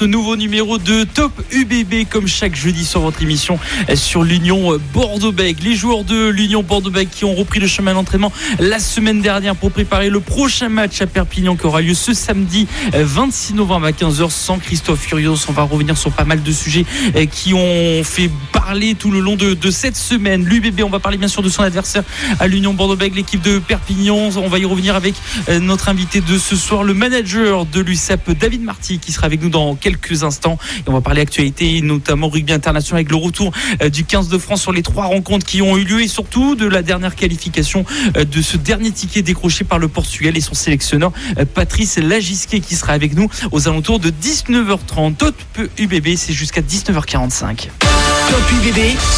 Ce 0.00 0.06
nouveau 0.06 0.34
numéro 0.34 0.78
de 0.78 1.04
Top 1.04 1.30
UBB 1.52 2.08
comme 2.08 2.26
chaque 2.26 2.56
jeudi 2.56 2.86
sur 2.86 3.02
votre 3.02 3.20
émission 3.20 3.58
sur 3.94 4.22
l'Union 4.22 4.78
Bordeaux-Bègles. 4.94 5.62
Les 5.62 5.76
joueurs 5.76 6.04
de 6.04 6.28
l'Union 6.28 6.62
Bordeaux-Bègles 6.62 7.10
qui 7.10 7.26
ont 7.26 7.34
repris 7.34 7.60
le 7.60 7.66
chemin 7.66 7.92
d'entraînement 7.92 8.32
la 8.60 8.78
semaine 8.78 9.20
dernière 9.20 9.54
pour 9.56 9.70
préparer 9.70 10.08
le 10.08 10.20
prochain 10.20 10.70
match 10.70 11.02
à 11.02 11.06
Perpignan 11.06 11.54
qui 11.54 11.66
aura 11.66 11.82
lieu 11.82 11.92
ce 11.92 12.14
samedi 12.14 12.66
26 12.94 13.52
novembre 13.52 13.84
à 13.84 13.90
15h 13.90 14.30
sans 14.30 14.58
Christophe 14.58 15.00
Furios. 15.00 15.36
On 15.50 15.52
va 15.52 15.64
revenir 15.64 15.98
sur 15.98 16.12
pas 16.12 16.24
mal 16.24 16.42
de 16.42 16.50
sujets 16.50 16.86
eh, 17.14 17.26
qui 17.26 17.52
ont 17.52 18.02
fait 18.02 18.30
parler 18.54 18.94
tout 18.94 19.10
le 19.10 19.20
long 19.20 19.36
de, 19.36 19.70
cette 19.70 19.96
semaine. 19.96 20.46
L'UBB, 20.46 20.80
on 20.82 20.88
va 20.88 20.98
parler 20.98 21.18
bien 21.18 21.28
sûr 21.28 21.42
de 21.42 21.50
son 21.50 21.62
adversaire 21.62 22.04
à 22.38 22.46
l'Union 22.46 22.72
Bordeaux-Bègles, 22.72 23.16
l'équipe 23.16 23.42
de 23.42 23.58
Perpignan. 23.58 24.30
On 24.34 24.48
va 24.48 24.58
y 24.58 24.64
revenir 24.64 24.94
avec 24.94 25.14
eh, 25.46 25.58
notre 25.58 25.90
invité 25.90 26.22
de 26.22 26.38
ce 26.38 26.56
soir, 26.56 26.84
le 26.84 26.94
manager 26.94 27.66
de 27.66 27.80
l'USAP, 27.80 28.30
David 28.30 28.62
Marty, 28.62 28.98
qui 28.98 29.12
sera 29.12 29.26
avec 29.26 29.42
nous 29.42 29.50
dans 29.50 29.74
quelques 29.74 29.89
quelques 29.90 30.22
instants. 30.22 30.58
On 30.86 30.92
va 30.92 31.00
parler 31.00 31.20
actualité, 31.20 31.80
notamment 31.80 32.28
rugby 32.28 32.52
international 32.52 33.00
avec 33.00 33.10
le 33.10 33.16
retour 33.16 33.52
euh, 33.82 33.88
du 33.88 34.04
15 34.04 34.28
de 34.28 34.38
France 34.38 34.62
sur 34.62 34.72
les 34.72 34.82
trois 34.82 35.06
rencontres 35.06 35.46
qui 35.46 35.62
ont 35.62 35.76
eu 35.76 35.84
lieu 35.84 36.02
et 36.02 36.08
surtout 36.08 36.54
de 36.54 36.66
la 36.66 36.82
dernière 36.82 37.16
qualification 37.16 37.84
euh, 38.16 38.24
de 38.24 38.42
ce 38.42 38.56
dernier 38.56 38.90
ticket 38.90 39.22
décroché 39.22 39.64
par 39.64 39.78
le 39.78 39.88
Portugal 39.88 40.36
et 40.36 40.40
son 40.40 40.54
sélectionneur 40.54 41.12
euh, 41.38 41.44
Patrice 41.44 41.98
Lagisquet 41.98 42.60
qui 42.60 42.76
sera 42.76 42.92
avec 42.92 43.14
nous 43.14 43.28
aux 43.50 43.68
alentours 43.68 43.98
de 43.98 44.10
19h30. 44.10 45.16
Top 45.16 45.34
UBB, 45.78 46.16
c'est 46.16 46.32
jusqu'à 46.32 46.60
19h45. 46.60 47.68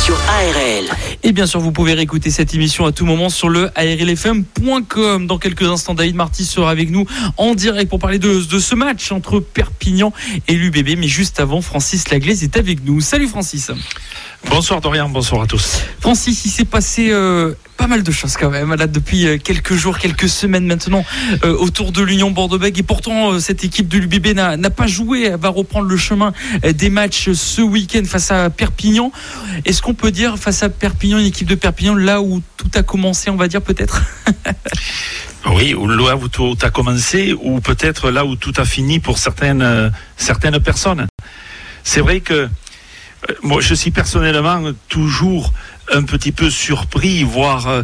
Sur 0.05 0.17
ARL. 0.29 0.85
Et 1.23 1.33
bien 1.33 1.47
sûr, 1.47 1.61
vous 1.61 1.71
pouvez 1.71 1.93
réécouter 1.93 2.31
cette 2.31 2.55
émission 2.55 2.87
à 2.87 2.93
tout 2.93 3.05
moment 3.05 3.29
sur 3.29 3.51
le 3.51 3.71
ARLFM.com. 3.75 5.27
Dans 5.27 5.37
quelques 5.37 5.65
instants, 5.65 5.93
David 5.93 6.15
Marty 6.15 6.47
sera 6.47 6.71
avec 6.71 6.91
nous 6.91 7.05
en 7.37 7.55
direct 7.55 7.91
pour 7.91 7.99
parler 7.99 8.19
de, 8.19 8.41
ce 8.41 8.75
match 8.75 9.13
entre 9.13 9.41
Perpignan 9.41 10.15
et 10.49 10.55
l'UBB. 10.55 10.99
Mais 10.99 11.09
juste 11.09 11.41
avant, 11.41 11.61
Francis 11.61 12.11
Laglaise 12.11 12.43
est 12.43 12.57
avec 12.57 12.85
nous. 12.85 13.03
Salut 13.03 13.29
Francis. 13.29 13.71
Bonsoir 14.49 14.81
Dorian, 14.81 15.09
bonsoir 15.09 15.43
à 15.43 15.47
tous. 15.47 15.81
Francis, 16.01 16.45
il 16.45 16.51
s'est 16.51 16.65
passé 16.65 17.11
euh, 17.11 17.55
pas 17.77 17.87
mal 17.87 18.03
de 18.03 18.13
choses 18.13 18.37
quand 18.37 18.51
même 18.51 18.75
là 18.75 18.87
depuis 18.87 19.27
euh, 19.27 19.39
quelques 19.39 19.75
jours, 19.75 19.99
quelques 19.99 20.29
semaines 20.29 20.67
maintenant 20.67 21.05
euh, 21.45 21.57
autour 21.57 21.93
de 21.93 22.03
l'Union 22.03 22.31
Bordeaux-Bègles 22.31 22.81
et 22.81 22.83
pourtant 22.83 23.39
cette 23.41 23.65
équipe 23.65 23.89
de 23.89 23.99
l'UBB 23.99 24.35
n'a 24.37 24.71
pas 24.71 24.87
joué, 24.87 25.25
elle 25.25 25.37
va 25.37 25.49
reprendre 25.49 25.89
le 25.89 25.97
chemin 25.97 26.33
des 26.63 26.91
matchs 26.91 27.33
ce 27.33 27.63
week-end 27.63 28.03
face 28.05 28.31
à 28.31 28.51
Perpignan. 28.51 29.11
Est-ce 29.65 29.81
qu'on 29.81 29.95
peut 29.95 30.11
dire 30.11 30.37
face 30.39 30.63
à 30.63 30.69
Perpignan, 30.69 31.19
une 31.19 31.27
équipe 31.27 31.49
de 31.49 31.55
Perpignan 31.55 31.95
là 31.95 32.21
où 32.21 32.43
tout 32.57 32.71
a 32.75 32.83
commencé, 32.83 33.31
on 33.31 33.37
va 33.37 33.49
dire 33.49 33.63
peut-être? 33.63 34.03
Oui, 35.55 35.75
là 35.75 36.17
où 36.17 36.29
tout 36.29 36.57
a 36.63 36.71
commencé 36.71 37.35
ou 37.43 37.61
peut-être 37.61 38.11
là 38.13 38.25
où 38.25 38.37
tout 38.37 38.53
a 38.59 38.65
fini 38.65 39.01
pour 39.01 39.19
certaines 39.19 39.93
certaines 40.17 40.61
personnes. 40.61 41.09
C'est 41.83 42.01
vrai 42.01 42.21
que 42.21 42.49
moi, 43.43 43.61
je 43.61 43.75
suis 43.75 43.91
personnellement 43.91 44.73
toujours 44.89 45.53
un 45.93 46.03
petit 46.03 46.33
peu 46.33 46.51
surpris, 46.51 47.23
voire 47.23 47.69
euh, 47.69 47.83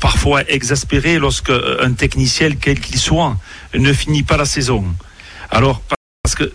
parfois 0.00 0.42
exaspéré 0.48 1.18
lorsque 1.18 1.50
euh, 1.50 1.84
un 1.84 1.92
technicien, 1.92 2.50
quel 2.60 2.80
qu'il 2.80 2.98
soit, 2.98 3.36
ne 3.74 3.92
finit 3.92 4.22
pas 4.22 4.36
la 4.36 4.44
saison. 4.44 4.84
Alors, 5.50 5.82
parce 6.22 6.34
que 6.34 6.52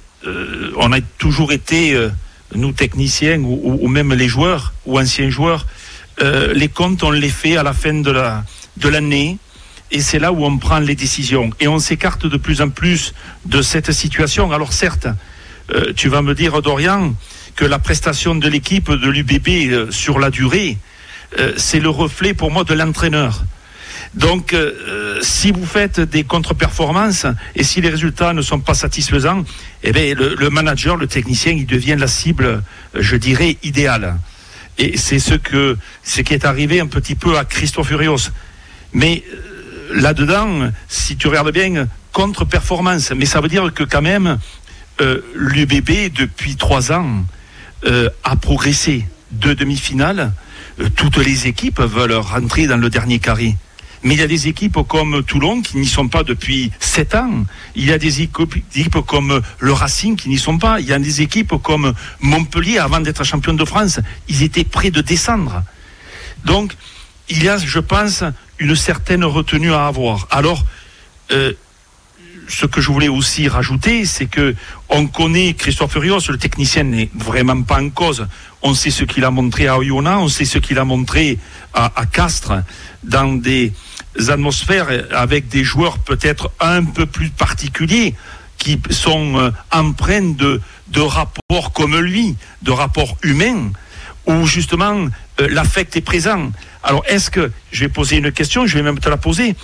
on 0.78 0.94
a 0.94 1.02
toujours 1.18 1.52
été, 1.52 2.00
nous 2.56 2.72
techniciens 2.72 3.42
ou, 3.42 3.90
même 3.90 4.14
les 4.14 4.30
joueurs 4.30 4.74
ou 4.86 4.98
anciens 4.98 5.30
joueurs, 5.30 5.68
les 6.22 6.70
comptes 6.70 7.04
on 7.04 7.12
les 7.12 7.30
fait 7.30 7.58
à 7.58 7.64
la 7.64 7.74
fin 7.74 7.94
de 7.94 8.10
la 8.10 8.46
de 8.78 8.88
l'année. 8.88 9.38
Et 9.92 10.00
c'est 10.00 10.20
là 10.20 10.32
où 10.32 10.46
on 10.46 10.58
prend 10.60 10.80
les 10.80 10.96
décisions. 10.96 11.50
Et 11.60 11.68
on 11.68 11.78
s'écarte 11.78 12.26
de 12.26 12.38
plus 12.38 12.62
en 12.62 12.70
plus 12.70 13.14
de 13.46 13.62
cette 13.62 13.92
situation. 13.92 14.50
Alors 14.54 14.72
certes, 14.72 15.08
tu 15.98 16.08
vas 16.08 16.22
me 16.22 16.34
dire, 16.34 16.62
Dorian, 16.62 17.14
que 17.56 17.66
la 17.66 17.80
prestation 17.80 18.36
de 18.36 18.48
l'équipe 18.48 18.92
de 18.92 19.10
l'UBB 19.10 19.48
euh, 19.72 19.92
sur 19.92 20.20
la 20.20 20.30
durée, 20.30 20.78
euh, 21.40 21.54
c'est 21.58 21.80
le 21.80 21.90
reflet 21.90 22.34
pour 22.34 22.52
moi 22.52 22.64
de 22.64 22.74
l'entraîneur. 22.74 23.44
Donc, 24.16 24.54
euh, 24.54 25.20
si 25.22 25.52
vous 25.52 25.66
faites 25.66 26.00
des 26.00 26.24
contre-performances 26.24 27.26
et 27.56 27.64
si 27.64 27.82
les 27.82 27.90
résultats 27.90 28.34
ne 28.34 28.42
sont 28.42 28.60
pas 28.60 28.76
satisfaisants, 28.76 29.44
eh 29.84 29.92
bien, 29.92 30.14
le, 30.14 30.50
manager, 30.50 30.98
le 30.98 31.08
technicien, 31.08 31.54
il 31.54 31.66
devient 31.66 31.96
la 31.98 32.08
cible, 32.08 32.62
je 32.94 33.16
dirais, 33.16 33.58
idéale. 33.64 34.18
Et 34.78 34.98
c'est 34.98 35.20
ce 35.20 35.34
que, 35.34 35.78
ce 36.04 36.22
qui 36.22 36.34
est 36.34 36.46
arrivé 36.46 36.80
un 36.80 36.88
petit 36.88 37.16
peu 37.16 37.38
à 37.38 37.46
Christophe 37.46 37.88
Furios. 37.88 38.30
Mais 38.94 39.24
là-dedans, 39.92 40.70
si 40.88 41.16
tu 41.16 41.28
regardes 41.28 41.52
bien, 41.52 41.88
contre-performance. 42.12 43.12
Mais 43.16 43.26
ça 43.26 43.42
veut 43.42 43.50
dire 43.50 43.74
que 43.74 43.84
quand 43.84 44.02
même, 44.04 44.38
l'UBB, 45.00 46.14
depuis 46.14 46.56
trois 46.56 46.92
ans, 46.92 47.24
euh, 47.86 48.10
a 48.24 48.36
progressé. 48.36 49.06
Deux 49.32 49.56
demi-finales, 49.56 50.32
euh, 50.80 50.90
toutes 50.96 51.18
les 51.18 51.48
équipes 51.48 51.82
veulent 51.82 52.14
rentrer 52.14 52.68
dans 52.68 52.78
le 52.78 52.90
dernier 52.90 53.20
carré. 53.20 53.56
Mais 54.04 54.16
il 54.16 54.20
y 54.20 54.24
a 54.24 54.28
des 54.28 54.48
équipes 54.50 54.80
comme 54.88 55.24
Toulon 55.24 55.62
qui 55.62 55.78
n'y 55.78 55.88
sont 55.88 56.10
pas 56.10 56.24
depuis 56.24 56.72
sept 56.80 57.16
ans. 57.16 57.46
Il 57.76 57.86
y 57.86 57.94
a 57.94 57.98
des 57.98 58.22
équipes 58.22 59.00
comme 59.08 59.42
le 59.60 59.74
Racing 59.74 60.18
qui 60.18 60.28
n'y 60.28 60.38
sont 60.38 60.58
pas. 60.58 60.82
Il 60.82 60.88
y 60.88 60.94
a 60.94 61.00
des 61.00 61.22
équipes 61.22 61.54
comme 61.64 61.94
Montpellier, 62.20 62.80
avant 62.80 63.00
d'être 63.00 63.24
champion 63.24 63.54
de 63.54 63.64
France, 63.64 64.02
ils 64.28 64.44
étaient 64.44 64.66
prêts 64.66 64.92
de 64.92 65.00
descendre. 65.00 65.64
Donc, 66.44 66.74
il 67.30 67.44
y 67.44 67.50
a, 67.50 67.58
je 67.58 67.80
pense, 67.80 68.26
une 68.60 68.76
certaine 68.76 69.24
retenue 69.24 69.74
à 69.74 69.88
avoir. 69.88 70.28
Alors, 70.32 70.66
euh, 71.32 71.54
ce 72.48 72.66
que 72.66 72.82
je 72.82 72.92
voulais 72.92 73.08
aussi 73.08 73.48
rajouter, 73.48 74.06
c'est 74.06 74.26
que 74.26 74.56
on 74.90 75.08
connaît 75.08 75.54
Christophe 75.54 75.94
Furios, 75.94 76.20
le 76.30 76.38
technicien 76.38 76.84
n'est 76.84 77.10
vraiment 77.16 77.62
pas 77.64 77.82
en 77.82 77.90
cause. 77.90 78.28
On 78.62 78.74
sait 78.74 78.92
ce 78.92 79.04
qu'il 79.04 79.26
a 79.26 79.32
montré 79.32 79.68
à 79.68 79.78
Oyonnax, 79.78 80.18
on 80.20 80.28
sait 80.28 80.46
ce 80.46 80.58
qu'il 80.58 80.80
a 80.80 80.86
montré 80.86 81.38
à, 81.74 82.06
Castres, 82.12 82.64
dans 83.04 83.34
des 83.34 83.74
atmosphères 84.30 84.88
avec 85.12 85.48
des 85.48 85.64
joueurs 85.64 86.00
peut-être 86.00 86.52
un 86.60 86.84
peu 86.84 87.06
plus 87.06 87.30
particuliers, 87.30 88.16
qui 88.58 88.80
sont 88.92 89.38
euh, 89.38 89.52
empreints 89.72 90.36
de, 90.36 90.62
de 90.88 91.02
rapports 91.02 91.74
comme 91.74 92.00
lui, 92.00 92.36
de 92.62 92.72
rapports 92.72 93.18
humains, 93.24 93.72
où 94.26 94.46
justement 94.46 95.08
euh, 95.42 95.48
l'affect 95.50 95.96
est 95.98 96.02
présent. 96.02 96.52
Alors 96.84 97.04
est-ce 97.08 97.30
que, 97.30 97.52
je 97.72 97.82
vais 97.82 97.90
poser 97.90 98.18
une 98.18 98.32
question, 98.32 98.66
je 98.66 98.78
vais 98.78 98.84
même 98.84 99.00
te 99.00 99.10
la 99.10 99.18
poser, 99.18 99.56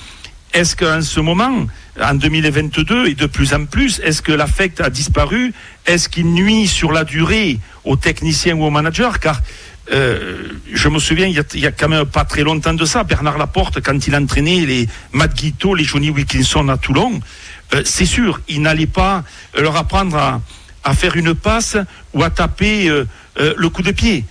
est-ce 0.53 0.75
qu'en 0.75 1.01
ce 1.01 1.19
moment, 1.19 1.67
en 2.01 2.13
2022 2.15 3.07
et 3.07 3.13
de 3.13 3.25
plus 3.27 3.53
en 3.53 3.65
plus, 3.65 3.99
est-ce 3.99 4.21
que 4.21 4.31
l'affect 4.31 4.81
a 4.81 4.89
disparu? 4.89 5.53
Est-ce 5.85 6.09
qu'il 6.09 6.27
nuit 6.27 6.67
sur 6.67 6.91
la 6.91 7.03
durée 7.03 7.59
aux 7.83 7.95
techniciens 7.95 8.55
ou 8.55 8.63
aux 8.63 8.71
managers? 8.71 9.11
Car 9.21 9.41
euh, 9.91 10.43
je 10.71 10.89
me 10.89 10.99
souviens, 10.99 11.27
il 11.27 11.35
y, 11.59 11.65
a, 11.65 11.71
quand 11.71 11.89
même 11.89 12.05
pas 12.05 12.23
très 12.23 12.43
longtemps 12.43 12.73
de 12.73 12.85
ça, 12.85 13.03
Bernard 13.03 13.37
Laporte, 13.37 13.81
quand 13.81 14.07
il 14.07 14.15
entraînait 14.15 14.65
les 14.65 14.87
Matt 15.13 15.35
Guito, 15.35 15.73
les 15.73 15.83
Johnny 15.83 16.09
Wilkinson 16.09 16.67
à 16.69 16.77
Toulon, 16.77 17.19
euh, 17.73 17.81
c'est 17.85 18.05
sûr, 18.05 18.39
il 18.47 18.61
n'allait 18.61 18.87
pas 18.87 19.23
leur 19.57 19.75
apprendre 19.75 20.41
à, 20.83 20.93
faire 20.93 21.15
une 21.15 21.35
passe 21.35 21.77
ou 22.13 22.23
à 22.23 22.31
taper 22.31 22.89
euh, 22.89 23.05
le 23.35 23.69
coup 23.69 23.83
de 23.83 23.91
pied. 23.91 24.25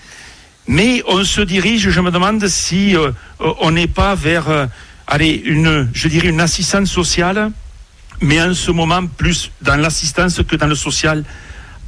Mais 0.66 1.02
on 1.06 1.22
se 1.22 1.40
dirige, 1.40 1.88
je 1.90 2.00
me 2.00 2.10
demande 2.10 2.46
si 2.48 2.94
on 3.38 3.70
n'est 3.70 3.86
pas 3.86 4.14
vers 4.14 4.68
allez, 5.08 5.42
une, 5.44 5.88
je 5.92 6.08
dirais 6.08 6.28
une 6.28 6.40
assistance 6.40 6.90
sociale, 6.90 7.50
mais 8.20 8.40
en 8.40 8.54
ce 8.54 8.70
moment 8.70 9.06
plus 9.06 9.50
dans 9.62 9.76
l'assistance 9.76 10.42
que 10.42 10.56
dans 10.56 10.66
le 10.66 10.74
social, 10.74 11.24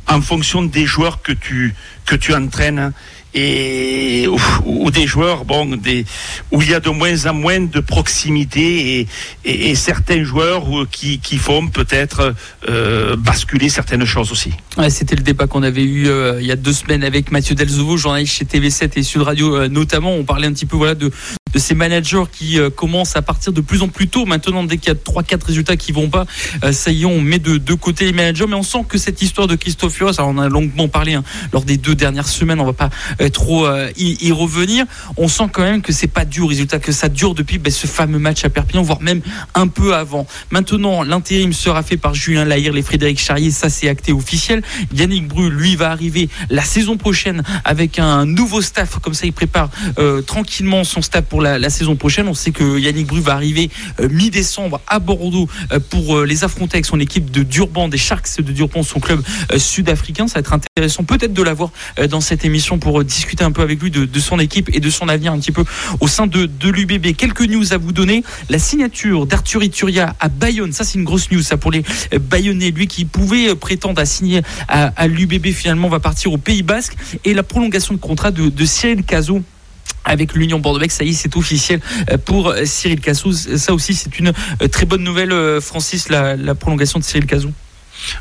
en 0.08 0.20
fonction 0.22 0.62
des 0.62 0.86
joueurs 0.86 1.22
que 1.22 1.32
tu, 1.32 1.74
que 2.06 2.16
tu 2.16 2.34
entraînes 2.34 2.92
et 3.34 4.26
ou, 4.64 4.90
des 4.90 5.06
joueurs 5.06 5.44
bon 5.44 5.76
des 5.76 6.04
où 6.50 6.62
il 6.62 6.70
y 6.70 6.74
a 6.74 6.80
de 6.80 6.90
moins 6.90 7.26
en 7.26 7.34
moins 7.34 7.60
de 7.60 7.80
proximité 7.80 9.00
et, 9.44 9.70
et, 9.70 9.74
certains 9.74 10.24
joueurs 10.24 10.64
qui, 10.90 11.20
qui 11.20 11.38
font 11.38 11.68
peut-être 11.68 12.34
euh, 12.68 13.16
basculer 13.16 13.68
certaines 13.68 14.04
choses 14.04 14.32
aussi. 14.32 14.52
C'était 14.88 15.16
le 15.16 15.22
débat 15.22 15.46
qu'on 15.46 15.62
avait 15.62 15.84
eu 15.84 16.08
euh, 16.08 16.38
il 16.40 16.46
y 16.46 16.52
a 16.52 16.56
deux 16.56 16.72
semaines 16.72 17.04
avec 17.04 17.30
Mathieu 17.30 17.54
Delzovo, 17.54 17.96
journaliste 17.96 18.34
chez 18.34 18.44
TV7 18.44 18.98
et 18.98 19.02
Sud 19.02 19.22
Radio 19.22 19.56
euh, 19.56 19.68
notamment. 19.68 20.14
On 20.14 20.24
parlait 20.24 20.46
un 20.46 20.52
petit 20.52 20.66
peu 20.66 20.76
voilà 20.76 20.94
de, 20.94 21.10
de 21.52 21.58
ces 21.58 21.74
managers 21.74 22.24
qui 22.32 22.58
commencent 22.74 23.16
à 23.16 23.22
partir 23.22 23.52
de 23.52 23.60
plus 23.60 23.82
en 23.82 23.88
plus 23.88 24.08
tôt. 24.08 24.26
Maintenant, 24.26 24.64
dès 24.64 24.78
qu'il 24.78 24.92
y 24.92 24.96
a 24.96 24.98
3-4 24.98 25.46
résultats 25.46 25.76
qui 25.76 25.92
vont 25.92 26.08
pas, 26.08 26.26
ça 26.72 26.90
y 26.90 27.02
est, 27.02 27.06
on 27.06 27.20
met 27.20 27.38
de, 27.38 27.58
de, 27.58 27.74
côté 27.74 28.06
les 28.06 28.12
managers. 28.12 28.46
Mais 28.48 28.54
on 28.54 28.62
sent 28.62 28.84
que 28.88 28.98
cette 28.98 29.22
histoire 29.22 29.46
de 29.46 29.56
Christophe 29.56 29.94
Furios, 29.94 30.18
alors 30.18 30.30
on 30.30 30.38
a 30.38 30.48
longuement 30.48 30.88
parlé 30.88 31.14
hein, 31.14 31.24
lors 31.52 31.64
des 31.64 31.76
deux 31.76 31.94
dernières 31.94 32.28
semaines, 32.28 32.60
on 32.60 32.66
va 32.66 32.72
pas 32.72 32.90
trop 33.28 33.68
y, 33.96 34.32
revenir. 34.32 34.86
On 35.16 35.28
sent 35.28 35.48
quand 35.52 35.62
même 35.62 35.82
que 35.82 35.92
c'est 35.92 36.06
pas 36.06 36.24
du 36.24 36.42
résultat, 36.42 36.78
que 36.78 36.92
ça 36.92 37.08
dure 37.08 37.34
depuis 37.34 37.58
ben, 37.58 37.72
ce 37.72 37.86
fameux 37.86 38.18
match 38.18 38.44
à 38.44 38.48
Perpignan, 38.48 38.82
voire 38.82 39.02
même 39.02 39.20
un 39.54 39.68
peu 39.68 39.94
avant. 39.94 40.26
Maintenant, 40.50 41.02
l'intérim 41.02 41.52
sera 41.52 41.82
fait 41.82 41.96
par 41.96 42.14
Julien 42.14 42.44
Lahire 42.44 42.76
et 42.76 42.82
Frédéric 42.82 43.18
Charrier, 43.18 43.50
ça 43.50 43.68
c'est 43.68 43.88
acté 43.88 44.12
officiel. 44.12 44.62
Yannick 44.94 45.28
Bru, 45.28 45.50
lui, 45.50 45.76
va 45.76 45.90
arriver 45.90 46.28
la 46.48 46.62
saison 46.62 46.96
prochaine 46.96 47.42
avec 47.64 47.98
un 47.98 48.24
nouveau 48.24 48.62
staff, 48.62 48.98
comme 49.00 49.14
ça 49.14 49.26
il 49.26 49.32
prépare 49.32 49.70
tranquillement 50.26 50.84
son 50.84 51.02
staff 51.02 51.24
pour 51.24 51.42
la, 51.42 51.70
saison 51.70 51.96
prochaine. 51.96 52.28
On 52.28 52.34
sait 52.34 52.52
que 52.52 52.78
Yannick 52.78 53.06
Bru 53.06 53.20
va 53.20 53.34
arriver 53.34 53.70
mi-décembre 54.00 54.80
à 54.86 54.98
Bordeaux 54.98 55.48
pour 55.90 56.20
les 56.20 56.44
affronter 56.44 56.76
avec 56.76 56.86
son 56.86 57.00
équipe 57.00 57.30
de 57.30 57.42
Durban, 57.42 57.88
des 57.88 57.98
Sharks 57.98 58.40
de 58.40 58.52
Durban, 58.52 58.82
son 58.82 59.00
club 59.00 59.22
sud-africain. 59.56 60.28
Ça 60.28 60.34
va 60.34 60.40
être 60.40 60.52
intéressant 60.52 61.04
peut-être 61.04 61.32
de 61.32 61.42
l'avoir 61.42 61.70
dans 62.08 62.20
cette 62.20 62.44
émission 62.44 62.78
pour 62.78 63.04
discuter 63.10 63.44
un 63.44 63.52
peu 63.52 63.62
avec 63.62 63.82
lui 63.82 63.90
de, 63.90 64.20
son 64.20 64.38
équipe 64.38 64.70
et 64.72 64.80
de 64.80 64.90
son 64.90 65.08
avenir 65.08 65.32
un 65.32 65.38
petit 65.38 65.52
peu 65.52 65.64
au 66.00 66.08
sein 66.08 66.26
de, 66.26 66.48
l'UBB. 66.62 67.14
Quelques 67.16 67.42
news 67.42 67.72
à 67.72 67.78
vous 67.78 67.92
donner. 67.92 68.22
La 68.48 68.58
signature 68.58 69.26
d'Arthur 69.26 69.62
Ituria 69.62 70.14
à 70.20 70.28
Bayonne, 70.28 70.72
ça 70.72 70.84
c'est 70.84 70.98
une 70.98 71.04
grosse 71.04 71.30
news 71.30 71.42
ça 71.42 71.56
pour 71.56 71.70
les 71.70 71.82
Bayonnais. 72.18 72.70
Lui 72.70 72.86
qui 72.86 73.04
pouvait 73.04 73.54
prétendre 73.54 74.00
à 74.00 74.06
signer 74.06 74.42
à, 74.68 75.06
l'UBB 75.06 75.48
finalement 75.48 75.88
va 75.88 76.00
partir 76.00 76.32
au 76.32 76.38
Pays 76.38 76.62
Basque 76.62 76.96
et 77.24 77.34
la 77.34 77.42
prolongation 77.42 77.94
de 77.94 77.98
contrat 77.98 78.30
de, 78.30 78.64
Cyril 78.64 79.02
Cazot 79.02 79.42
avec 80.04 80.34
l'Union 80.34 80.60
bordeaux 80.60 80.84
ça 80.88 81.04
y 81.04 81.10
est, 81.10 81.12
c'est 81.12 81.36
officiel 81.36 81.80
pour 82.24 82.54
Cyril 82.64 83.00
Cazot. 83.00 83.32
Ça 83.32 83.74
aussi, 83.74 83.94
c'est 83.94 84.18
une 84.18 84.32
très 84.70 84.86
bonne 84.86 85.02
nouvelle, 85.02 85.60
Francis, 85.60 86.08
la, 86.08 86.36
la 86.36 86.54
prolongation 86.54 86.98
de 86.98 87.04
Cyril 87.04 87.26
Cazot. 87.26 87.52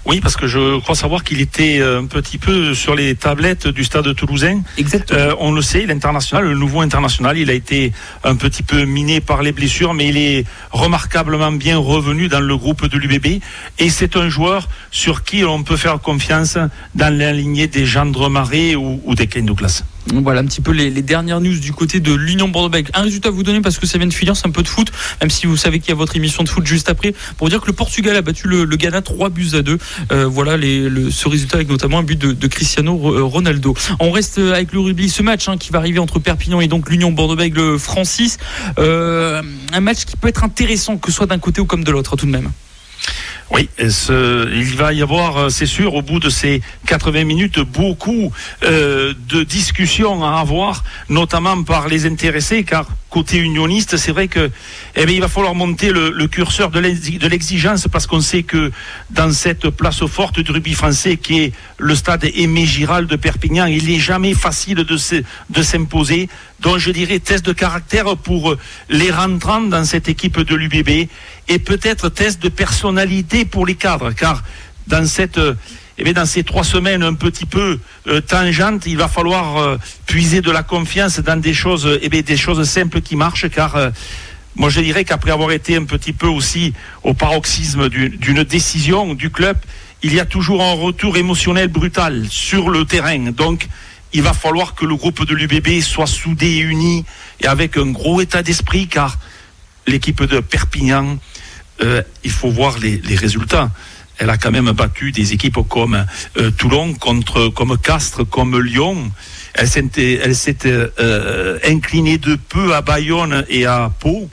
Oui, 0.05 0.19
parce 0.19 0.35
que 0.35 0.47
je 0.47 0.79
crois 0.79 0.95
savoir 0.95 1.23
qu'il 1.23 1.41
était 1.41 1.79
euh, 1.79 1.99
un 1.99 2.05
petit 2.05 2.37
peu 2.37 2.73
sur 2.73 2.95
les 2.95 3.15
tablettes 3.15 3.67
du 3.67 3.83
stade 3.83 4.13
toulousain. 4.15 4.61
Exactement. 4.77 5.19
Euh, 5.19 5.35
on 5.39 5.51
le 5.51 5.61
sait, 5.61 5.85
l'international, 5.85 6.45
le 6.45 6.55
nouveau 6.55 6.81
international, 6.81 7.37
il 7.37 7.49
a 7.49 7.53
été 7.53 7.91
un 8.23 8.35
petit 8.35 8.63
peu 8.63 8.85
miné 8.85 9.21
par 9.21 9.41
les 9.41 9.51
blessures, 9.51 9.93
mais 9.93 10.07
il 10.07 10.17
est 10.17 10.45
remarquablement 10.71 11.51
bien 11.51 11.77
revenu 11.77 12.27
dans 12.27 12.39
le 12.39 12.57
groupe 12.57 12.87
de 12.87 12.97
l'UBB. 12.97 13.41
Et 13.79 13.89
c'est 13.89 14.15
un 14.15 14.29
joueur 14.29 14.67
sur 14.91 15.23
qui 15.23 15.43
on 15.43 15.63
peut 15.63 15.77
faire 15.77 15.99
confiance 15.99 16.57
dans 16.95 17.15
la 17.15 17.31
lignée 17.31 17.67
des 17.67 17.85
Gendre 17.85 18.29
Marais 18.29 18.75
ou, 18.75 19.01
ou 19.05 19.15
des 19.15 19.27
Ken 19.27 19.45
Douglas. 19.45 19.83
Voilà 20.13 20.41
un 20.41 20.45
petit 20.45 20.61
peu 20.61 20.71
les, 20.71 20.89
dernières 21.01 21.39
news 21.39 21.59
du 21.59 21.71
côté 21.71 21.99
de 21.99 22.13
l'Union 22.13 22.47
Bordeaux-Bègles. 22.47 22.91
Un 22.93 23.01
résultat 23.01 23.29
à 23.29 23.31
vous 23.31 23.43
donner 23.43 23.61
parce 23.61 23.77
que 23.77 23.85
ça 23.85 23.97
vient 23.97 24.07
de 24.07 24.13
finir, 24.13 24.35
c'est 24.35 24.47
un 24.47 24.51
peu 24.51 24.63
de 24.63 24.67
foot, 24.67 24.91
même 25.21 25.29
si 25.29 25.45
vous 25.45 25.57
savez 25.57 25.79
qu'il 25.79 25.89
y 25.89 25.91
a 25.91 25.95
votre 25.95 26.15
émission 26.15 26.43
de 26.43 26.49
foot 26.49 26.65
juste 26.65 26.89
après, 26.89 27.13
pour 27.37 27.49
dire 27.49 27.61
que 27.61 27.67
le 27.67 27.73
Portugal 27.73 28.15
a 28.15 28.21
battu 28.21 28.47
le, 28.47 28.65
Ghana 28.65 29.01
3 29.01 29.29
buts 29.29 29.49
à 29.53 29.61
2. 29.61 29.77
Euh, 30.11 30.25
voilà 30.27 30.57
ce 30.57 31.27
résultat 31.27 31.57
avec 31.57 31.69
notamment 31.69 31.99
un 31.99 32.03
but 32.03 32.19
de, 32.19 32.47
Cristiano 32.47 33.13
euh, 33.13 33.23
Ronaldo. 33.23 33.75
On 33.99 34.11
reste 34.11 34.39
avec 34.39 34.73
le 34.73 34.79
rugby, 34.79 35.09
ce 35.09 35.21
match 35.21 35.47
hein, 35.47 35.57
qui 35.57 35.71
va 35.71 35.79
arriver 35.79 35.99
entre 35.99 36.19
Perpignan 36.19 36.61
et 36.61 36.67
donc 36.67 36.89
l'Union 36.89 37.11
Bordeaux-Bègles 37.11 37.77
Francis. 37.77 38.37
Euh, 38.77 39.41
un 39.73 39.79
match 39.79 40.05
qui 40.05 40.17
peut 40.17 40.27
être 40.27 40.43
intéressant, 40.43 40.97
que 40.97 41.11
ce 41.11 41.17
soit 41.17 41.27
d'un 41.27 41.39
côté 41.39 41.61
ou 41.61 41.65
comme 41.65 41.83
de 41.83 41.91
l'autre 41.91 42.15
tout 42.15 42.25
de 42.25 42.31
même. 42.31 42.51
Oui, 43.51 43.67
il 43.79 44.75
va 44.75 44.93
y 44.93 45.01
avoir, 45.01 45.37
euh, 45.37 45.49
c'est 45.49 45.65
sûr, 45.65 45.95
au 45.95 46.03
bout 46.03 46.19
de 46.19 46.29
ces 46.29 46.61
80 46.85 47.23
minutes, 47.23 47.59
beaucoup 47.59 48.31
euh, 48.63 49.13
de 49.27 49.43
discussions 49.43 50.23
à 50.23 50.39
avoir, 50.39 50.83
notamment 51.09 51.63
par 51.63 51.87
les 51.87 52.05
intéressés, 52.05 52.63
car 52.63 52.85
côté 53.09 53.37
unioniste, 53.37 53.97
c'est 53.97 54.11
vrai 54.11 54.27
que 54.27 54.51
eh 54.95 55.05
bien, 55.05 55.15
il 55.15 55.21
va 55.21 55.27
falloir 55.27 55.55
monter 55.55 55.91
le, 55.91 56.27
curseur 56.27 56.69
de 56.69 56.79
l'exigence 56.79 57.87
parce 57.91 58.05
qu'on 58.05 58.21
sait 58.21 58.43
que 58.43 58.71
dans 59.09 59.31
cette 59.31 59.69
place 59.69 60.05
forte 60.05 60.39
du 60.39 60.51
rugby 60.51 60.73
français 60.73 61.17
qui 61.17 61.39
est 61.39 61.53
le 61.79 61.95
stade 61.95 62.25
Aimé 62.35 62.67
Giral 62.67 63.07
de 63.07 63.15
Perpignan, 63.15 63.65
il 63.65 63.87
n'est 63.87 63.99
jamais 63.99 64.35
facile 64.35 64.75
de 64.75 65.63
s'imposer. 65.63 66.29
Donc 66.59 66.77
je 66.77 66.91
dirais 66.91 67.19
test 67.19 67.45
de 67.45 67.53
caractère 67.53 68.15
pour 68.17 68.55
les 68.89 69.11
rentrants 69.11 69.61
dans 69.61 69.85
cette 69.85 70.09
équipe 70.09 70.39
de 70.39 70.55
l'UBB 70.55 71.09
et 71.47 71.59
peut-être 71.59 72.09
test 72.09 72.41
de 72.43 72.49
personnalité 72.49 73.38
pour 73.45 73.65
les 73.65 73.75
cadres, 73.75 74.11
car 74.11 74.43
dans 74.87 75.05
cette 75.05 75.39
eh 75.99 76.03
bien, 76.03 76.13
dans 76.13 76.25
ces 76.25 76.43
trois 76.43 76.63
semaines 76.63 77.03
un 77.03 77.13
petit 77.13 77.45
peu 77.45 77.77
euh, 78.07 78.21
tangentes, 78.21 78.85
il 78.85 78.95
va 78.95 79.09
falloir 79.09 79.57
euh, 79.57 79.77
puiser 80.05 80.41
de 80.41 80.49
la 80.49 80.63
confiance 80.63 81.19
dans 81.19 81.39
des 81.39 81.53
choses, 81.53 81.99
eh 82.01 82.07
bien, 82.07 82.21
des 82.21 82.37
choses 82.37 82.63
simples 82.67 83.01
qui 83.01 83.17
marchent, 83.17 83.49
car 83.49 83.75
euh, 83.75 83.89
moi 84.55 84.69
je 84.69 84.79
dirais 84.79 85.03
qu'après 85.03 85.31
avoir 85.31 85.51
été 85.51 85.75
un 85.75 85.83
petit 85.83 86.13
peu 86.13 86.27
aussi 86.27 86.73
au 87.03 87.13
paroxysme 87.13 87.89
d'une 87.89 88.43
décision 88.43 89.13
du 89.13 89.29
club, 89.29 89.57
il 90.01 90.13
y 90.13 90.21
a 90.21 90.25
toujours 90.25 90.63
un 90.63 90.71
retour 90.71 91.17
émotionnel 91.17 91.67
brutal 91.67 92.25
sur 92.29 92.69
le 92.69 92.85
terrain. 92.85 93.31
Donc, 93.31 93.67
il 94.13 94.21
va 94.21 94.33
falloir 94.33 94.75
que 94.75 94.85
le 94.85 94.95
groupe 94.95 95.25
de 95.25 95.35
l'UBB 95.35 95.81
soit 95.81 96.07
soudé 96.07 96.47
et 96.47 96.59
uni 96.59 97.03
et 97.41 97.47
avec 97.47 97.75
un 97.75 97.87
gros 97.87 98.21
état 98.21 98.41
d'esprit, 98.41 98.87
car 98.87 99.19
l'équipe 99.85 100.23
de 100.23 100.39
Perpignan, 100.39 101.17
il 102.23 102.31
faut 102.31 102.49
voir 102.49 102.77
les, 102.79 102.97
les 102.97 103.15
résultats 103.15 103.71
elle 104.19 104.29
a 104.29 104.37
quand 104.37 104.51
même 104.51 104.71
battu 104.71 105.11
des 105.11 105.33
équipes 105.33 105.59
comme 105.67 106.05
euh, 106.37 106.51
Toulon, 106.51 106.93
contre, 106.93 107.47
comme 107.47 107.77
Castres, 107.77 108.27
comme 108.29 108.59
Lyon. 108.59 109.11
Elle 109.53 109.67
s'est 109.67 110.55
euh, 110.65 111.57
inclinée 111.65 112.17
de 112.17 112.35
peu 112.35 112.75
à 112.75 112.81
Bayonne 112.81 113.45
et 113.49 113.65
à 113.65 113.91
Pau. 113.97 114.29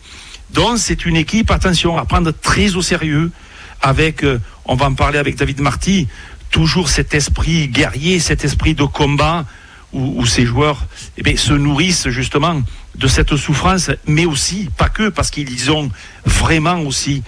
Donc 0.50 0.78
c'est 0.78 1.06
une 1.06 1.16
équipe, 1.16 1.50
attention, 1.52 1.96
à 1.96 2.04
prendre 2.04 2.32
très 2.32 2.74
au 2.74 2.82
sérieux, 2.82 3.30
avec, 3.80 4.24
euh, 4.24 4.40
on 4.64 4.74
va 4.74 4.86
en 4.86 4.94
parler 4.94 5.18
avec 5.18 5.36
David 5.36 5.60
Marty, 5.60 6.08
toujours 6.50 6.88
cet 6.88 7.14
esprit 7.14 7.68
guerrier, 7.68 8.18
cet 8.18 8.44
esprit 8.44 8.74
de 8.74 8.84
combat, 8.84 9.46
où, 9.96 10.26
ces 10.26 10.44
joueurs 10.44 10.86
eh 11.16 11.36
se 11.36 11.52
nourrissent 11.52 12.08
justement 12.08 12.62
de 12.94 13.06
cette 13.08 13.36
souffrance, 13.36 13.90
mais 14.06 14.26
aussi, 14.26 14.68
pas 14.76 14.88
que, 14.88 15.08
parce 15.08 15.30
qu'ils 15.30 15.70
ont 15.70 15.90
vraiment 16.24 16.80
aussi 16.80 17.22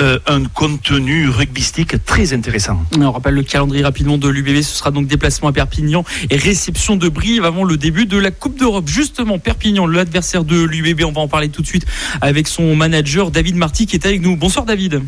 euh, 0.00 0.18
un 0.26 0.44
contenu 0.44 1.28
rugbystique 1.28 2.04
très 2.04 2.32
intéressant. 2.32 2.82
On 2.98 3.12
rappelle 3.12 3.34
le 3.34 3.42
calendrier 3.42 3.84
rapidement 3.84 4.18
de 4.18 4.28
l'UBB, 4.28 4.62
ce 4.62 4.76
sera 4.76 4.90
donc 4.90 5.06
déplacement 5.06 5.50
à 5.50 5.52
Perpignan 5.52 6.04
et 6.30 6.36
réception 6.36 6.96
de 6.96 7.08
Brive 7.08 7.44
avant 7.44 7.64
le 7.64 7.76
début 7.76 8.06
de 8.06 8.18
la 8.18 8.30
Coupe 8.30 8.58
d'Europe. 8.58 8.88
Justement, 8.88 9.38
Perpignan, 9.38 9.86
l'adversaire 9.86 10.44
de 10.44 10.60
l'UBB, 10.60 11.04
on 11.04 11.12
va 11.12 11.20
en 11.20 11.28
parler 11.28 11.48
tout 11.48 11.62
de 11.62 11.66
suite 11.66 11.86
avec 12.20 12.48
son 12.48 12.74
manager 12.74 13.30
David 13.30 13.56
Marty 13.56 13.86
qui 13.86 13.94
est 13.94 14.06
avec 14.06 14.20
nous. 14.20 14.36
Bonsoir 14.36 14.64
David. 14.64 15.00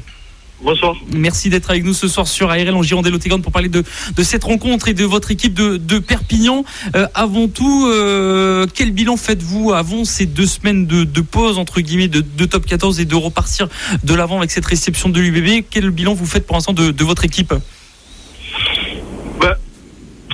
Bonsoir. 0.62 0.96
Merci 1.14 1.50
d'être 1.50 1.70
avec 1.70 1.84
nous 1.84 1.92
ce 1.92 2.08
soir 2.08 2.26
sur 2.26 2.50
ARL 2.50 2.74
en 2.74 2.82
Gironde 2.82 3.06
et 3.06 3.28
pour 3.42 3.52
parler 3.52 3.68
de, 3.68 3.84
de, 4.16 4.22
cette 4.22 4.44
rencontre 4.44 4.88
et 4.88 4.94
de 4.94 5.04
votre 5.04 5.30
équipe 5.30 5.52
de, 5.52 5.76
de 5.76 5.98
Perpignan. 5.98 6.64
Euh, 6.94 7.06
avant 7.14 7.46
tout, 7.46 7.86
euh, 7.86 8.66
quel 8.72 8.92
bilan 8.92 9.18
faites-vous 9.18 9.74
avant 9.74 10.04
ces 10.04 10.24
deux 10.24 10.46
semaines 10.46 10.86
de, 10.86 11.04
de 11.04 11.20
pause, 11.20 11.58
entre 11.58 11.82
guillemets, 11.82 12.08
de, 12.08 12.44
top 12.46 12.64
14 12.64 13.00
et 13.00 13.04
de 13.04 13.14
repartir 13.14 13.68
de 14.02 14.14
l'avant 14.14 14.38
avec 14.38 14.50
cette 14.50 14.64
réception 14.64 15.10
de 15.10 15.20
l'UBB 15.20 15.66
Quel 15.70 15.90
bilan 15.90 16.14
vous 16.14 16.26
faites 16.26 16.46
pour 16.46 16.56
l'instant 16.56 16.72
de, 16.72 17.04
votre 17.04 17.26
équipe? 17.26 17.52
Ben, 19.40 19.54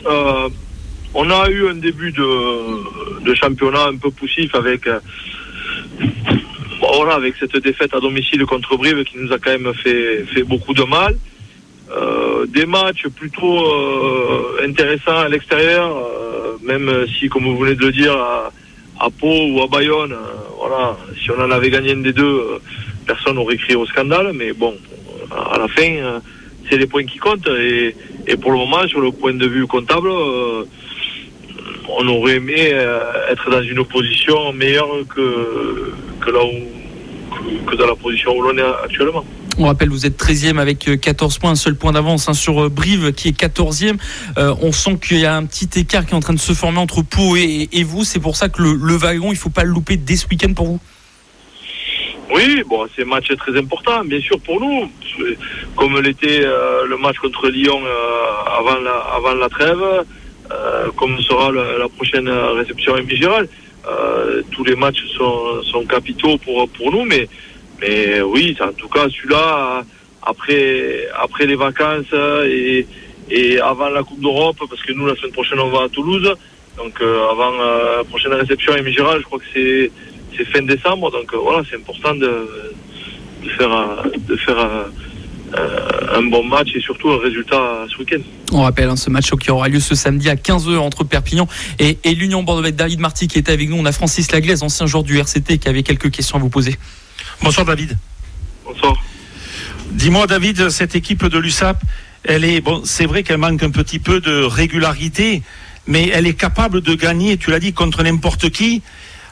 euh, 0.07 0.49
On 1.15 1.31
a 1.31 1.49
eu 1.51 1.69
un 1.69 1.75
début 1.75 2.13
de 2.13 3.35
championnat 3.35 3.87
un 3.87 3.97
peu 3.97 4.11
poussif 4.13 4.55
avec 4.55 4.87
voilà, 6.97 7.15
avec 7.15 7.35
cette 7.39 7.57
défaite 7.57 7.95
à 7.95 8.01
domicile 8.01 8.45
contre 8.45 8.77
Brive 8.77 9.05
qui 9.05 9.19
nous 9.19 9.33
a 9.33 9.39
quand 9.39 9.51
même 9.51 9.73
fait, 9.75 10.25
fait 10.25 10.43
beaucoup 10.43 10.75
de 10.75 10.85
mal. 10.85 11.17
Euh, 11.91 12.47
des 12.47 12.65
matchs 12.65 13.07
plutôt 13.09 13.59
euh, 13.59 14.65
intéressants 14.65 15.19
à 15.19 15.29
l'extérieur, 15.29 15.95
euh, 15.95 16.57
même 16.63 17.07
si, 17.19 17.29
comme 17.29 17.45
vous 17.45 17.59
venez 17.59 17.75
de 17.75 17.85
le 17.85 17.93
dire, 17.93 18.17
à, 18.17 18.51
Pau 19.19 19.49
ou 19.49 19.61
à 19.61 19.67
Bayonne, 19.67 20.15
voilà, 20.59 20.97
si 21.21 21.31
on 21.33 21.41
en 21.41 21.51
avait 21.51 21.71
gagné 21.71 21.93
un 21.93 21.97
des 21.97 22.13
deux, 22.13 22.61
personne 23.05 23.35
n'aurait 23.35 23.57
crié 23.57 23.75
au 23.75 23.85
scandale. 23.85 24.33
Mais 24.33 24.53
bon, 24.53 24.75
à 25.31 25.59
la 25.59 25.67
fin, 25.69 26.21
c'est 26.71 26.77
les 26.77 26.87
points 26.87 27.05
qui 27.05 27.19
comptent. 27.19 27.49
Et, 27.49 27.97
et, 28.29 28.37
pour 28.37 28.53
le 28.53 28.59
moment, 28.59 28.87
sur 28.87 29.01
le 29.01 29.11
point 29.11 29.35
de 29.35 29.47
vue 29.47 29.67
comptable, 29.67 30.09
on 31.89 32.09
aurait 32.09 32.37
aimé 32.37 32.73
être 33.29 33.51
dans 33.51 33.63
une 33.63 33.85
position 33.85 34.53
meilleure 34.53 34.89
que, 35.09 35.93
que 36.21 36.31
là 36.31 36.45
où 36.45 36.72
que, 37.67 37.77
dans 37.77 37.87
la 37.87 37.95
position 37.95 38.37
où 38.37 38.43
l'on 38.43 38.57
est 38.57 38.85
actuellement. 38.85 39.25
On 39.59 39.67
rappelle, 39.67 39.91
vous 39.91 40.07
êtes 40.07 40.19
13e 40.19 40.59
avec 40.59 40.89
14 41.01 41.35
euh, 41.37 41.41
points, 41.41 41.51
un 41.51 41.57
seul 41.57 41.77
point 41.77 41.93
d'avance 41.93 42.29
hein, 42.29 42.35
sur 42.35 42.65
euh, 42.65 42.69
Brive 42.69 43.13
qui 43.13 43.29
est 43.29 43.39
14e. 43.39 43.99
Euh, 44.39 44.55
on 44.63 44.73
sent 44.73 44.99
qu'il 45.07 45.19
y 45.19 45.27
a 45.27 45.37
un 45.37 45.45
petit 45.45 45.69
écart 45.79 46.07
qui 46.07 46.13
est 46.13 46.17
en 46.17 46.21
train 46.21 46.33
de 46.33 46.41
se 46.41 46.53
former 46.53 46.79
entre 46.79 47.03
Pau 47.03 47.37
et, 47.37 47.69
vous. 47.85 48.05
C'est 48.05 48.21
pour 48.21 48.37
ça 48.37 48.49
que 48.49 48.63
le, 48.63 48.97
wagon, 48.97 49.29
il 49.29 49.35
ne 49.35 49.39
faut 49.39 49.51
pas 49.51 49.65
le 49.65 49.71
louper 49.71 49.97
dès 49.97 50.17
ce 50.17 50.27
week-end 50.29 50.53
pour 50.55 50.67
vous. 50.67 50.81
Oui, 52.35 52.63
bon, 52.67 52.87
c'est 52.97 53.03
un 53.03 53.07
match 53.07 53.29
très 53.37 53.59
important, 53.59 54.03
bien 54.07 54.21
sûr 54.21 54.41
pour 54.41 54.59
nous, 54.59 54.91
comme 55.77 56.01
l'était 56.01 56.41
le 56.41 56.97
match 56.97 57.19
contre 57.19 57.49
Lyon 57.49 57.79
avant, 58.59 58.81
la, 58.81 58.97
avant 59.15 59.35
la 59.35 59.51
trêve, 59.51 59.83
comme 60.97 61.21
sera 61.21 61.53
la, 61.53 61.89
prochaine 61.91 62.31
réception 62.31 62.95
Gérald. 63.07 63.51
Euh, 63.89 64.43
tous 64.53 64.65
les 64.65 64.77
matchs 64.77 65.05
sont, 65.17 65.63
sont, 65.65 65.85
capitaux 65.87 66.39
pour, 66.39 66.69
pour 66.69 66.93
nous, 66.93 67.05
mais, 67.05 67.29
mais 67.81 68.21
oui, 68.21 68.57
en 68.61 68.73
tout 68.73 68.89
cas, 68.89 69.09
celui-là, 69.09 69.83
après, 70.23 71.09
après 71.19 71.47
les 71.47 71.57
vacances 71.57 72.13
et, 72.45 72.87
et 73.29 73.61
avant 73.61 73.89
la 73.89 74.03
Coupe 74.05 74.21
d'Europe, 74.21 74.59
parce 74.69 74.83
que 74.83 74.93
nous, 74.93 75.07
la 75.07 75.17
semaine 75.17 75.33
prochaine, 75.33 75.59
on 75.59 75.69
va 75.69 75.85
à 75.85 75.89
Toulouse, 75.89 76.33
Donc 76.77 77.01
avant 77.01 77.51
la 77.51 78.05
prochaine 78.05 78.35
réception 78.35 78.73
à 78.73 78.83
Migéral, 78.83 79.19
je 79.19 79.25
crois 79.25 79.41
que 79.41 79.51
c'est 79.53 79.91
c'est 80.37 80.47
fin 80.47 80.63
décembre. 80.63 81.11
Donc 81.11 81.35
voilà, 81.35 81.63
c'est 81.69 81.77
important 81.77 82.15
de, 82.15 82.47
de 83.45 83.49
faire 83.51 84.03
de 84.17 84.37
faire 84.37 84.87
euh, 85.59 86.19
un 86.19 86.23
bon 86.23 86.45
match 86.45 86.69
et 86.75 86.81
surtout 86.81 87.11
un 87.11 87.19
résultat 87.19 87.85
ce 87.91 87.99
week-end. 87.99 88.21
On 88.53 88.63
rappelle 88.63 88.89
hein, 88.89 88.97
ce 88.97 89.11
match 89.11 89.31
qui 89.31 89.51
aura 89.51 89.69
lieu 89.69 89.81
ce 89.81 89.95
samedi 89.95 90.29
à 90.29 90.35
15h 90.35 90.79
entre 90.79 91.05
Perpignan 91.05 91.49
et, 91.79 91.97
l'Union 92.15 92.43
Bordeaux 92.43 92.63
avec 92.63 92.77
David 92.77 93.01
Marty 93.01 93.29
qui 93.29 93.39
était 93.39 93.53
avec 93.53 93.69
nous. 93.69 93.77
On 93.77 93.85
a 93.85 93.93
Francis 93.93 94.31
Laglaise, 94.33 94.63
ancien 94.63 94.87
joueur 94.87 95.03
du 95.03 95.19
RCT, 95.19 95.59
qui 95.59 95.69
avait 95.69 95.83
quelques 95.83 96.11
questions 96.11 96.37
à 96.37 96.41
vous 96.41 96.49
poser. 96.49 96.77
Bonsoir 97.43 97.67
David. 97.67 97.97
Bonsoir. 98.65 98.95
Dis-moi 99.91 100.27
David, 100.27 100.71
cette 100.71 100.95
équipe 100.95 101.25
de 101.27 101.39
l'USAP, 101.39 101.83
elle 102.25 102.45
est 102.45 102.61
bon, 102.61 102.83
c'est 102.85 103.07
vrai 103.07 103.23
qu'elle 103.23 103.39
manque 103.39 103.63
un 103.63 103.71
petit 103.71 103.99
peu 103.99 104.21
de 104.21 104.43
régularité, 104.43 105.43
mais 105.87 106.09
elle 106.09 106.27
est 106.27 106.35
capable 106.35 106.81
de 106.81 106.95
gagner, 106.95 107.37
tu 107.37 107.51
l'as 107.51 107.61
dit, 107.61 107.73
contre 107.73 108.03
n'importe 108.03 108.51
qui. 108.51 108.83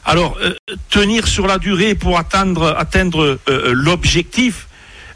Alors, 0.03 0.37
euh, 0.41 0.53
tenir 0.89 1.27
sur 1.27 1.47
la 1.47 1.57
durée 1.57 1.95
pour 1.95 2.17
atteindre, 2.17 2.75
atteindre 2.77 3.39
euh, 3.47 3.71
l'objectif, 3.73 4.67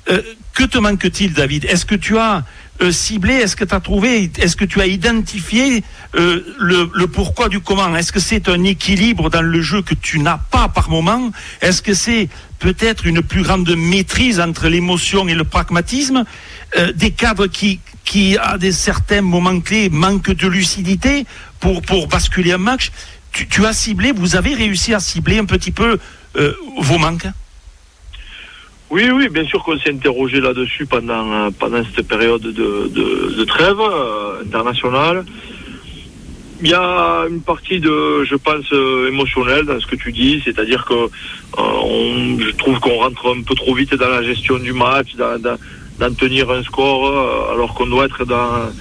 euh, 0.09 0.21
que 0.55 0.63
te 0.63 0.77
manque-t-il, 0.77 1.33
David 1.33 1.65
Est-ce 1.65 1.85
que 1.85 1.95
tu 1.95 2.17
as 2.17 2.43
euh, 2.81 2.91
ciblé 2.91 3.33
Est-ce 3.33 3.57
que 3.57 3.65
tu 3.65 3.75
as 3.75 3.81
trouvé 3.81 4.31
Est-ce 4.39 4.55
que 4.55 4.63
tu 4.63 4.79
as 4.81 4.87
identifié 4.87 5.83
euh, 6.15 6.41
le, 6.57 7.05
pourquoi 7.07 7.49
du 7.49 7.59
comment 7.59 7.95
Est-ce 7.95 8.13
que 8.13 8.21
c'est 8.21 8.47
un 8.47 8.63
équilibre 8.63 9.29
dans 9.29 9.41
le 9.41 9.61
jeu 9.61 9.81
que 9.81 9.93
tu 9.93 10.19
n'as 10.19 10.37
pas 10.37 10.69
par 10.69 10.89
moment 10.89 11.29
Est-ce 11.61 11.81
que 11.81 11.93
c'est 11.93 12.29
peut-être 12.59 13.05
une 13.05 13.21
plus 13.21 13.43
grande 13.43 13.69
maîtrise 13.75 14.39
entre 14.39 14.69
l'émotion 14.69 15.27
et 15.27 15.35
le 15.35 15.43
pragmatisme 15.43 16.23
Des 16.95 17.11
cadres 17.11 17.47
qui, 17.47 17.81
qui, 18.05 18.37
à 18.37 18.57
des 18.57 18.71
certains 18.71 19.21
moments 19.21 19.59
clés, 19.59 19.89
manquent 19.89 20.31
de 20.31 20.47
lucidité 20.47 21.25
pour, 21.59 21.81
pour 21.81 22.07
basculer 22.07 22.53
un 22.53 22.57
match 22.57 22.91
tu, 23.33 23.47
tu 23.49 23.65
as 23.65 23.73
ciblé, 23.73 24.13
vous 24.13 24.37
avez 24.37 24.53
réussi 24.53 24.93
à 24.93 25.01
cibler 25.01 25.37
un 25.37 25.45
petit 25.45 25.71
peu 25.71 25.99
vos 26.77 26.97
manques 26.97 27.27
oui, 28.91 29.09
oui, 29.09 29.29
bien 29.29 29.45
sûr 29.45 29.63
qu'on 29.63 29.77
s'est 29.79 29.91
interrogé 29.91 30.39
là-dessus 30.39 30.85
pendant, 30.85 31.31
euh, 31.31 31.49
pendant 31.57 31.81
cette 31.95 32.07
période 32.07 32.41
de, 32.41 32.87
de, 32.87 33.43
trêve 33.45 33.79
euh, 33.79 34.43
internationale. 34.43 35.25
Il 36.61 36.69
y 36.69 36.73
a 36.73 37.25
une 37.29 37.41
partie 37.41 37.79
de, 37.79 38.23
je 38.23 38.35
pense, 38.35 38.71
euh, 38.71 39.09
émotionnelle 39.09 39.65
dans 39.65 39.79
ce 39.79 39.87
que 39.87 39.95
tu 39.95 40.11
dis, 40.11 40.41
c'est-à-dire 40.45 40.85
que 40.85 41.09
je 41.57 42.51
trouve 42.55 42.79
qu'on 42.79 42.97
rentre 42.97 43.35
un 43.35 43.41
peu 43.41 43.55
trop 43.55 43.73
vite 43.73 43.93
dans 43.95 44.07
la 44.07 44.23
gestion 44.23 44.57
du 44.59 44.71
match, 44.71 45.15
d'en 45.15 46.13
tenir 46.13 46.49
un 46.51 46.63
score, 46.63 47.51
alors 47.51 47.73
qu'on 47.73 47.87
doit 47.87 48.05
être 48.05 48.23
dans, 48.25 48.71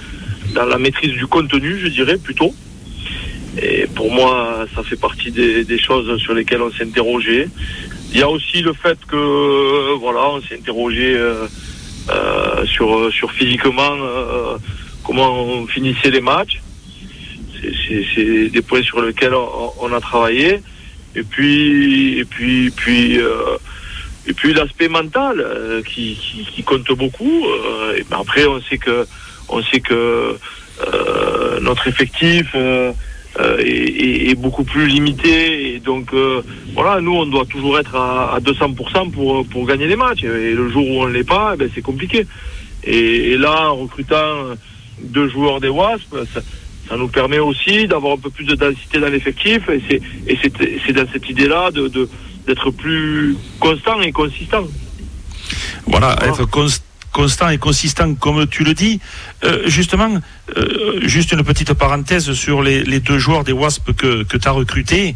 dans 0.53 0.65
la 0.65 0.77
maîtrise 0.77 1.11
du 1.11 1.27
contenu, 1.27 1.79
je 1.79 1.87
dirais, 1.87 2.17
plutôt. 2.17 2.53
Et 3.61 3.87
pour 3.95 4.11
moi, 4.11 4.65
ça 4.75 4.83
fait 4.83 4.99
partie 4.99 5.31
des, 5.31 5.63
des 5.63 5.79
choses 5.79 6.17
sur 6.21 6.33
lesquelles 6.33 6.61
on 6.61 6.71
s'est 6.71 6.83
interrogé. 6.83 7.47
Il 8.11 8.19
y 8.19 8.21
a 8.21 8.29
aussi 8.29 8.61
le 8.61 8.73
fait 8.73 8.97
que 9.05 9.15
euh, 9.15 9.95
voilà, 9.99 10.29
on 10.29 10.41
s'est 10.41 10.55
interrogé 10.55 11.15
euh, 11.15 11.47
euh, 12.09 12.65
sur 12.65 13.11
sur 13.11 13.31
physiquement 13.31 13.97
comment 15.03 15.43
on 15.43 15.67
finissait 15.67 16.11
les 16.11 16.21
matchs. 16.21 16.61
C'est 17.87 18.49
des 18.49 18.61
points 18.61 18.83
sur 18.83 19.01
lesquels 19.01 19.33
on, 19.33 19.91
a 19.91 19.99
travaillé. 19.99 20.61
Et 21.15 21.23
puis 21.23 22.19
et 22.19 22.25
puis 22.25 22.71
puis 22.71 23.19
et 24.27 24.33
puis 24.33 24.53
l'aspect 24.53 24.87
mental 24.87 25.43
qui, 25.85 26.17
qui, 26.53 26.63
compte 26.63 26.91
beaucoup. 26.93 27.45
et 27.97 28.05
après 28.11 28.45
on 28.45 28.61
sait 28.61 28.77
que 28.77 29.07
on 29.49 29.61
sait 29.63 29.79
que 29.79 30.37
notre 31.61 31.87
effectif 31.87 32.55
euh, 33.39 33.57
est, 33.59 34.29
est, 34.29 34.35
beaucoup 34.35 34.63
plus 34.63 34.87
limité. 34.87 35.75
Et 35.75 35.79
donc, 35.79 36.13
euh, 36.13 36.41
voilà, 36.73 37.01
nous, 37.01 37.13
on 37.13 37.25
doit 37.25 37.45
toujours 37.45 37.77
être 37.77 37.95
à, 37.95 38.35
à 38.35 38.39
200% 38.39 39.11
pour, 39.11 39.45
pour 39.47 39.65
gagner 39.65 39.87
les 39.87 39.97
matchs. 39.97 40.23
Et 40.23 40.53
le 40.53 40.69
jour 40.69 40.87
où 40.87 41.01
on 41.01 41.07
ne 41.07 41.13
l'est 41.13 41.25
pas, 41.25 41.51
eh 41.53 41.57
ben, 41.57 41.69
c'est 41.75 41.81
compliqué. 41.81 42.25
Et, 42.83 43.31
et, 43.31 43.37
là, 43.37 43.71
en 43.71 43.75
recrutant 43.75 44.55
deux 45.01 45.27
joueurs 45.27 45.59
des 45.59 45.67
Wasps, 45.67 46.07
ça, 46.33 46.39
ça 46.87 46.97
nous 46.97 47.09
permet 47.09 47.39
aussi 47.39 47.87
d'avoir 47.87 48.13
un 48.13 48.17
peu 48.17 48.29
plus 48.29 48.45
de 48.45 48.55
densité 48.55 48.99
dans 48.99 49.09
l'effectif. 49.09 49.67
Et 49.69 49.81
c'est, 50.41 50.93
dans 50.93 51.11
cette 51.11 51.29
idée-là 51.29 51.71
de, 51.71 51.89
de, 51.89 52.09
d'être 52.47 52.71
plus 52.71 53.35
constant 53.59 54.01
et 54.01 54.13
consistant. 54.13 54.63
Voilà, 55.87 56.15
être 56.23 56.45
constant 56.45 56.84
constant 57.15 57.47
et 57.47 57.57
consistant, 57.57 58.13
comme 58.13 58.45
tu 58.45 58.65
le 58.65 58.73
dis. 58.73 58.99
Euh, 59.45 59.63
justement, 59.67 60.11
euh, 60.57 60.99
juste 61.03 61.31
une 61.31 61.43
petite 61.43 61.71
parenthèse 61.71 62.33
sur 62.33 62.61
les, 62.61 62.99
deux 62.99 63.19
joueurs 63.19 63.45
des 63.45 63.53
Wasps 63.53 63.93
que, 63.95 64.23
que 64.23 64.35
tu 64.35 64.47
as 64.49 64.51
recrutés, 64.51 65.15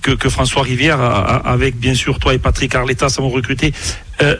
que, 0.00 0.28
François 0.30 0.62
Rivière, 0.62 1.00
avec 1.00 1.78
bien 1.78 1.94
sûr 1.94 2.18
toi 2.18 2.32
et 2.32 2.38
Patrick 2.38 2.74
Arletas, 2.74 3.16
avons 3.18 3.28
recruté. 3.28 3.74
Euh, 4.22 4.36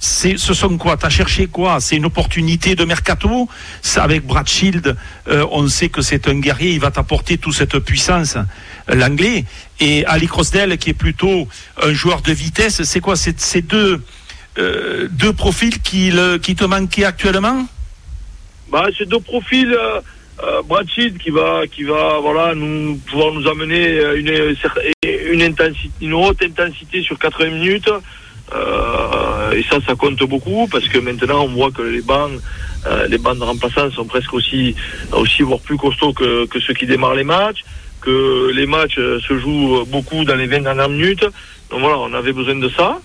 ce 0.00 0.36
sont 0.36 0.76
quoi? 0.76 0.96
Tu 0.96 1.06
as 1.06 1.10
cherché 1.10 1.46
quoi? 1.46 1.80
C'est 1.80 1.96
une 1.96 2.06
opportunité 2.06 2.74
de 2.74 2.84
mercato? 2.84 3.48
Avec 3.96 4.26
Brad 4.26 4.48
Shield, 4.48 4.96
on 5.28 5.68
sait 5.68 5.88
que 5.88 6.02
c'est 6.02 6.28
un 6.28 6.38
guerrier, 6.38 6.72
il 6.72 6.80
va 6.80 6.90
t'apporter 6.90 7.38
toute 7.38 7.54
cette 7.54 7.78
puissance, 7.78 8.36
l'anglais. 8.88 9.44
Et 9.80 10.04
Ali 10.06 10.26
Crosdell, 10.26 10.76
qui 10.76 10.90
est 10.90 11.00
plutôt 11.06 11.48
un 11.82 11.92
joueur 11.94 12.20
de 12.20 12.32
vitesse, 12.32 12.82
c'est 12.82 13.00
quoi? 13.00 13.14
Ces 13.16 13.62
deux 13.62 14.02
euh, 14.58 15.08
deux 15.10 15.32
profils 15.32 15.80
qui, 15.82 16.12
qui 16.42 16.54
te 16.54 16.64
manquaient 16.64 17.04
actuellement? 17.04 17.66
Bah, 18.70 18.86
C'est 18.96 19.08
deux 19.08 19.20
profils. 19.20 19.72
Euh, 19.72 20.00
euh, 20.42 20.62
qui 21.18 21.30
va, 21.30 21.66
qui 21.66 21.84
va 21.84 22.18
voilà, 22.20 22.54
nous, 22.54 22.96
pouvoir 23.10 23.32
nous 23.32 23.48
amener 23.48 23.98
une, 24.16 24.54
une, 25.32 25.42
intensité, 25.42 25.90
une 26.02 26.12
haute 26.12 26.42
intensité 26.42 27.00
sur 27.00 27.18
80 27.18 27.50
minutes. 27.52 27.88
et 29.54 29.62
ça, 29.70 29.78
ça 29.86 29.94
compte 29.94 30.22
beaucoup 30.24 30.68
parce 30.70 30.88
que 30.88 30.98
maintenant, 30.98 31.44
on 31.44 31.54
voit 31.54 31.70
que 31.70 31.80
les 31.80 32.02
bancs, 32.02 32.32
les 33.08 33.16
bancs 33.16 33.38
de 33.38 33.44
remplaçants 33.44 33.90
sont 33.92 34.04
presque 34.04 34.34
aussi, 34.34 34.76
aussi 35.12 35.40
voire 35.40 35.60
plus 35.60 35.78
costauds 35.78 36.12
que, 36.12 36.44
que 36.44 36.60
ceux 36.60 36.74
qui 36.74 36.84
démarrent 36.84 37.14
les 37.14 37.24
matchs, 37.24 37.64
que 38.02 38.50
les 38.54 38.66
matchs 38.66 38.96
se 38.96 39.38
jouent 39.38 39.86
beaucoup 39.86 40.22
dans 40.24 40.36
les 40.36 40.46
20 40.46 40.60
dernières 40.60 40.90
minutes. 40.90 41.26
Donc 41.70 41.80
voilà, 41.80 41.96
on 41.98 42.12
avait 42.12 42.34
besoin 42.34 42.56
de 42.56 42.68
ça. 42.68 43.00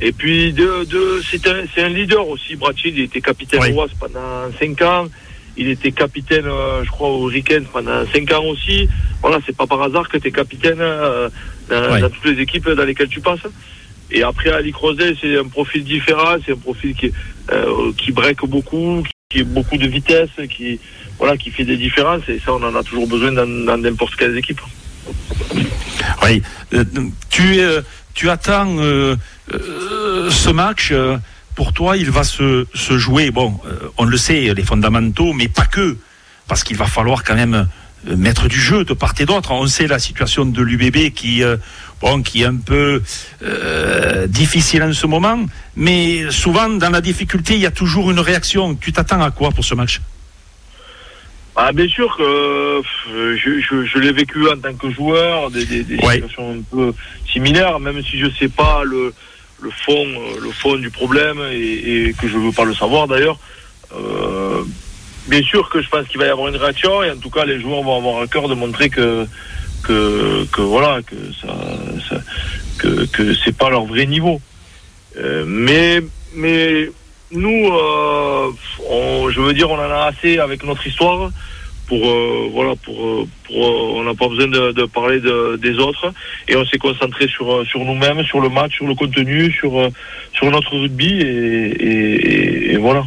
Et 0.00 0.12
puis, 0.12 0.52
de, 0.52 0.84
de, 0.84 1.22
c'est 1.30 1.46
un, 1.46 1.64
un, 1.76 1.88
leader 1.88 2.26
aussi, 2.28 2.56
Brachid. 2.56 2.96
Il 2.96 3.04
était 3.04 3.20
capitaine 3.20 3.62
au 3.62 3.76
Wasp 3.76 3.94
pendant 3.98 4.50
5 4.58 4.82
ans. 4.82 5.06
Il 5.56 5.68
était 5.68 5.92
capitaine, 5.92 6.46
euh, 6.46 6.82
je 6.84 6.90
crois, 6.90 7.10
au 7.10 7.30
Weekend 7.30 7.64
pendant 7.72 8.04
5 8.12 8.32
ans 8.32 8.44
aussi. 8.46 8.88
Voilà, 9.22 9.38
c'est 9.46 9.56
pas 9.56 9.66
par 9.66 9.82
hasard 9.82 10.08
que 10.08 10.18
tu 10.18 10.28
es 10.28 10.32
capitaine 10.32 10.80
euh, 10.80 11.28
dans, 11.70 12.10
toutes 12.10 12.24
les 12.24 12.42
équipes 12.42 12.68
dans 12.68 12.84
lesquelles 12.84 13.08
tu 13.08 13.20
passes. 13.20 13.46
Et 14.10 14.22
après, 14.22 14.50
Ali 14.50 14.72
Crozet, 14.72 15.14
c'est 15.20 15.38
un 15.38 15.46
profil 15.46 15.84
différent. 15.84 16.36
C'est 16.44 16.52
un 16.52 16.56
profil 16.56 16.94
qui, 16.94 17.12
euh, 17.52 17.92
qui 17.96 18.10
break 18.10 18.44
beaucoup, 18.46 19.04
qui 19.30 19.40
a 19.40 19.44
beaucoup 19.44 19.76
de 19.76 19.86
vitesse, 19.86 20.30
qui, 20.50 20.80
voilà, 21.18 21.36
qui 21.36 21.50
fait 21.50 21.64
des 21.64 21.76
différences. 21.76 22.28
Et 22.28 22.40
ça, 22.44 22.52
on 22.52 22.62
en 22.64 22.74
a 22.74 22.82
toujours 22.82 23.06
besoin 23.06 23.30
dans 23.30 23.78
n'importe 23.78 24.16
quelle 24.16 24.36
équipe. 24.36 24.60
Oui. 26.24 26.42
Euh, 26.72 26.84
tu, 27.30 27.60
tu 28.14 28.28
attends 28.28 28.76
euh, 29.52 30.30
ce 30.30 30.50
match, 30.50 30.90
euh, 30.92 31.18
pour 31.54 31.72
toi, 31.72 31.96
il 31.96 32.10
va 32.10 32.24
se, 32.24 32.66
se 32.74 32.98
jouer, 32.98 33.30
bon, 33.30 33.60
euh, 33.66 33.88
on 33.98 34.04
le 34.04 34.16
sait, 34.16 34.52
les 34.54 34.62
fondamentaux, 34.62 35.32
mais 35.32 35.48
pas 35.48 35.66
que, 35.66 35.96
parce 36.48 36.64
qu'il 36.64 36.76
va 36.76 36.86
falloir 36.86 37.24
quand 37.24 37.34
même 37.34 37.68
mettre 38.04 38.48
du 38.48 38.60
jeu 38.60 38.84
de 38.84 38.92
part 38.92 39.14
et 39.18 39.24
d'autre. 39.24 39.50
On 39.52 39.66
sait 39.66 39.86
la 39.86 39.98
situation 39.98 40.44
de 40.44 40.62
l'UBB 40.62 41.14
qui, 41.14 41.42
bon, 42.02 42.22
qui 42.22 42.42
est 42.42 42.46
un 42.46 42.56
peu 42.56 43.02
difficile 44.28 44.82
en 44.82 44.92
ce 44.92 45.06
moment, 45.06 45.46
mais 45.74 46.30
souvent 46.30 46.68
dans 46.68 46.90
la 46.90 47.00
difficulté, 47.00 47.54
il 47.54 47.60
y 47.60 47.66
a 47.66 47.70
toujours 47.70 48.10
une 48.10 48.20
réaction. 48.20 48.74
Tu 48.74 48.92
t'attends 48.92 49.22
à 49.22 49.30
quoi 49.30 49.52
pour 49.52 49.64
ce 49.64 49.74
match? 49.74 50.02
Ah, 51.56 51.72
bien 51.72 51.88
sûr 51.88 52.14
que 52.16 52.82
je, 53.10 53.60
je, 53.60 53.86
je 53.86 53.98
l'ai 53.98 54.12
vécu 54.12 54.50
en 54.50 54.58
tant 54.58 54.74
que 54.74 54.90
joueur, 54.90 55.50
des, 55.50 55.64
des, 55.64 55.82
des 55.84 55.96
situations 55.96 56.58
un 56.58 56.62
peu 56.70 56.92
similaires, 57.32 57.80
même 57.80 58.02
si 58.02 58.18
je 58.18 58.28
sais 58.38 58.48
pas 58.48 58.82
le, 58.84 59.14
le 59.64 59.70
fond, 59.70 60.06
euh, 60.06 60.40
le 60.40 60.50
fond 60.50 60.76
du 60.76 60.90
problème 60.90 61.40
et, 61.50 62.14
que 62.20 62.28
je 62.28 62.36
veux 62.36 62.52
pas 62.52 62.64
le 62.64 62.74
savoir 62.74 63.08
d'ailleurs. 63.08 63.38
Euh, 63.96 64.62
bien 65.26 65.42
sûr 65.42 65.68
que 65.70 65.80
je 65.80 65.88
pense 65.88 66.06
qu'il 66.08 66.18
va 66.18 66.26
y 66.26 66.28
avoir 66.28 66.48
une 66.48 66.56
réaction 66.56 67.02
et 67.02 67.10
en 67.10 67.16
tout 67.16 67.30
cas 67.30 67.44
les 67.44 67.60
joueurs 67.60 67.82
vont 67.82 67.96
avoir 67.96 68.22
à 68.22 68.26
cœur 68.26 68.48
de 68.48 68.54
montrer 68.54 68.90
que 68.90 69.26
que, 69.82 70.44
que 70.52 70.62
voilà 70.62 71.00
que 71.02 71.16
ça, 71.40 71.54
que, 72.78 73.06
que 73.06 73.34
c'est 73.34 73.56
pas 73.56 73.70
leur 73.70 73.84
vrai 73.84 74.06
niveau. 74.06 74.40
Euh, 75.16 75.44
mais 75.46 76.02
mais 76.34 76.90
nous, 77.30 77.70
je 79.30 79.40
veux 79.40 79.52
dire, 79.54 79.70
on 79.70 79.78
en 79.78 79.90
a 79.90 80.10
assez 80.12 80.38
avec 80.38 80.64
notre 80.64 80.86
histoire 80.86 81.30
pour 81.86 82.06
euh, 82.06 82.48
voilà 82.52 82.74
pour, 82.76 82.94
euh, 82.94 83.26
euh, 83.50 83.96
on 83.96 84.04
n'a 84.04 84.14
pas 84.14 84.28
besoin 84.28 84.48
de, 84.48 84.84
parler 84.86 85.20
de, 85.20 85.56
des 85.56 85.78
autres. 85.78 86.12
Et 86.48 86.56
on 86.56 86.64
s'est 86.64 86.78
concentré 86.78 87.28
sur 87.28 87.64
sur 87.66 87.84
nous-mêmes 87.84 88.22
sur 88.24 88.40
le 88.40 88.48
match 88.48 88.74
sur 88.74 88.86
le 88.86 88.94
contenu 88.94 89.50
sur 89.52 89.90
sur 90.32 90.50
notre 90.50 90.76
rugby 90.76 91.20
et, 91.20 92.76
voilà. 92.78 93.04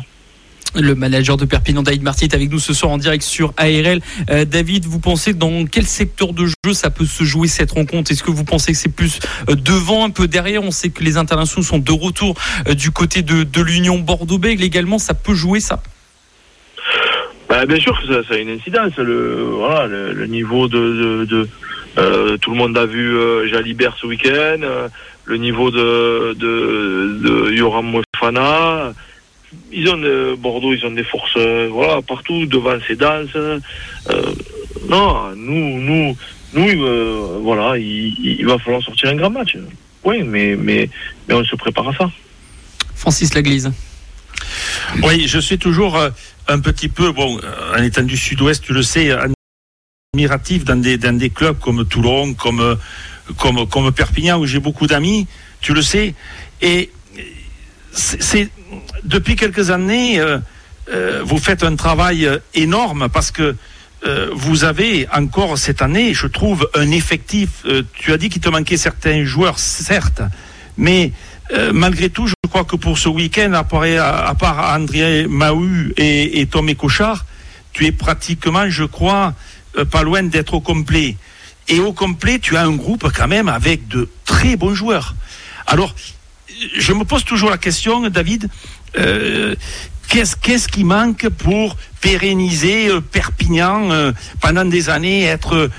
Le 0.75 0.95
manager 0.95 1.37
de 1.37 1.45
Perpignan, 1.45 1.81
David 1.81 2.03
Marty, 2.03 2.25
est 2.25 2.35
avec 2.35 2.51
nous 2.51 2.59
ce 2.59 2.73
soir 2.73 2.91
en 2.91 2.97
direct 2.97 3.23
sur 3.23 3.53
ARL. 3.57 3.99
David, 4.45 4.85
vous 4.85 4.99
pensez 4.99 5.33
dans 5.33 5.65
quel 5.65 5.85
secteur 5.85 6.33
de 6.33 6.45
jeu 6.45 6.73
ça 6.73 6.89
peut 6.89 7.05
se 7.05 7.23
jouer 7.23 7.47
cette 7.47 7.71
rencontre? 7.71 8.11
Est-ce 8.11 8.23
que 8.23 8.31
vous 8.31 8.43
pensez 8.43 8.73
que 8.73 8.77
c'est 8.77 8.93
plus 8.93 9.19
devant, 9.47 10.05
un 10.05 10.09
peu 10.09 10.27
derrière? 10.27 10.63
On 10.63 10.71
sait 10.71 10.89
que 10.89 11.03
les 11.03 11.17
internationaux 11.17 11.65
sont 11.65 11.79
de 11.79 11.91
retour 11.91 12.35
du 12.75 12.91
côté 12.91 13.21
de, 13.21 13.43
de 13.43 13.61
l'Union 13.61 13.97
Bordeaux-Bègles 13.99 14.63
également. 14.63 14.99
Ça 14.99 15.13
peut 15.13 15.35
jouer 15.35 15.59
ça? 15.59 15.81
Bah, 17.49 17.65
Bien 17.65 17.79
sûr 17.79 17.99
que 17.99 18.07
ça, 18.07 18.27
ça, 18.27 18.35
a 18.35 18.37
une 18.37 18.49
incidence. 18.49 18.95
Le, 18.97 19.43
voilà, 19.43 19.87
le, 19.87 20.13
le 20.13 20.27
niveau 20.27 20.67
de... 20.67 20.77
de, 20.77 21.25
de 21.25 21.49
euh, 21.97 22.37
tout 22.37 22.51
le 22.51 22.57
monde 22.57 22.77
a 22.77 22.85
vu 22.85 23.17
euh, 23.17 23.47
Jalibert 23.47 23.97
ce 23.99 24.05
week-end, 24.05 24.61
euh, 24.61 24.87
le 25.25 25.37
niveau 25.37 25.71
de, 25.71 26.35
de, 26.37 27.19
de 27.23 27.53
Yoram 27.53 27.87
Mofana. 27.87 28.93
Ils 29.71 29.89
ont 29.89 29.97
de, 29.97 30.35
Bordeaux, 30.37 30.73
ils 30.73 30.85
ont 30.85 30.91
des 30.91 31.03
forces, 31.03 31.37
euh, 31.37 31.69
voilà, 31.71 32.01
partout 32.01 32.45
devant 32.45 32.77
ces 32.87 32.95
danses. 32.95 33.35
Euh, 33.35 33.59
non, 34.87 35.35
nous, 35.35 35.79
nous, 35.79 36.17
nous, 36.53 37.41
voilà, 37.41 37.77
il, 37.77 38.39
il, 38.39 38.45
va 38.45 38.59
falloir 38.59 38.83
sortir 38.83 39.09
un 39.09 39.15
grand 39.15 39.31
match. 39.31 39.57
Oui, 40.03 40.21
mais, 40.23 40.55
mais, 40.55 40.89
mais 41.27 41.33
on 41.33 41.43
se 41.43 41.55
prépare 41.55 41.89
à 41.89 41.93
ça. 41.93 42.11
Francis 42.95 43.33
Laglise. 43.33 43.71
Oui, 45.03 45.27
je 45.27 45.39
suis 45.39 45.57
toujours 45.57 45.97
un 46.47 46.59
petit 46.59 46.89
peu, 46.89 47.11
bon, 47.11 47.39
en 47.75 47.81
étant 47.81 48.03
du 48.03 48.17
sud-ouest, 48.17 48.63
tu 48.63 48.73
le 48.73 48.83
sais, 48.83 49.11
admiratif 50.13 50.63
dans 50.63 50.79
des, 50.79 50.97
dans 50.97 51.17
des 51.17 51.29
clubs 51.29 51.59
comme 51.59 51.85
Toulon, 51.85 52.33
comme, 52.33 52.77
comme, 53.37 53.67
comme 53.67 53.91
Perpignan, 53.91 54.39
où 54.39 54.45
j'ai 54.45 54.59
beaucoup 54.59 54.87
d'amis, 54.87 55.27
tu 55.61 55.73
le 55.73 55.81
sais. 55.81 56.15
Et 56.61 56.91
c'est 57.91 58.49
depuis 59.03 59.35
quelques 59.35 59.69
années, 59.69 60.19
euh, 60.19 60.39
euh, 60.89 61.21
vous 61.25 61.37
faites 61.37 61.63
un 61.63 61.75
travail 61.75 62.29
énorme 62.53 63.09
parce 63.09 63.31
que 63.31 63.55
euh, 64.05 64.29
vous 64.33 64.63
avez 64.63 65.07
encore 65.11 65.57
cette 65.57 65.81
année, 65.81 66.13
je 66.13 66.27
trouve, 66.27 66.69
un 66.75 66.91
effectif. 66.91 67.49
Euh, 67.65 67.81
tu 67.93 68.13
as 68.13 68.17
dit 68.17 68.29
qu'il 68.29 68.41
te 68.41 68.49
manquait 68.49 68.77
certains 68.77 69.25
joueurs, 69.25 69.57
certes, 69.57 70.21
mais 70.77 71.11
euh, 71.53 71.71
malgré 71.73 72.09
tout, 72.09 72.27
je 72.27 72.33
crois 72.49 72.65
que 72.65 72.75
pour 72.75 72.97
ce 72.97 73.09
week-end, 73.09 73.53
à 73.53 73.63
part, 73.63 74.75
André 74.75 75.27
Mahut 75.27 75.93
et, 75.97 76.41
et 76.41 76.45
Tom 76.47 76.73
Cochard, 76.75 77.25
tu 77.73 77.85
es 77.85 77.91
pratiquement, 77.91 78.69
je 78.69 78.83
crois, 78.83 79.33
euh, 79.77 79.85
pas 79.85 80.03
loin 80.03 80.23
d'être 80.23 80.53
au 80.53 80.61
complet. 80.61 81.15
Et 81.69 81.79
au 81.79 81.93
complet, 81.93 82.39
tu 82.39 82.57
as 82.57 82.63
un 82.63 82.75
groupe 82.75 83.09
quand 83.15 83.27
même 83.27 83.47
avec 83.49 83.87
de 83.87 84.09
très 84.25 84.55
bons 84.55 84.73
joueurs. 84.73 85.15
Alors, 85.67 85.95
je 86.75 86.93
me 86.93 87.03
pose 87.03 87.23
toujours 87.23 87.49
la 87.49 87.57
question, 87.57 88.09
David, 88.09 88.49
euh, 88.97 89.55
qu'est-ce 90.07 90.67
qui 90.67 90.83
manque 90.83 91.29
pour 91.29 91.75
pérenniser 92.01 92.89
Perpignan 93.11 94.13
pendant 94.41 94.65
des 94.65 94.89
années, 94.89 95.23
être, 95.23 95.69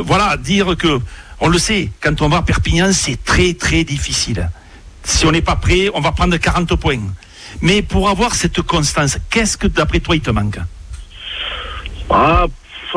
voilà, 0.00 0.38
dire 0.38 0.76
que, 0.78 0.98
on 1.40 1.48
le 1.48 1.58
sait, 1.58 1.90
quand 2.00 2.22
on 2.22 2.28
va 2.30 2.38
à 2.38 2.42
Perpignan, 2.42 2.90
c'est 2.92 3.22
très 3.22 3.52
très 3.52 3.84
difficile. 3.84 4.48
Si 5.04 5.26
on 5.26 5.32
n'est 5.32 5.42
pas 5.42 5.56
prêt, 5.56 5.88
on 5.94 6.00
va 6.00 6.12
prendre 6.12 6.36
40 6.36 6.74
points. 6.76 6.98
Mais 7.60 7.82
pour 7.82 8.08
avoir 8.08 8.34
cette 8.34 8.60
constance, 8.62 9.18
qu'est-ce 9.30 9.56
que 9.56 9.66
d'après 9.66 10.00
toi 10.00 10.16
il 10.16 10.22
te 10.22 10.30
manque? 10.30 10.58
Ah, 12.10 12.46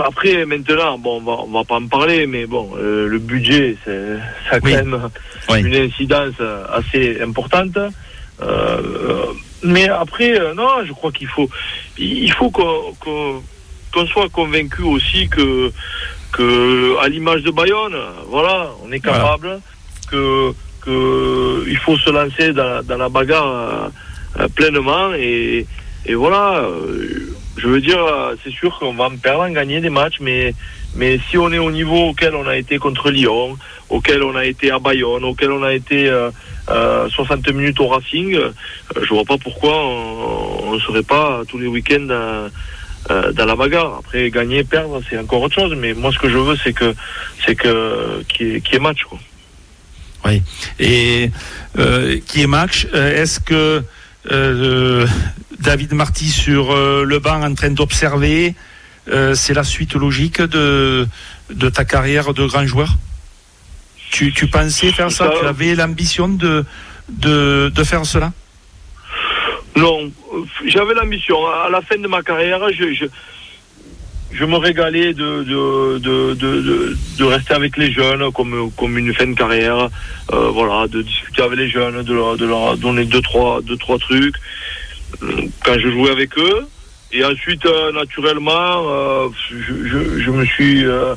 après, 0.04 0.46
maintenant, 0.46 0.98
bon, 0.98 1.18
on 1.18 1.22
va, 1.22 1.42
on 1.44 1.52
va 1.52 1.64
pas 1.64 1.76
en 1.76 1.88
parler, 1.88 2.28
mais 2.28 2.46
bon, 2.46 2.72
euh, 2.78 3.08
le 3.08 3.20
budget, 3.20 3.78
ça 3.86 3.92
a 3.92 4.60
Oui. 4.62 4.72
quand 4.74 4.86
même 4.86 5.10
Oui. 5.50 5.60
une 5.62 5.76
incidence 5.76 6.36
assez 6.72 7.20
importante. 7.22 7.78
Euh, 8.42 9.26
mais 9.64 9.90
après, 9.90 10.40
euh, 10.40 10.54
non, 10.54 10.86
je 10.86 10.94
crois 10.94 11.12
qu'il 11.12 11.28
faut, 11.28 11.50
il 11.98 12.32
faut 12.32 12.52
qu'on, 12.52 12.94
soit 14.14 14.30
convaincu 14.30 14.84
aussi 14.84 15.28
que, 15.28 15.72
que, 16.32 16.98
à 17.00 17.08
l'image 17.10 17.42
de 17.42 17.50
Bayonne, 17.50 17.96
voilà, 18.30 18.70
on 18.86 18.92
est 18.92 19.00
capable, 19.00 19.60
que 20.12 20.54
il 20.88 21.78
faut 21.78 21.98
se 21.98 22.10
lancer 22.10 22.54
dans, 22.54 22.84
dans 22.86 22.98
la 22.98 23.10
bagarre 23.10 23.92
euh, 24.40 24.48
pleinement 24.56 25.14
et, 25.14 25.66
voilà. 26.16 26.60
euh, 26.60 27.34
je 27.58 27.68
veux 27.68 27.82
dire, 27.82 28.04
euh, 28.04 28.36
c'est 28.44 28.52
sûr 28.52 28.78
qu'on 28.80 28.94
va 28.94 29.06
en 29.06 29.18
perdre, 29.18 29.42
en 29.42 29.50
gagner 29.50 29.82
des 29.82 29.90
matchs, 29.90 30.20
mais, 30.22 30.54
si 31.30 31.38
on 31.38 31.52
est 31.52 31.60
au 31.60 31.72
niveau 31.72 32.10
auquel 32.10 32.34
on 32.36 32.48
a 32.48 32.56
été 32.56 32.78
contre 32.78 33.12
Lyon, 33.12 33.58
auquel 33.90 34.24
on 34.24 34.36
a 34.36 34.46
été 34.46 34.72
à 34.72 34.80
Bayonne, 34.80 35.24
auquel 35.26 35.52
on 35.52 35.64
a 35.64 35.74
été 35.74 36.08
euh, 36.10 36.32
euh, 36.70 37.10
60 37.10 37.52
minutes 37.54 37.80
au 37.80 37.88
Racing, 37.88 38.38
je 39.00 39.14
vois 39.14 39.26
pas 39.26 39.38
pourquoi 39.38 39.76
on 39.76 40.74
ne 40.74 40.80
serait 40.80 41.04
pas 41.04 41.42
tous 41.48 41.58
les 41.60 41.68
week-ends 41.68 42.50
dans 43.08 43.46
la 43.46 43.56
bagarre. 43.56 43.98
Après, 44.00 44.30
gagner, 44.32 44.64
perdre, 44.64 45.02
c'est 45.10 45.20
encore 45.20 45.42
autre 45.44 45.56
chose, 45.56 45.76
mais 45.78 45.94
moi, 45.94 46.12
ce 46.12 46.20
que 46.20 46.30
je 46.30 46.38
veux, 46.38 46.56
c'est 46.64 46.74
que 46.74 46.96
c'est 47.46 47.56
que 47.56 48.24
qu'il 48.28 48.58
y, 48.58 48.60
y 48.60 48.76
ait 48.76 48.80
match. 48.80 49.04
Quoi. 49.04 49.20
Oui. 50.28 50.42
Et 50.80 51.32
euh, 51.80 52.20
qui 52.28 52.42
est 52.42 52.48
match 52.48 52.88
euh, 52.94 53.22
Est-ce 53.22 53.40
que 53.40 53.84
euh, 54.32 55.08
David 55.60 55.94
Marty 55.94 56.30
sur 56.30 56.76
le 56.76 57.20
banc 57.20 57.42
en 57.44 57.54
train 57.56 57.70
d'observer, 57.72 58.54
c'est 59.34 59.54
la 59.54 59.64
suite 59.64 59.94
logique 59.96 60.42
de, 60.42 61.08
de 61.50 61.70
ta 61.70 61.86
carrière 61.86 62.34
de 62.34 62.46
grand 62.46 62.66
joueur? 62.68 62.90
Tu, 64.12 64.34
tu 64.34 64.48
pensais 64.48 64.92
faire 64.92 65.12
ça, 65.12 65.26
Ça- 65.26 65.34
Tu 65.40 65.46
avais 65.46 65.76
l'ambition 65.76 66.28
de, 66.28 66.66
de, 67.10 67.72
de 67.74 67.84
faire 67.84 68.06
cela? 68.06 68.32
Non, 69.76 70.12
j'avais 70.66 70.94
l'ambition. 70.94 71.38
À 71.48 71.70
la 71.70 71.82
fin 71.82 71.98
de 71.98 72.08
ma 72.08 72.22
carrière, 72.22 72.60
je, 72.78 72.94
je, 72.94 73.06
je 74.32 74.46
me 74.46 74.58
régalais 74.58 75.14
de, 75.14 75.44
de, 75.44 75.98
de, 76.00 76.34
de, 76.34 76.98
de, 77.18 77.24
rester 77.24 77.54
avec 77.54 77.78
les 77.78 77.92
jeunes 77.92 78.32
comme, 78.32 78.72
comme 78.78 78.98
une 78.98 79.14
fin 79.14 79.28
de 79.28 79.34
carrière. 79.36 79.90
Euh, 80.34 80.50
voilà, 80.50 80.88
de 80.88 81.02
discuter 81.02 81.42
avec 81.42 81.58
les 81.58 81.70
jeunes, 81.70 82.04
de 82.04 82.14
leur, 82.14 82.36
de 82.38 82.46
leur 82.46 82.78
donner 82.78 83.06
deux 83.06 83.22
trois, 83.22 83.62
deux, 83.62 83.78
trois 83.78 83.98
trucs 83.98 84.36
quand 85.64 85.80
je 85.80 85.90
jouais 85.90 86.12
avec 86.12 86.38
eux. 86.38 86.68
Et 87.14 87.24
ensuite, 87.24 87.66
euh, 87.66 87.92
naturellement, 87.94 88.84
euh, 88.90 89.30
je, 89.50 89.88
je, 89.88 90.20
je 90.20 90.30
me 90.32 90.46
suis 90.46 90.86
euh, 90.86 91.16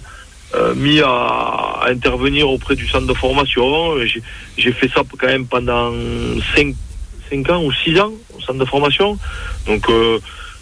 euh, 0.54 0.74
mis 0.76 1.00
à, 1.00 1.08
à 1.10 1.88
intervenir 1.90 2.48
auprès 2.48 2.76
du 2.76 2.86
centre 2.86 3.06
de 3.06 3.14
formation. 3.14 3.96
J'ai- 4.56 4.72
fait 4.72 4.88
ça 4.94 5.02
quand 5.18 5.26
même 5.26 5.46
pendant 5.46 5.92
cinq 6.54 6.74
5 7.30 7.48
ans 7.50 7.62
ou 7.64 7.72
6 7.72 7.98
ans 8.00 8.12
au 8.36 8.40
centre 8.40 8.58
de 8.58 8.64
formation. 8.64 9.18
Donc, 9.66 9.88
euh, 9.88 10.18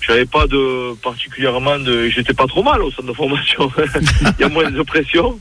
j'avais 0.08 0.24
pas 0.26 0.46
de 0.46 0.94
particulièrement 1.02 1.78
de. 1.78 2.08
J'étais 2.08 2.32
pas 2.32 2.46
trop 2.46 2.62
mal 2.62 2.80
au 2.82 2.90
centre 2.90 3.08
de 3.08 3.12
formation. 3.12 3.70
Il 4.38 4.40
y 4.40 4.44
a 4.44 4.48
moins 4.48 4.70
de 4.70 4.82
pression. 4.82 5.38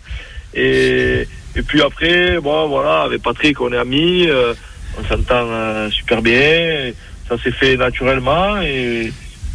Et, 0.53 1.27
et 1.56 1.62
puis 1.62 1.82
après, 1.82 2.39
bon, 2.41 2.67
voilà, 2.67 3.01
avec 3.03 3.21
Patrick, 3.23 3.60
on 3.62 3.71
est 3.71 3.77
amis. 3.77 4.27
euh, 4.27 4.53
on 4.99 5.03
s'entend 5.08 5.47
euh, 5.49 5.89
super 5.89 6.21
bien. 6.21 6.91
Ça 7.30 7.38
s'est 7.41 7.51
fait 7.51 7.77
naturellement. 7.77 8.62
Et, 8.62 9.12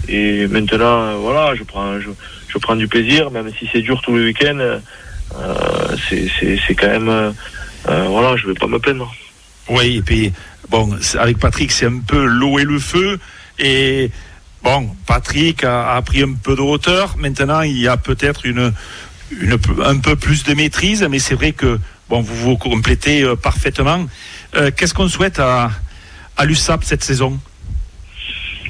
et 0.08 0.46
maintenant, 0.48 1.18
voilà, 1.18 1.54
je 1.54 1.62
prends, 1.64 2.00
je, 2.00 2.08
je 2.48 2.58
prends 2.58 2.76
du 2.76 2.88
plaisir, 2.88 3.30
même 3.30 3.50
si 3.58 3.68
c'est 3.72 3.82
dur 3.82 4.00
tous 4.02 4.16
les 4.16 4.24
week-ends. 4.24 4.58
euh, 4.58 4.78
c'est- 6.08 6.74
quand 6.74 6.88
même. 6.88 7.34
voilà, 7.86 8.36
je 8.36 8.46
vais 8.46 8.54
pas 8.54 8.66
me 8.66 8.78
plaindre. 8.78 9.12
Oui, 9.68 9.98
et 9.98 10.02
puis, 10.02 10.32
bon, 10.70 10.90
avec 11.18 11.38
Patrick, 11.38 11.70
c'est 11.70 11.86
un 11.86 12.00
peu 12.06 12.24
l'eau 12.24 12.58
et 12.58 12.64
le 12.64 12.78
feu. 12.78 13.18
Et 13.58 14.10
bon, 14.62 14.90
Patrick 15.06 15.64
a, 15.64 15.94
a 15.96 16.02
pris 16.02 16.22
un 16.22 16.34
peu 16.34 16.54
de 16.56 16.60
hauteur. 16.60 17.16
Maintenant, 17.18 17.62
il 17.62 17.78
y 17.78 17.88
a 17.88 17.96
peut-être 17.96 18.46
une, 18.46 18.72
une, 19.40 19.58
un 19.84 19.98
peu 19.98 20.16
plus 20.16 20.44
de 20.44 20.54
maîtrise, 20.54 21.06
mais 21.10 21.18
c'est 21.18 21.34
vrai 21.34 21.52
que 21.52 21.78
bon, 22.08 22.20
vous 22.20 22.34
vous 22.36 22.56
complétez 22.56 23.22
euh, 23.22 23.36
parfaitement. 23.36 24.06
Euh, 24.56 24.70
Qu'est-ce 24.76 24.94
qu'on 24.94 25.08
souhaite 25.08 25.38
à, 25.38 25.70
à 26.36 26.44
l'USAP 26.44 26.84
cette 26.84 27.04
saison? 27.04 27.38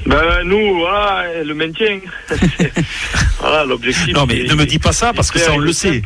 Ben 0.05 0.43
nous, 0.43 0.79
voilà, 0.79 1.43
le 1.43 1.53
maintien. 1.53 1.99
voilà, 3.39 3.63
l'objectif. 3.63 4.13
Non, 4.13 4.25
mais 4.25 4.43
ne 4.43 4.53
me 4.53 4.65
dis 4.65 4.79
pas 4.79 4.91
ça, 4.91 5.13
parce 5.13 5.31
que 5.31 5.39
ça, 5.39 5.53
on 5.53 5.57
le 5.59 5.71
sait. 5.71 6.01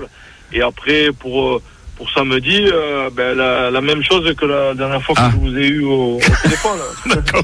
Et 0.54 0.62
après, 0.62 1.10
pour, 1.18 1.48
euh, 1.56 1.62
pour 1.96 2.10
samedi, 2.12 2.70
euh, 2.72 3.10
ben, 3.12 3.36
la, 3.36 3.72
la 3.72 3.82
même 3.82 4.04
chose 4.04 4.34
que 4.36 4.46
la 4.46 4.76
dernière 4.76 5.02
fois 5.02 5.16
que 5.16 5.22
Ah. 5.22 5.32
je 5.34 5.38
vous 5.38 5.58
ai 5.58 5.68
eu 5.68 5.84
au, 5.84 6.18
au 6.18 6.22
téléphone. 6.44 6.80
D'accord. 7.08 7.44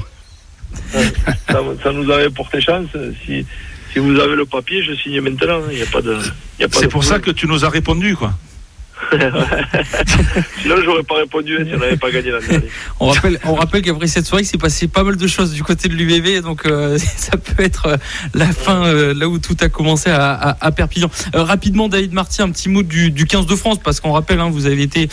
Ça, 1.48 1.60
ça 1.82 1.92
nous 1.92 2.10
avait 2.10 2.30
porté 2.30 2.60
chance. 2.60 2.88
Si, 3.24 3.46
si 3.92 3.98
vous 3.98 4.18
avez 4.18 4.36
le 4.36 4.44
papier, 4.44 4.82
je 4.82 4.94
signe 4.94 5.20
maintenant. 5.20 5.60
Il 5.70 5.76
n'y 5.76 5.82
a 5.82 5.86
pas 5.86 6.02
de. 6.02 6.18
y 6.60 6.66
C'est 6.72 6.88
pour 6.88 7.04
ça 7.04 7.18
que 7.18 7.30
tu 7.30 7.46
nous 7.46 7.64
as 7.64 7.70
répondu, 7.70 8.16
quoi. 8.16 8.32
Sinon, 10.62 10.76
j'aurais 10.84 11.02
pas 11.02 11.16
répondu 11.16 11.56
si 11.66 11.74
on 11.74 11.78
n'avait 11.78 11.96
pas 11.96 12.10
gagné 12.10 12.30
l'année 12.30 12.46
dernière. 12.46 12.70
On 13.00 13.08
rappelle, 13.08 13.38
on 13.44 13.54
rappelle 13.54 13.82
qu'après 13.82 14.06
cette 14.06 14.26
soirée, 14.26 14.42
il 14.42 14.46
s'est 14.46 14.58
passé 14.58 14.88
pas 14.88 15.02
mal 15.04 15.16
de 15.16 15.26
choses 15.26 15.52
du 15.52 15.62
côté 15.62 15.88
de 15.88 15.94
l'UBB, 15.94 16.42
donc 16.42 16.66
euh, 16.66 16.98
ça 17.16 17.36
peut 17.36 17.62
être 17.62 17.86
euh, 17.86 17.96
la 18.34 18.46
fin 18.52 18.84
euh, 18.86 19.14
là 19.14 19.28
où 19.28 19.38
tout 19.38 19.56
a 19.60 19.68
commencé 19.68 20.10
à, 20.10 20.32
à- 20.32 20.66
à 20.66 20.72
Perpignan. 20.72 21.10
Euh, 21.34 21.42
rapidement, 21.42 21.88
David 21.88 22.12
Marty, 22.12 22.42
un 22.42 22.50
petit 22.50 22.68
mot 22.68 22.82
du, 22.82 23.10
du 23.10 23.26
15 23.26 23.46
de 23.46 23.56
France, 23.56 23.78
parce 23.82 24.00
qu'on 24.00 24.12
rappelle, 24.12 24.40
hein, 24.40 24.50
vous 24.50 24.66
avez 24.66 24.82
été 24.82 25.08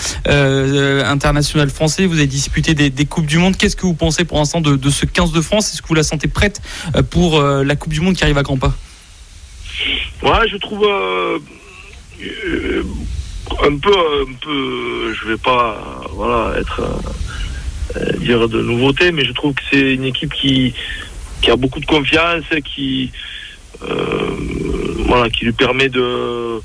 international 1.06 1.70
français, 1.70 2.06
vous 2.06 2.18
avez 2.18 2.28
disputé 2.28 2.74
des, 2.74 2.90
des 2.90 3.06
coupes 3.06 3.26
du 3.26 3.38
monde. 3.38 3.58
Qu'est-ce 3.58 3.76
que 3.76 3.86
vous 3.86 3.94
pensez 3.94 4.26
pour 4.26 4.38
l'instant 4.38 4.62
de, 4.62 4.76
de 4.76 4.90
ce 4.90 5.06
15 5.06 5.32
de 5.32 5.42
France? 5.42 5.74
Est-ce 5.74 5.82
que 5.82 5.88
vous 5.88 5.96
la 5.96 6.04
sentez 6.04 6.28
prête 6.28 6.62
pour 7.10 7.42
la 7.42 7.76
Coupe 7.76 7.94
du 7.94 8.02
Monde 8.02 8.16
qui 8.16 8.24
arrive 8.24 8.38
à 8.38 8.44
grands 8.44 8.58
pas? 8.58 8.74
Ouais, 10.24 10.48
je 10.50 10.58
trouve 10.58 10.86
un 13.64 13.78
peu, 13.78 13.96
un 13.96 14.34
peu, 14.42 15.14
je 15.14 15.28
vais 15.28 15.38
pas, 15.38 16.02
voilà, 16.12 16.58
être 16.60 16.82
euh, 17.98 18.12
dire 18.18 18.48
de 18.48 18.62
nouveauté, 18.62 19.12
mais 19.12 19.26
je 19.26 19.34
trouve 19.34 19.54
que 19.54 19.62
c'est 19.70 19.94
une 19.94 20.06
équipe 20.06 20.34
qui 20.34 20.74
qui 21.42 21.50
a 21.50 21.56
beaucoup 21.56 21.80
de 21.80 21.86
confiance, 21.86 22.44
qui 22.64 23.12
euh, 23.84 24.36
voilà, 25.08 25.30
qui 25.30 25.46
lui 25.46 25.54
permet 25.54 25.90
de 25.90 26.60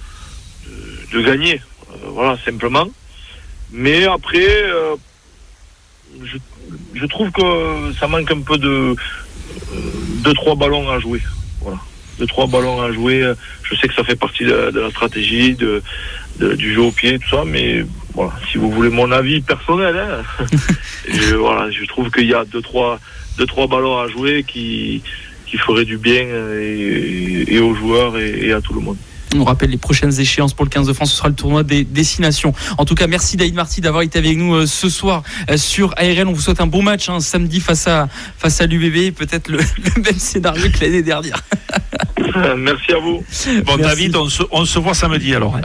de, 1.12 1.20
gagner, 1.22 1.60
euh, 1.90 2.08
voilà, 2.10 2.36
simplement. 2.44 2.86
Mais 3.72 4.04
après, 4.04 4.66
je, 6.22 6.36
je 6.94 7.06
trouve 7.06 7.30
que 7.30 7.92
ça 7.98 8.06
manque 8.06 8.30
un 8.30 8.40
peu 8.40 8.58
de 8.58 8.94
deux 10.24 10.34
trois 10.34 10.54
ballons 10.54 10.88
à 10.90 11.00
jouer, 11.00 11.22
voilà 11.60 11.78
deux 12.18 12.26
trois 12.26 12.46
ballons 12.46 12.80
à 12.80 12.92
jouer. 12.92 13.30
Je 13.62 13.76
sais 13.76 13.88
que 13.88 13.94
ça 13.94 14.04
fait 14.04 14.16
partie 14.16 14.44
de, 14.44 14.70
de 14.70 14.80
la 14.80 14.90
stratégie, 14.90 15.54
de, 15.54 15.82
de- 16.38 16.54
du 16.54 16.74
jeu 16.74 16.80
au 16.82 16.90
pied, 16.90 17.18
tout 17.18 17.28
ça, 17.36 17.42
mais 17.46 17.84
voilà, 18.14 18.32
si 18.50 18.58
vous 18.58 18.70
voulez 18.70 18.90
mon 18.90 19.10
avis 19.12 19.40
personnel, 19.40 19.96
hein, 19.96 20.46
je, 21.12 21.34
voilà, 21.34 21.70
je 21.70 21.84
trouve 21.86 22.10
qu'il 22.10 22.26
y 22.26 22.34
a 22.34 22.44
deux 22.44 22.62
trois, 22.62 22.98
deux 23.38 23.46
trois 23.46 23.66
ballons 23.66 23.98
à 23.98 24.08
jouer 24.08 24.44
qui 24.46 25.02
qui 25.46 25.58
feraient 25.58 25.84
du 25.84 25.96
bien 25.96 26.24
et, 26.60 27.44
et 27.48 27.58
aux 27.60 27.74
joueurs 27.74 28.18
et, 28.18 28.46
et 28.48 28.52
à 28.52 28.60
tout 28.60 28.74
le 28.74 28.80
monde. 28.80 28.96
On 29.36 29.44
rappelle 29.44 29.70
les 29.70 29.76
prochaines 29.76 30.18
échéances 30.18 30.54
pour 30.54 30.64
le 30.64 30.70
15 30.70 30.86
de 30.88 30.92
France, 30.92 31.10
ce 31.10 31.16
sera 31.18 31.28
le 31.28 31.34
tournoi 31.34 31.62
des 31.62 31.84
destinations. 31.84 32.52
En 32.78 32.84
tout 32.84 32.94
cas, 32.94 33.06
merci 33.06 33.36
David 33.36 33.54
Marty 33.54 33.80
d'avoir 33.80 34.02
été 34.02 34.18
avec 34.18 34.36
nous 34.36 34.54
euh, 34.54 34.66
ce 34.66 34.88
soir 34.88 35.22
euh, 35.50 35.56
sur 35.56 35.92
ARL. 35.98 36.26
On 36.26 36.32
vous 36.32 36.40
souhaite 36.40 36.60
un 36.60 36.66
bon 36.66 36.82
match 36.82 37.08
hein, 37.08 37.20
samedi 37.20 37.60
face 37.60 37.86
à 37.86 38.08
face 38.38 38.60
à 38.60 38.66
l'UBB, 38.66 39.14
peut-être 39.14 39.48
le, 39.48 39.58
le 39.96 40.02
même 40.02 40.18
scénario 40.18 40.64
que 40.72 40.80
l'année 40.84 41.02
dernière. 41.02 41.42
Merci 42.56 42.92
à 42.92 42.98
vous. 42.98 43.24
Bon, 43.64 43.76
Merci. 43.76 43.82
David, 43.82 44.16
on 44.16 44.28
se, 44.28 44.42
on 44.50 44.64
se 44.64 44.78
voit 44.78 44.94
samedi 44.94 45.34
alors. 45.34 45.58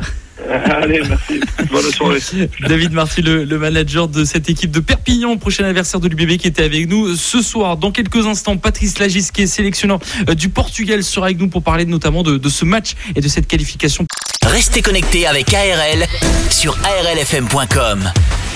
Allez, 0.65 1.01
merci. 1.07 1.39
Bonne 1.71 1.91
soirée. 1.91 2.19
David 2.67 2.91
Marty, 2.93 3.21
le, 3.21 3.45
le 3.45 3.57
manager 3.57 4.07
de 4.07 4.25
cette 4.25 4.49
équipe 4.49 4.71
de 4.71 4.79
Perpignan, 4.79 5.37
prochain 5.37 5.63
adversaire 5.65 5.99
de 5.99 6.07
l'UBB 6.07 6.37
qui 6.37 6.47
était 6.47 6.63
avec 6.63 6.89
nous 6.89 7.15
ce 7.15 7.41
soir. 7.41 7.77
Dans 7.77 7.91
quelques 7.91 8.25
instants, 8.25 8.57
Patrice 8.57 8.99
Lagis, 8.99 9.29
qui 9.33 9.43
est 9.43 9.47
sélectionneur 9.47 9.99
euh, 10.29 10.33
du 10.33 10.49
Portugal, 10.49 11.03
sera 11.03 11.27
avec 11.27 11.39
nous 11.39 11.47
pour 11.47 11.63
parler 11.63 11.85
notamment 11.85 12.23
de, 12.23 12.37
de 12.37 12.49
ce 12.49 12.65
match 12.65 12.95
et 13.15 13.21
de 13.21 13.27
cette 13.27 13.47
qualification. 13.47 14.05
Restez 14.45 14.81
connectés 14.81 15.27
avec 15.27 15.53
ARL 15.53 16.05
sur 16.49 16.77
arlfm.com. 16.83 18.11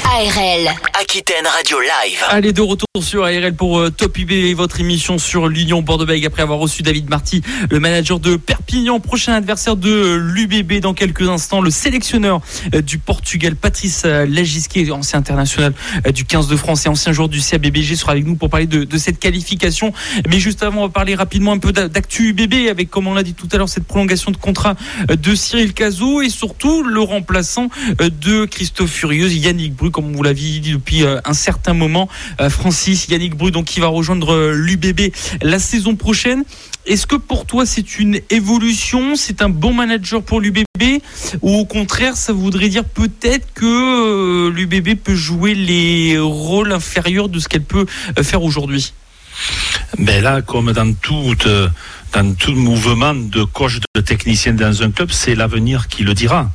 ARL. 0.05 0.69
Aquitaine 1.01 1.45
Radio 1.45 1.79
Live. 1.79 2.19
Allez, 2.29 2.53
de 2.53 2.61
retour 2.61 2.87
sur 3.01 3.23
ARL 3.25 3.53
pour 3.55 3.79
euh, 3.79 3.89
Top 3.89 4.17
UBB, 4.17 4.55
votre 4.55 4.79
émission 4.79 5.17
sur 5.17 5.47
l'Union 5.47 5.81
Bordeaux-Bègles 5.81 6.25
après 6.27 6.41
avoir 6.43 6.59
reçu 6.59 6.83
David 6.83 7.09
Marty, 7.09 7.41
le 7.69 7.79
manager 7.79 8.19
de 8.19 8.35
Perpignan, 8.37 8.99
prochain 8.99 9.33
adversaire 9.33 9.75
de 9.75 9.89
euh, 9.89 10.15
l'UBB 10.17 10.79
dans 10.79 10.93
quelques 10.93 11.27
instants, 11.27 11.59
le 11.59 11.69
sélectionneur 11.71 12.39
euh, 12.73 12.81
du 12.81 12.97
Portugal, 12.97 13.55
Patrice 13.55 14.03
euh, 14.05 14.25
Lagisquet, 14.25 14.89
ancien 14.91 15.19
international 15.19 15.73
euh, 16.05 16.11
du 16.11 16.23
15 16.23 16.47
de 16.47 16.55
France 16.55 16.85
et 16.85 16.89
ancien 16.89 17.11
joueur 17.11 17.27
du 17.27 17.41
CABBG, 17.41 17.95
sera 17.95 18.13
avec 18.13 18.25
nous 18.25 18.35
pour 18.35 18.49
parler 18.49 18.67
de, 18.67 18.83
de 18.85 18.97
cette 18.97 19.19
qualification. 19.19 19.91
Mais 20.29 20.39
juste 20.39 20.63
avant, 20.63 20.81
on 20.83 20.85
va 20.87 20.89
parler 20.93 21.15
rapidement 21.15 21.51
un 21.51 21.57
peu 21.59 21.71
d'a- 21.73 21.89
d'actu 21.89 22.29
UBB 22.29 22.69
avec, 22.69 22.89
comme 22.89 23.07
on 23.07 23.13
l'a 23.15 23.23
dit 23.23 23.33
tout 23.33 23.49
à 23.51 23.57
l'heure, 23.57 23.69
cette 23.69 23.85
prolongation 23.85 24.31
de 24.31 24.37
contrat 24.37 24.75
euh, 25.09 25.15
de 25.15 25.35
Cyril 25.35 25.73
Cazot 25.73 26.21
et 26.21 26.29
surtout 26.29 26.83
le 26.83 27.01
remplaçant 27.01 27.69
euh, 28.01 28.09
de 28.21 28.45
Christophe 28.45 28.91
Furieuse, 28.91 29.35
Yannick 29.35 29.73
Bru, 29.75 29.91
comme 29.95 30.13
vous 30.13 30.23
l'aviez 30.23 30.60
dit 30.60 30.73
depuis 30.73 31.03
euh, 31.03 31.21
un 31.23 31.34
certain 31.34 31.73
moment. 31.73 32.10
Euh, 32.41 32.49
Francis, 32.49 33.08
Yannick 33.08 33.38
Bru, 33.38 33.51
donc 33.51 33.63
qui 33.63 33.79
va 33.79 33.88
rejoindre 33.88 34.51
l'UBB 34.51 35.13
la 35.41 35.58
saison 35.58 35.95
prochaine. 35.95 36.43
Est-ce 36.86 37.08
que 37.08 37.15
pour 37.15 37.45
toi 37.45 37.65
c'est 37.65 37.97
une 37.97 38.19
évolution, 38.29 39.15
c'est 39.15 39.41
un 39.41 39.47
bon 39.47 39.73
manager 39.73 40.21
pour 40.21 40.41
l'UBB 40.41 40.99
ou 41.41 41.55
au 41.55 41.63
contraire 41.63 42.17
ça 42.17 42.34
voudrait 42.34 42.67
dire 42.67 42.84
peut-être 42.84 43.47
que 43.53 44.49
l'UBB 44.49 44.99
peut 45.01 45.15
jouer 45.15 45.55
les 45.55 46.19
rôles 46.19 46.73
inférieurs 46.73 47.29
de 47.29 47.39
ce 47.39 47.47
qu'elle 47.47 47.63
peut 47.63 47.86
euh, 48.19 48.23
faire 48.23 48.43
aujourd'hui? 48.43 48.91
Mais 49.97 50.19
là, 50.19 50.41
comme 50.41 50.73
dans 50.73 50.93
tout, 50.93 51.36
euh, 51.45 51.69
dans 52.13 52.36
tout 52.36 52.53
mouvement 52.53 53.15
de 53.15 53.43
coach 53.43 53.79
de 53.95 54.01
technicien 54.01 54.53
dans 54.53 54.84
un 54.84 54.91
club, 54.91 55.12
c'est 55.12 55.36
l'avenir 55.36 55.88
qui 55.88 56.03
le 56.03 56.13
dira. 56.13 56.51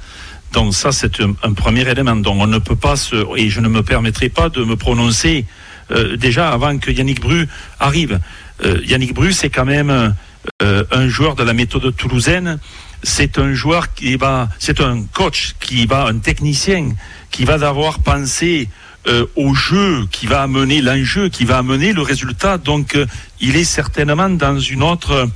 Donc 0.53 0.75
ça, 0.75 0.93
c'est 0.93 1.21
un, 1.21 1.53
premier 1.53 1.89
élément. 1.89 2.17
Donc 2.17 2.37
on 2.41 2.47
ne 2.47 2.59
peut 2.59 2.77
pas 2.77 2.97
se, 2.97 3.17
et 3.37 3.49
je 3.49 3.61
ne 3.61 3.69
me 3.69 3.83
permettrai 3.83 4.29
pas 4.29 4.49
de 4.49 4.65
me 4.65 4.77
prononcer 4.77 5.47
euh, 5.91 6.17
déjà 6.17 6.51
avant 6.51 6.79
que 6.79 6.91
Yannick 6.91 7.21
Bru 7.21 7.49
arrive. 7.79 8.21
Euh, 8.65 8.81
Yannick 8.85 9.15
Bru, 9.15 9.33
c'est 9.33 9.51
quand 9.51 9.65
même 9.65 10.15
euh, 10.63 10.85
un 10.91 11.09
joueur 11.09 11.35
de 11.37 11.43
la 11.43 11.53
méthode 11.53 11.95
toulousaine. 11.97 12.59
C'est 13.03 13.39
un 13.39 13.55
joueur 13.55 13.95
qui 13.95 14.17
va, 14.17 14.49
c'est 14.59 14.81
un 14.81 15.03
coach 15.13 15.55
qui 15.61 15.87
va, 15.87 16.07
un 16.07 16.19
technicien 16.19 16.91
qui 17.31 17.45
va 17.45 17.59
d'avoir 17.59 18.01
pensé 18.01 18.69
euh, 19.09 19.25
au 19.35 19.55
jeu, 19.55 20.07
qui 20.11 20.27
va 20.27 20.43
amener 20.43 20.83
l'enjeu, 20.83 21.31
qui 21.31 21.47
va 21.47 21.57
amener 21.57 21.95
le 21.95 22.03
résultat. 22.03 22.59
Donc, 22.59 22.97
euh, 22.97 23.07
il 23.41 23.57
est 23.57 23.65
certainement 23.65 24.29
dans 24.29 24.59
une 24.59 24.83
autre 24.83 25.27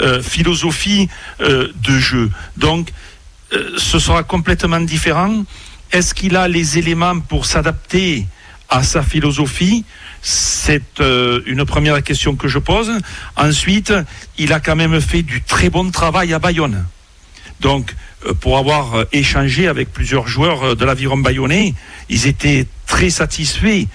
euh, 0.00 0.20
philosophie 0.20 1.08
de 1.38 1.98
jeu. 2.00 2.28
Donc, 2.56 2.88
ce 3.76 3.98
sera 3.98 4.22
complètement 4.22 4.80
différent. 4.80 5.44
Est-ce 5.92 6.14
qu'il 6.14 6.36
a 6.36 6.48
les 6.48 6.78
éléments 6.78 7.20
pour 7.20 7.46
s'adapter 7.46 8.26
à 8.68 8.82
sa 8.82 9.02
philosophie? 9.02 9.84
C'est 10.22 11.00
euh, 11.00 11.40
une 11.46 11.64
première 11.64 12.02
question 12.02 12.34
que 12.34 12.48
je 12.48 12.58
pose. 12.58 12.90
Ensuite, 13.36 13.92
il 14.38 14.52
a 14.52 14.60
quand 14.60 14.76
même 14.76 15.00
fait 15.00 15.22
du 15.22 15.42
très 15.42 15.70
bon 15.70 15.90
travail 15.90 16.32
à 16.32 16.38
Bayonne. 16.38 16.84
Donc, 17.60 17.94
euh, 18.26 18.34
pour 18.34 18.58
avoir 18.58 18.94
euh, 18.94 19.04
échangé 19.12 19.68
avec 19.68 19.92
plusieurs 19.92 20.26
joueurs 20.26 20.62
euh, 20.64 20.74
de 20.74 20.84
l'aviron 20.84 21.18
bayonnais, 21.18 21.74
ils 22.08 22.26
étaient 22.26 22.66
très 22.86 23.10
satisfaits 23.10 23.86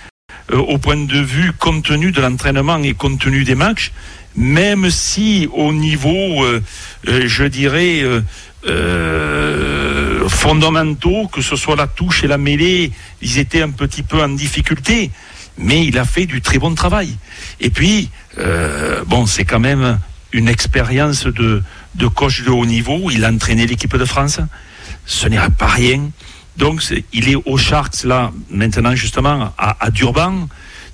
euh, 0.51 0.57
au 0.57 0.77
point 0.77 0.97
de 0.97 1.19
vue 1.19 1.51
contenu 1.53 2.11
de 2.11 2.21
l'entraînement 2.21 2.81
et 2.83 2.93
contenu 2.93 3.43
des 3.43 3.55
matchs, 3.55 3.91
même 4.35 4.89
si 4.89 5.49
au 5.51 5.73
niveau, 5.73 6.43
euh, 6.43 6.61
euh, 7.07 7.23
je 7.25 7.43
dirais, 7.43 8.03
euh, 8.67 10.27
fondamentaux, 10.27 11.27
que 11.27 11.41
ce 11.41 11.55
soit 11.55 11.75
la 11.75 11.87
touche 11.87 12.23
et 12.23 12.27
la 12.27 12.37
mêlée, 12.37 12.91
ils 13.21 13.37
étaient 13.37 13.61
un 13.61 13.71
petit 13.71 14.03
peu 14.03 14.21
en 14.21 14.29
difficulté, 14.29 15.11
mais 15.57 15.85
il 15.85 15.97
a 15.97 16.05
fait 16.05 16.25
du 16.25 16.41
très 16.41 16.59
bon 16.59 16.73
travail. 16.75 17.15
Et 17.59 17.69
puis, 17.69 18.09
euh, 18.37 19.03
bon, 19.05 19.25
c'est 19.25 19.45
quand 19.45 19.59
même 19.59 19.99
une 20.31 20.47
expérience 20.47 21.25
de, 21.25 21.63
de 21.95 22.07
coach 22.07 22.43
de 22.43 22.49
haut 22.49 22.65
niveau. 22.65 23.09
Il 23.11 23.25
a 23.25 23.31
entraîné 23.31 23.65
l'équipe 23.65 23.95
de 23.95 24.05
France. 24.05 24.39
Ce 25.05 25.27
n'est 25.27 25.39
pas 25.57 25.67
rien. 25.67 26.09
Donc, 26.57 26.83
il 27.13 27.29
est 27.29 27.35
au 27.35 27.57
Sharks, 27.57 28.03
là, 28.03 28.31
maintenant, 28.49 28.93
justement, 28.93 29.53
à 29.57 29.89
Durban. 29.91 30.47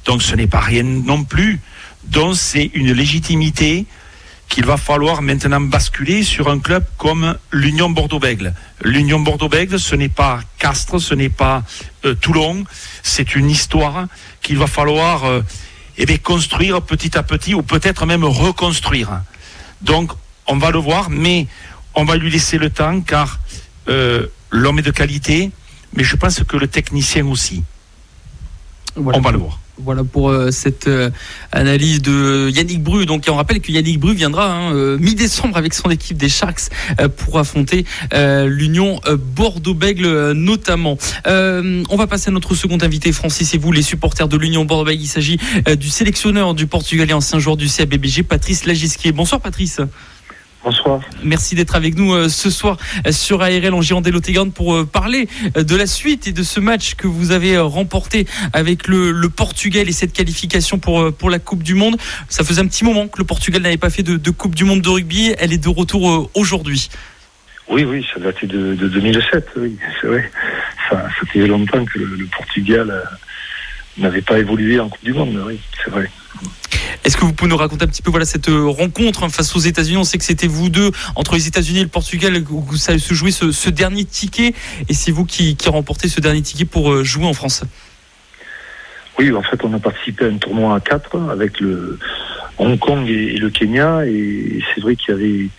Donc, 0.06 0.22
ce 0.22 0.36
n'est 0.36 0.48
pas 0.48 0.60
rien 0.60 0.84
non 0.84 1.24
plus. 1.24 1.60
Donc, 2.06 2.36
c'est 2.36 2.70
une 2.76 2.94
légitimité 2.94 3.86
qu'il 4.50 4.66
va 4.66 4.78
falloir 4.78 5.22
maintenant 5.22 5.62
basculer 5.62 6.24
sur 6.24 6.50
un 6.50 6.60
club 6.60 6.86
comme 6.98 7.38
l'Union 7.52 7.90
Bordeaux-Bègles. 7.90 8.54
L'Union 8.84 9.20
Bordeaux-Bègles, 9.20 9.80
ce 9.80 9.96
n'est 9.96 10.10
pas 10.10 10.40
Castres, 10.60 11.00
ce 11.00 11.14
n'est 11.14 11.30
pas 11.30 11.64
euh, 12.06 12.14
Toulon, 12.16 12.64
c'est 13.04 13.36
une 13.36 13.50
histoire 13.50 14.06
qu'il 14.42 14.58
va 14.58 14.68
falloir 14.68 15.26
euh, 15.26 15.42
eh 15.98 16.06
bien, 16.06 16.18
construire 16.18 16.82
petit 16.82 17.18
à 17.18 17.24
petit 17.24 17.54
ou 17.54 17.64
peut-être 17.64 18.06
même 18.06 18.24
reconstruire. 18.24 19.22
Donc, 19.82 20.12
on 20.48 20.58
va 20.58 20.72
le 20.72 20.80
voir, 20.80 21.10
mais 21.10 21.48
on 21.96 22.06
va 22.06 22.16
lui 22.16 22.30
laisser 22.30 22.58
le 22.58 22.70
temps 22.70 23.02
car 23.02 23.40
euh, 23.88 24.28
l'homme 24.52 24.80
est 24.80 24.84
de 24.84 24.92
qualité, 24.92 25.52
mais 25.94 26.04
je 26.04 26.16
pense 26.16 26.44
que 26.44 26.58
le 26.58 26.68
technicien 26.68 27.26
aussi. 27.26 27.64
Voilà. 28.96 29.20
On 29.20 29.22
va 29.22 29.32
le 29.32 29.38
voir. 29.38 29.60
Voilà 29.78 30.06
pour 30.06 30.30
euh, 30.30 30.52
cette 30.52 30.88
euh, 30.88 31.10
analyse 31.52 32.02
de 32.02 32.50
Yannick 32.50 32.82
Bru. 32.82 33.06
Donc 33.06 33.26
on 33.30 33.36
rappelle 33.36 33.60
que 33.60 33.72
Yannick 33.72 34.00
Bru 34.00 34.14
viendra 34.14 34.54
hein, 34.54 34.74
euh, 34.74 34.98
mi-décembre 34.98 35.58
avec 35.58 35.74
son 35.74 35.90
équipe 35.90 36.18
des 36.18 36.30
Sharks 36.30 36.70
euh, 37.02 37.10
pour 37.10 37.38
affronter 37.40 37.86
euh, 38.14 38.48
l'Union 38.48 39.02
Bordeaux-Bègles 39.36 40.06
euh, 40.06 40.34
notamment. 40.34 40.98
On 41.26 41.96
va 41.98 42.08
passer 42.08 42.30
à 42.30 42.32
notre 42.32 42.56
second 42.56 42.78
invité, 42.82 43.12
Francis 43.12 43.54
et 43.54 43.58
vous, 43.58 43.72
les 43.72 43.82
supporters 43.82 44.28
de 44.28 44.38
l'Union 44.38 44.64
Bordeaux-Bègles. 44.64 45.04
Il 45.04 45.08
s'agit 45.08 45.40
du 45.78 45.90
sélectionneur 45.90 46.54
du 46.54 46.68
Portugal 46.68 47.10
et 47.10 47.14
ancien 47.14 47.40
joueur 47.40 47.58
du 47.58 47.68
CABBG, 47.68 48.24
Patrice 48.24 48.66
Lagisquier. 48.66 49.12
Bonsoir 49.12 49.42
Patrice. 49.42 49.82
Bonsoir. 50.66 51.00
Merci 51.24 51.54
d'être 51.54 51.76
avec 51.76 51.96
nous 51.96 52.12
euh, 52.12 52.28
ce 52.28 52.50
soir 52.50 52.78
euh, 53.06 53.12
sur 53.12 53.44
ARL 53.44 53.72
en 53.72 53.84
Girondelle 53.84 54.20
Garde 54.20 54.52
pour 54.52 54.74
euh, 54.74 54.84
parler 54.84 55.28
de 55.54 55.76
la 55.76 55.86
suite 55.86 56.26
et 56.28 56.32
de 56.32 56.42
ce 56.42 56.60
match 56.60 56.96
que 56.96 57.06
vous 57.06 57.30
avez 57.30 57.60
remporté 57.60 58.26
avec 58.52 58.88
le, 58.88 59.30
Portugal 59.30 59.88
et 59.88 59.92
cette 59.92 60.12
qualification 60.12 60.80
pour, 60.80 61.14
pour 61.14 61.30
la 61.30 61.38
Coupe 61.38 61.62
du 61.62 61.76
Monde. 61.76 61.98
Ça 62.30 62.44
faisait 62.44 62.62
un 62.62 62.68
petit 62.68 62.84
moment 62.84 63.08
que 63.08 63.20
le 63.20 63.26
Portugal 63.26 63.62
n'avait 63.62 63.78
pas 63.78 63.92
fait 63.92 64.02
de, 64.02 64.32
Coupe 64.32 64.56
du 64.56 64.64
Monde 64.64 64.82
de 64.82 64.90
rugby. 64.90 65.36
Elle 65.38 65.54
est 65.54 65.64
de 65.64 65.70
retour 65.70 66.32
aujourd'hui. 66.34 66.90
Oui, 67.70 67.84
oui, 67.84 68.04
ça 68.12 68.20
datait 68.20 68.48
de, 68.48 68.74
de 68.74 68.88
2007, 68.88 69.48
oui, 69.58 69.78
c'est 70.02 70.08
vrai. 70.08 70.32
Ça, 70.90 71.06
fait 71.32 71.46
longtemps 71.46 71.86
que 71.86 72.00
le, 72.00 72.26
Portugal 72.26 73.04
n'avait 74.00 74.24
pas 74.24 74.40
évolué 74.40 74.80
en 74.80 74.90
Coupe 74.90 75.04
du 75.04 75.14
Monde, 75.14 75.40
oui, 75.46 75.60
c'est 75.84 75.92
vrai. 75.92 76.10
Est-ce 77.04 77.18
que 77.18 77.26
vous 77.26 77.34
pouvez 77.34 77.50
nous 77.50 77.58
raconter 77.58 77.84
un 77.84 77.88
petit 77.88 78.02
peu 78.02 78.10
voilà 78.10 78.26
cette 78.26 78.50
euh, 78.50 78.66
rencontre 78.66 79.24
hein, 79.24 79.30
face 79.30 79.56
aux 79.56 79.60
États-Unis? 79.60 79.98
On 79.98 80.04
sait 80.04 80.18
que 80.18 80.24
c'était 80.24 80.48
vous 80.48 80.70
deux 80.70 80.92
entre 81.16 81.36
les 81.36 81.48
États-Unis 81.48 81.80
et 81.80 81.84
le 81.84 81.90
Portugal 81.90 82.44
où 82.50 82.76
ça 82.76 82.98
se 82.98 83.14
jouait 83.14 83.32
ce, 83.32 83.70
dernier 83.70 84.06
ticket. 84.06 84.54
Et 84.90 84.94
c'est 84.94 85.12
vous 85.12 85.26
qui, 85.26 85.56
qui 85.56 85.70
remportez 85.70 86.08
ce 86.08 86.22
dernier 86.22 86.42
ticket 86.42 86.66
pour 86.66 86.92
euh, 86.92 87.04
jouer 87.04 87.26
en 87.26 87.34
France. 87.34 87.64
Oui, 89.20 89.32
en 89.32 89.44
fait, 89.44 89.64
on 89.64 89.74
a 89.74 89.80
participé 89.80 90.26
à 90.26 90.30
un 90.30 90.38
tournoi 90.38 90.76
à 90.76 90.80
4 90.80 91.30
avec 91.32 91.60
le 91.60 92.00
Hong 92.58 92.78
Kong 92.80 93.08
et, 93.08 93.38
le 93.38 93.50
Kenya. 93.50 94.06
Et 94.06 94.62
c'est 94.74 94.82
vrai 94.82 94.96
qu'il 94.96 95.50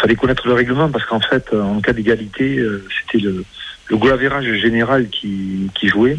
fallait 0.00 0.14
connaître 0.14 0.46
le 0.46 0.54
règlement 0.54 0.88
parce 0.88 1.04
qu'en 1.06 1.20
fait, 1.20 1.52
en 1.52 1.80
cas 1.80 1.92
d'égalité, 1.92 2.58
euh, 2.58 2.86
c'était 3.00 3.22
le, 3.24 3.44
le 3.88 3.96
goal 3.96 4.58
général 4.60 5.08
qui, 5.08 5.70
qui 5.74 5.88
jouait. 5.88 6.18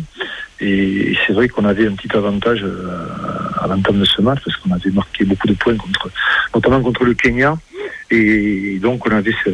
Et 0.62 1.17
c'est 1.25 1.34
vrai 1.34 1.49
qu'on 1.49 1.65
avait 1.65 1.88
un 1.88 1.93
petit 1.93 2.15
avantage 2.15 2.63
euh, 2.63 2.88
à 3.60 3.67
l'entame 3.67 3.99
de 3.99 4.06
ce 4.06 4.21
match 4.21 4.39
parce 4.45 4.56
qu'on 4.58 4.71
avait 4.71 4.91
marqué 4.91 5.25
beaucoup 5.25 5.47
de 5.47 5.54
points 5.54 5.75
contre, 5.75 6.10
notamment 6.54 6.82
contre 6.82 7.04
le 7.04 7.13
Kenya. 7.13 7.58
Et 8.10 8.80
donc 8.82 9.06
on 9.06 9.12
avait 9.12 9.36
ce, 9.43 9.49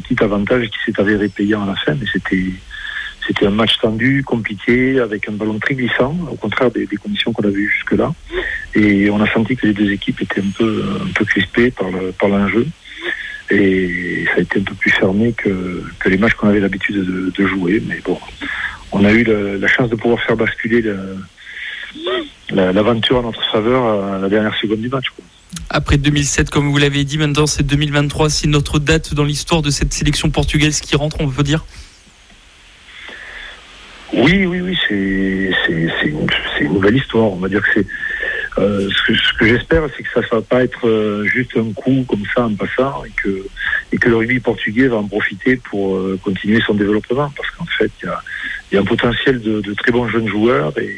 petit 0.00 0.22
avantage 0.22 0.68
qui 0.68 0.78
s'est 0.86 1.00
avéré 1.00 1.28
payant 1.28 1.64
à 1.64 1.66
la 1.66 1.74
fin. 1.74 1.94
Mais 1.94 2.06
c'était 2.12 2.50
c'était 3.26 3.46
un 3.46 3.50
match 3.50 3.78
tendu, 3.80 4.22
compliqué, 4.22 5.00
avec 5.00 5.26
un 5.30 5.32
ballon 5.32 5.58
très 5.58 5.74
glissant, 5.74 6.14
au 6.30 6.34
contraire 6.34 6.70
des, 6.70 6.86
conditions 6.86 7.32
qu'on 7.32 7.44
avait 7.44 7.54
eues 7.54 7.70
jusque-là. 7.70 8.12
Et 8.74 9.08
on 9.08 9.18
a 9.22 9.32
senti 9.32 9.56
que 9.56 9.66
les 9.66 9.72
deux 9.72 9.90
équipes 9.90 10.20
étaient 10.20 10.42
un 10.42 10.50
peu 10.56 10.84
un 11.02 11.12
peu 11.12 11.24
crispées 11.24 11.70
par 11.70 11.90
le, 11.90 12.12
par 12.12 12.28
l'enjeu. 12.28 12.66
Et 13.50 14.24
ça 14.26 14.36
a 14.36 14.40
été 14.40 14.60
un 14.60 14.62
peu 14.62 14.74
plus 14.74 14.90
fermé 14.90 15.32
que, 15.32 15.82
que 15.98 16.08
les 16.08 16.16
matchs 16.16 16.34
qu'on 16.34 16.48
avait 16.48 16.60
l'habitude 16.60 16.96
de, 16.96 17.32
de 17.36 17.46
jouer. 17.46 17.82
Mais 17.86 18.00
bon, 18.04 18.18
on 18.92 19.04
a 19.04 19.12
eu 19.12 19.24
la 19.24 19.68
chance 19.68 19.90
de 19.90 19.96
pouvoir 19.96 20.20
faire 20.22 20.36
basculer 20.36 20.82
l'aventure 22.50 23.18
à 23.18 23.22
notre 23.22 23.44
faveur 23.50 24.02
à 24.14 24.18
la 24.18 24.28
dernière 24.28 24.54
seconde 24.56 24.80
du 24.80 24.88
match. 24.88 25.06
Après 25.70 25.98
2007, 25.98 26.50
comme 26.50 26.70
vous 26.70 26.78
l'avez 26.78 27.04
dit, 27.04 27.18
maintenant 27.18 27.46
c'est 27.46 27.64
2023. 27.64 28.30
C'est 28.30 28.46
notre 28.48 28.78
date 28.78 29.14
dans 29.14 29.24
l'histoire 29.24 29.62
de 29.62 29.70
cette 29.70 29.92
sélection 29.92 30.30
portugaise 30.30 30.80
qui 30.80 30.96
rentre, 30.96 31.16
on 31.20 31.28
peut 31.28 31.42
dire? 31.42 31.64
Oui, 34.12 34.46
oui, 34.46 34.60
oui, 34.60 34.78
c'est 34.88 36.06
une, 36.06 36.72
nouvelle 36.72 36.96
histoire. 36.96 37.32
On 37.32 37.36
va 37.36 37.48
dire 37.48 37.62
que 37.62 37.68
c'est. 37.74 37.86
Euh, 38.58 38.88
ce 38.90 39.38
que, 39.38 39.46
j'espère, 39.46 39.82
c'est 39.96 40.02
que 40.02 40.08
ça 40.12 40.20
ne 40.20 40.26
va 40.26 40.42
pas 40.42 40.62
être 40.62 40.86
euh, 40.86 41.24
juste 41.26 41.56
un 41.56 41.72
coup 41.72 42.04
comme 42.08 42.22
ça 42.34 42.46
en 42.46 42.54
passant 42.54 43.04
et 43.04 43.10
que, 43.10 43.44
et 43.92 43.98
que 43.98 44.08
le 44.08 44.16
rugby 44.16 44.38
portugais 44.38 44.86
va 44.86 44.96
en 44.96 45.08
profiter 45.08 45.56
pour 45.56 45.96
euh, 45.96 46.18
continuer 46.22 46.60
son 46.64 46.74
développement. 46.74 47.32
Parce 47.36 47.50
qu'en 47.50 47.66
fait, 47.66 47.90
il 48.02 48.08
y 48.72 48.74
y 48.74 48.78
a 48.78 48.80
un 48.80 48.84
potentiel 48.84 49.40
de, 49.40 49.74
très 49.74 49.90
bons 49.90 50.08
jeunes 50.08 50.28
joueurs 50.28 50.72
et, 50.78 50.96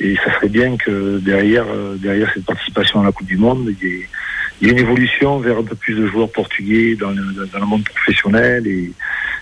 et 0.00 0.16
ça 0.16 0.34
serait 0.34 0.48
bien 0.48 0.76
que 0.76 1.18
derrière, 1.18 1.66
euh, 1.68 1.96
derrière 1.96 2.30
cette 2.34 2.46
participation 2.46 3.00
à 3.00 3.04
la 3.04 3.12
Coupe 3.12 3.28
du 3.28 3.36
Monde, 3.36 3.72
il 3.80 3.88
y, 3.88 3.92
ait, 3.92 4.72
une 4.72 4.78
évolution 4.78 5.38
vers 5.38 5.58
un 5.58 5.62
peu 5.62 5.76
plus 5.76 5.94
de 5.94 6.06
joueurs 6.08 6.30
portugais 6.30 6.96
dans 6.96 7.10
le, 7.10 7.46
dans 7.52 7.60
le 7.60 7.66
monde 7.66 7.84
professionnel 7.84 8.66
et, 8.66 8.92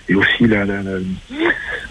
et 0.07 0.15
aussi 0.15 0.47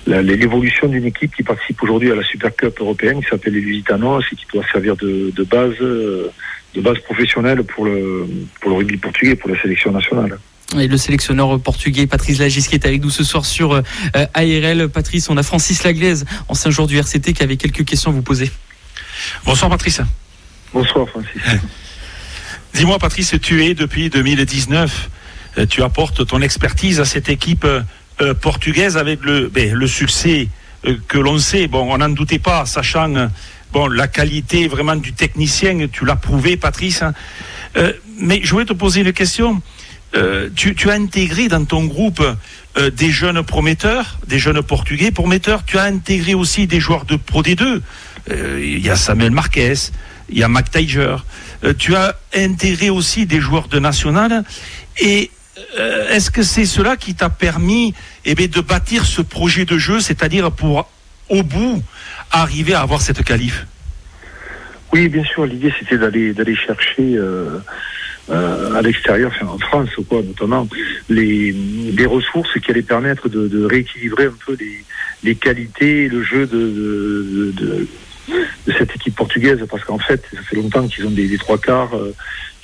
l'évolution 0.09 0.88
d'une 0.88 1.05
équipe 1.05 1.35
qui 1.35 1.42
participe 1.42 1.83
aujourd'hui 1.83 2.11
à 2.11 2.14
la 2.14 2.23
Super 2.25 2.55
Cup 2.55 2.81
européenne 2.81 3.23
qui 3.23 3.29
s'appelle 3.29 3.55
les 3.55 3.61
Lusitanos 3.61 4.25
et 4.33 4.37
qui 4.37 4.47
doit 4.53 4.64
servir 4.73 4.97
de, 4.97 5.33
de 5.35 5.44
base 5.44 5.77
de 6.75 6.81
base 6.81 6.99
professionnelle 7.01 7.62
pour 7.64 7.85
le, 7.85 8.27
pour 8.61 8.71
le 8.71 8.77
rugby 8.77 8.97
portugais, 8.97 9.37
pour 9.37 9.51
la 9.51 9.61
sélection 9.61 9.92
nationale. 9.92 10.38
Et 10.79 10.87
le 10.87 10.99
sélectionneur 10.99 11.59
portugais 11.61 12.07
Patrice 12.07 12.38
Lagis 12.38 12.66
qui 12.68 12.75
est 12.75 12.85
avec 12.85 13.03
nous 13.03 13.11
ce 13.11 13.25
soir 13.25 13.47
sur 13.47 13.73
euh, 13.73 13.83
ARL. 14.35 14.88
Patrice, 14.90 15.31
on 15.31 15.37
a 15.38 15.42
Francis 15.42 15.83
Laglaise, 15.83 16.27
ancien 16.49 16.71
joueur 16.71 16.87
du 16.87 16.99
RCT, 16.99 17.33
qui 17.33 17.42
avait 17.42 17.57
quelques 17.57 17.85
questions 17.85 18.11
à 18.11 18.14
vous 18.14 18.23
poser. 18.23 18.51
Bonsoir 19.47 19.71
Patrice. 19.71 20.03
Bonsoir 20.75 21.09
Francis. 21.09 21.40
Dis-moi 22.75 22.99
Patrice, 22.99 23.35
tu 23.40 23.64
es 23.64 23.75
depuis 23.75 24.11
2019, 24.11 25.11
euh, 25.57 25.66
tu 25.66 25.83
apportes 25.83 26.27
ton 26.27 26.42
expertise 26.42 27.01
à 27.01 27.07
cette 27.07 27.31
équipe 27.31 27.66
euh, 28.21 28.35
portugaise 28.35 28.97
avec 28.97 29.25
le, 29.25 29.49
ben, 29.49 29.73
le 29.75 29.87
succès 29.87 30.49
que 31.09 31.19
l'on 31.19 31.39
sait. 31.39 31.67
Bon, 31.67 31.93
on 31.93 31.99
n'en 31.99 32.09
doutait 32.09 32.39
pas, 32.39 32.65
sachant 32.65 33.13
bon, 33.73 33.89
la 33.89 34.07
qualité 34.07 34.69
vraiment 34.69 34.95
du 34.95 35.13
technicien, 35.13 35.89
tu 35.91 36.05
l'as 36.05 36.17
prouvé 36.17 36.57
Patrice. 36.57 37.03
Hein. 37.03 37.15
mais 38.21 38.41
je 38.45 38.51
voulais 38.53 38.65
te 38.65 38.73
poser 38.73 39.01
une 39.01 39.13
question. 39.13 39.61
Euh, 40.17 40.49
tu, 40.55 40.75
as 40.89 40.95
intégré 40.95 41.49
dans 41.49 41.65
ton 41.65 41.85
groupe 41.85 42.23
euh, 42.79 42.91
des 42.91 43.11
jeunes 43.11 43.43
prometteurs, 43.43 44.19
des 44.27 44.39
jeunes 44.39 44.63
portugais 44.63 45.11
prometteurs. 45.11 45.65
Tu 45.65 45.77
as 45.79 45.85
intégré 45.85 46.35
aussi 46.35 46.67
des 46.67 46.81
joueurs 46.81 47.05
de 47.05 47.17
Pro 47.17 47.43
D2. 47.43 47.81
Euh, 48.31 48.61
il 48.63 48.85
y 48.85 48.89
a 48.89 48.97
Samuel 48.97 49.33
Marquez, 49.33 49.75
il 50.31 50.39
y 50.39 50.43
a 50.43 50.49
Mac 50.49 50.71
Tiger. 50.71 51.17
tu 51.79 51.95
as 51.95 52.17
intégré 52.35 52.89
aussi 52.89 53.27
des 53.27 53.41
joueurs 53.41 53.69
de 53.69 53.79
national. 53.79 54.45
Et 54.99 55.31
est-ce 56.11 56.31
que 56.31 56.42
c'est 56.42 56.64
cela 56.64 56.97
qui 56.97 57.14
t'a 57.14 57.31
permis 57.31 57.94
eh 58.25 58.35
bien, 58.35 58.47
de 58.47 58.61
bâtir 58.61 59.05
ce 59.05 59.23
projet 59.23 59.64
de 59.64 59.79
jeu, 59.79 60.01
c'est-à-dire 60.01 60.51
pour, 60.53 60.88
au 61.29 61.42
bout, 61.42 61.83
arriver 62.31 62.75
à 62.75 62.81
avoir 62.81 63.01
cette 63.01 63.23
qualif? 63.23 63.66
Oui, 64.92 65.09
bien 65.09 65.25
sûr. 65.25 65.44
L'idée, 65.47 65.73
c'était 65.79 65.99
d'aller 65.99 66.33
d'aller 66.33 66.57
chercher 66.57 67.16
euh, 68.31 68.75
à 68.75 68.83
l'extérieur, 68.83 69.33
en 69.42 69.59
France 69.59 69.88
quoi, 70.09 70.23
notamment, 70.23 70.68
les, 71.09 71.55
ressources 72.07 72.59
qui 72.61 72.71
allaient 72.71 72.83
permettre 72.83 73.29
de, 73.29 73.64
rééquilibrer 73.64 74.27
un 74.27 74.35
peu 74.47 74.55
les, 74.59 74.85
les 75.25 75.35
qualités, 75.35 76.09
le 76.09 76.23
jeu 76.23 76.47
de, 76.47 77.87
cette 78.66 78.94
équipe 78.97 79.16
portugaise, 79.16 79.64
parce 79.71 79.83
qu'en 79.85 79.99
fait, 79.99 80.23
ça 80.35 80.42
fait 80.42 80.57
longtemps 80.57 80.87
qu'ils 80.87 81.07
ont 81.07 81.11
des, 81.11 81.38
trois 81.38 81.59
quarts 81.59 81.97
euh, 81.97 82.14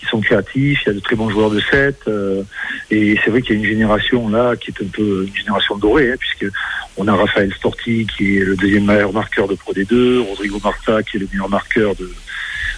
qui 0.05 0.11
sont 0.11 0.21
créatifs, 0.21 0.83
il 0.85 0.89
y 0.89 0.91
a 0.91 0.95
de 0.95 1.01
très 1.01 1.17
bons 1.17 1.31
joueurs 1.31 1.51
de 1.51 1.61
7, 1.61 2.03
euh, 2.09 2.43
et 2.91 3.17
c'est 3.25 3.31
vrai 3.31 3.43
qu'il 3.43 3.55
y 3.55 3.59
a 3.59 3.61
une 3.61 3.69
génération 3.69 4.29
là 4.29 4.55
qui 4.57 4.71
est 4.71 4.83
un 4.83 4.89
peu 4.89 5.25
une 5.27 5.37
génération 5.37 5.77
dorée, 5.77 6.13
hein, 6.13 6.17
puisque 6.19 6.53
on 6.97 7.09
a 7.09 7.15
Raphaël 7.15 7.53
Storti 7.55 8.07
qui 8.07 8.37
est 8.37 8.45
le 8.45 8.57
deuxième 8.57 8.85
meilleur 8.85 9.13
marqueur 9.13 9.49
de 9.49 9.55
Pro 9.55 9.73
D2, 9.73 10.21
Rodrigo 10.21 10.61
Marta 10.63 11.03
qui 11.03 11.17
est 11.17 11.21
le 11.21 11.29
meilleur 11.33 11.49
marqueur 11.49 11.95
de 11.97 12.11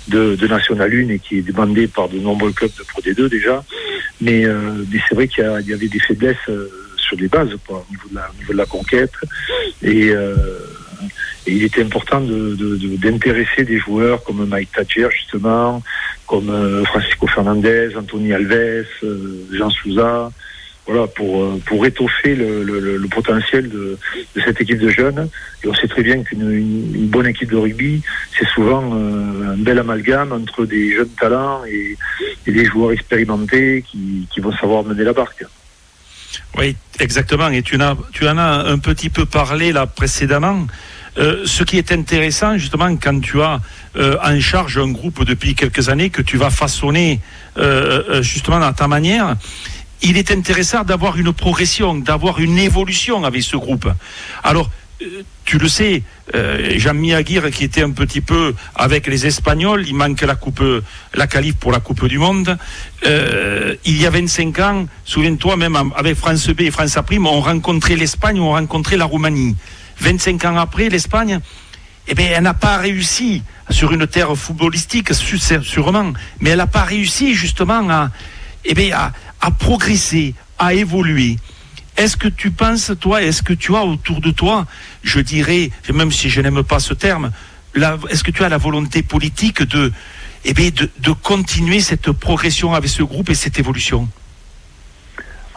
de, 0.08 0.36
de 0.36 0.46
National 0.46 0.92
1 0.92 1.08
et 1.08 1.18
qui 1.18 1.38
est 1.38 1.42
demandé 1.42 1.88
par 1.88 2.08
de 2.08 2.18
nombreux 2.18 2.52
clubs 2.52 2.70
de 2.78 2.84
Pro 2.84 3.02
D2 3.02 3.28
déjà. 3.28 3.64
Mais, 4.20 4.44
euh, 4.44 4.84
mais 4.92 5.00
c'est 5.08 5.16
vrai 5.16 5.26
qu'il 5.26 5.42
y, 5.42 5.72
avait 5.72 5.88
des 5.88 5.98
faiblesses 5.98 6.36
euh, 6.48 6.70
sur 6.96 7.16
les 7.16 7.26
bases 7.26 7.48
au, 7.68 7.84
niveau 7.90 8.52
de 8.52 8.56
la, 8.56 8.66
conquête. 8.66 9.10
Et, 9.82 10.12
il 11.46 11.62
était 11.62 11.82
important 11.82 12.20
d'intéresser 12.20 13.62
de, 13.62 13.68
des 13.68 13.78
joueurs 13.78 14.22
comme 14.24 14.44
Mike 14.46 14.72
Thatcher 14.72 15.08
justement, 15.10 15.82
comme 16.26 16.84
Francisco 16.86 17.26
Fernandez, 17.26 17.90
Anthony 17.96 18.32
Alves, 18.32 18.86
Jean 19.52 19.70
Souza, 19.70 20.30
voilà, 20.86 21.06
pour, 21.08 21.42
euh, 21.42 21.60
pour 21.66 21.84
étoffer 21.84 22.36
le, 22.36 22.62
le, 22.62 22.96
le 22.96 23.08
potentiel 23.08 23.68
de, 23.68 23.98
de, 24.34 24.40
cette 24.40 24.60
équipe 24.60 24.78
de 24.78 24.88
jeunes. 24.88 25.28
Et 25.62 25.68
on 25.68 25.74
sait 25.74 25.88
très 25.88 26.02
bien 26.02 26.22
qu'une 26.22 26.50
une, 26.50 27.08
bonne 27.08 27.26
équipe 27.26 27.50
de 27.50 27.56
rugby, 27.56 28.02
c'est 28.38 28.46
souvent 28.46 28.94
euh, 28.94 29.52
un 29.52 29.56
bel 29.56 29.78
amalgame 29.78 30.32
entre 30.32 30.64
des 30.64 30.94
jeunes 30.94 31.08
talents 31.20 31.64
et, 31.64 31.96
et 32.46 32.52
des 32.52 32.64
joueurs 32.64 32.92
expérimentés 32.92 33.84
qui, 33.90 34.28
qui, 34.32 34.40
vont 34.40 34.52
savoir 34.52 34.84
mener 34.84 35.02
la 35.02 35.12
barque. 35.12 35.44
Oui, 36.56 36.76
exactement. 37.00 37.48
Et 37.48 37.62
tu, 37.62 37.80
as, 37.80 37.96
tu 38.12 38.28
en 38.28 38.38
as 38.38 38.66
un 38.66 38.78
petit 38.78 39.10
peu 39.10 39.26
parlé 39.26 39.72
là 39.72 39.86
précédemment. 39.86 40.66
Euh, 41.18 41.42
ce 41.46 41.64
qui 41.64 41.78
est 41.78 41.92
intéressant, 41.92 42.58
justement, 42.58 42.94
quand 42.96 43.20
tu 43.20 43.40
as 43.40 43.60
euh, 43.96 44.16
en 44.22 44.38
charge 44.40 44.78
un 44.78 44.90
groupe 44.90 45.24
depuis 45.24 45.54
quelques 45.54 45.88
années 45.88 46.10
que 46.10 46.22
tu 46.22 46.36
vas 46.36 46.50
façonner 46.50 47.20
euh, 47.56 48.22
justement 48.22 48.60
dans 48.60 48.72
ta 48.72 48.86
manière, 48.86 49.36
il 50.02 50.18
est 50.18 50.30
intéressant 50.30 50.84
d'avoir 50.84 51.16
une 51.16 51.32
progression, 51.32 51.94
d'avoir 51.94 52.38
une 52.38 52.58
évolution 52.58 53.24
avec 53.24 53.42
ce 53.42 53.56
groupe. 53.56 53.88
Alors, 54.44 54.70
tu 55.44 55.58
le 55.58 55.68
sais, 55.68 56.02
Jean-Mi 56.76 57.12
Aguirre 57.12 57.50
qui 57.50 57.64
était 57.64 57.82
un 57.82 57.90
petit 57.90 58.22
peu 58.22 58.54
avec 58.74 59.06
les 59.06 59.26
Espagnols, 59.26 59.84
il 59.86 59.94
manque 59.94 60.22
la 60.22 60.34
coupe, 60.34 60.62
la 61.14 61.26
qualif 61.26 61.56
pour 61.56 61.70
la 61.70 61.80
Coupe 61.80 62.06
du 62.06 62.18
Monde. 62.18 62.56
Il 63.04 64.00
y 64.00 64.06
a 64.06 64.10
25 64.10 64.58
ans, 64.60 64.86
souviens-toi, 65.04 65.56
même 65.56 65.76
avec 65.96 66.16
France 66.16 66.48
B 66.48 66.62
et 66.62 66.70
France 66.70 66.96
A 66.96 67.04
on 67.10 67.40
rencontrait 67.40 67.96
l'Espagne, 67.96 68.40
on 68.40 68.52
rencontrait 68.52 68.96
la 68.96 69.04
Roumanie. 69.04 69.54
25 70.00 70.44
ans 70.44 70.56
après, 70.56 70.88
l'Espagne, 70.88 71.40
eh 72.08 72.14
bien, 72.14 72.28
elle 72.34 72.42
n'a 72.42 72.54
pas 72.54 72.76
réussi 72.76 73.42
sur 73.70 73.92
une 73.92 74.06
terre 74.06 74.36
footballistique, 74.36 75.12
sûrement, 75.14 76.12
mais 76.40 76.50
elle 76.50 76.58
n'a 76.58 76.66
pas 76.66 76.84
réussi 76.84 77.34
justement 77.34 77.88
à 77.90 78.10
eh 78.64 78.74
bien, 78.74 79.12
à, 79.40 79.50
progresser, 79.50 80.34
à 80.58 80.74
évoluer. 80.74 81.36
Est-ce 81.96 82.16
que 82.16 82.28
tu 82.28 82.50
penses, 82.50 82.92
toi, 83.00 83.22
est-ce 83.22 83.42
que 83.42 83.52
tu 83.52 83.74
as 83.74 83.84
autour 83.84 84.20
de 84.20 84.30
toi, 84.30 84.66
je 85.02 85.20
dirais, 85.20 85.70
même 85.92 86.12
si 86.12 86.28
je 86.28 86.40
n'aime 86.40 86.62
pas 86.62 86.78
ce 86.78 86.94
terme, 86.94 87.30
est-ce 88.10 88.24
que 88.24 88.30
tu 88.30 88.44
as 88.44 88.48
la 88.48 88.58
volonté 88.58 89.02
politique 89.02 89.62
de, 89.62 89.92
eh 90.44 90.54
bien, 90.54 90.70
de, 90.70 90.90
de 90.98 91.10
continuer 91.12 91.80
cette 91.80 92.10
progression 92.12 92.74
avec 92.74 92.90
ce 92.90 93.02
groupe 93.02 93.30
et 93.30 93.34
cette 93.34 93.58
évolution? 93.58 94.08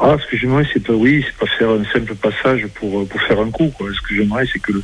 Ah, 0.02 0.16
ce 0.18 0.32
que 0.32 0.38
j'aimerais, 0.38 0.64
c'est 0.72 0.82
pas, 0.82 0.94
oui, 0.94 1.26
c'est 1.26 1.36
pas 1.36 1.46
faire 1.58 1.70
un 1.72 1.84
simple 1.92 2.16
passage 2.16 2.66
pour, 2.76 3.06
pour 3.08 3.22
faire 3.24 3.40
un 3.40 3.52
coup. 3.52 3.70
Quoi. 3.78 3.90
Ce 3.94 4.00
que 4.00 4.16
j'aimerais, 4.16 4.46
c'est 4.52 4.60
que 4.60 4.72
le, 4.72 4.84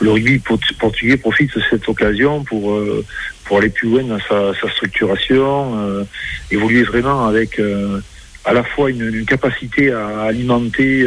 le, 0.00 0.10
rugby 0.10 0.42
portugais 0.78 1.16
profite 1.16 1.54
de 1.54 1.62
cette 1.70 1.88
occasion 1.88 2.42
pour, 2.42 2.72
euh, 2.72 3.04
pour 3.44 3.58
aller 3.58 3.68
plus 3.68 3.88
loin 3.88 4.02
dans 4.02 4.18
sa, 4.18 4.52
sa 4.60 4.68
structuration, 4.72 5.78
euh, 5.78 6.04
évoluer 6.50 6.82
vraiment 6.82 7.28
avec 7.28 7.60
euh, 7.60 8.00
à 8.44 8.52
la 8.52 8.64
fois 8.64 8.90
une, 8.90 9.14
une, 9.14 9.26
capacité 9.26 9.92
à 9.92 10.22
alimenter 10.22 11.06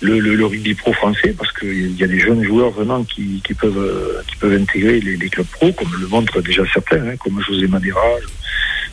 le, 0.00 0.20
le, 0.20 0.34
le, 0.34 0.46
rugby 0.46 0.74
pro 0.74 0.92
français, 0.92 1.34
parce 1.36 1.52
qu'il 1.52 1.96
y 1.96 2.04
a 2.04 2.06
des 2.06 2.18
jeunes 2.18 2.44
joueurs 2.44 2.70
vraiment 2.70 3.02
qui, 3.04 3.40
qui 3.44 3.54
peuvent, 3.54 4.22
qui 4.26 4.36
peuvent 4.36 4.60
intégrer 4.60 5.00
les, 5.00 5.16
les, 5.16 5.28
clubs 5.28 5.46
pro, 5.46 5.72
comme 5.72 5.88
le 5.98 6.06
montrent 6.08 6.42
déjà 6.42 6.62
certains, 6.72 7.06
hein, 7.06 7.16
comme 7.16 7.40
José 7.40 7.66
Madeira, 7.66 8.02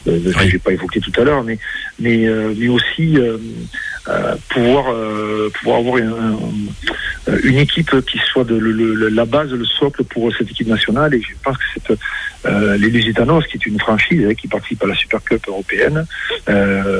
euh, 0.07 0.19
que 0.21 0.31
je 0.31 0.49
j'ai 0.49 0.59
pas 0.59 0.73
évoqué 0.73 0.99
tout 0.99 1.13
à 1.19 1.23
l'heure, 1.23 1.43
mais 1.43 1.57
mais 1.99 2.27
euh, 2.27 2.53
mais 2.57 2.67
aussi 2.67 3.17
euh, 3.17 3.37
pouvoir 4.49 4.93
pouvoir 5.53 5.79
avoir 5.79 5.97
une, 5.97 7.57
équipe 7.57 8.01
qui 8.05 8.19
soit 8.19 8.43
de 8.43 8.55
le, 8.55 9.09
la 9.09 9.25
base, 9.25 9.51
le 9.51 9.65
socle 9.65 10.03
pour 10.03 10.33
cette 10.35 10.51
équipe 10.51 10.67
nationale. 10.67 11.13
Et 11.13 11.21
je 11.21 11.33
pense 11.43 11.57
que 11.57 11.63
c'est 11.73 11.97
euh, 12.45 12.75
les 12.77 12.89
Lusitanos, 12.89 13.45
qui 13.47 13.57
est 13.57 13.65
une 13.65 13.79
franchise 13.79 14.25
hein, 14.29 14.33
qui 14.33 14.47
participe 14.47 14.83
à 14.83 14.87
la 14.87 14.95
Super 14.95 15.23
Cup 15.23 15.45
européenne, 15.47 16.05
euh, 16.49 16.99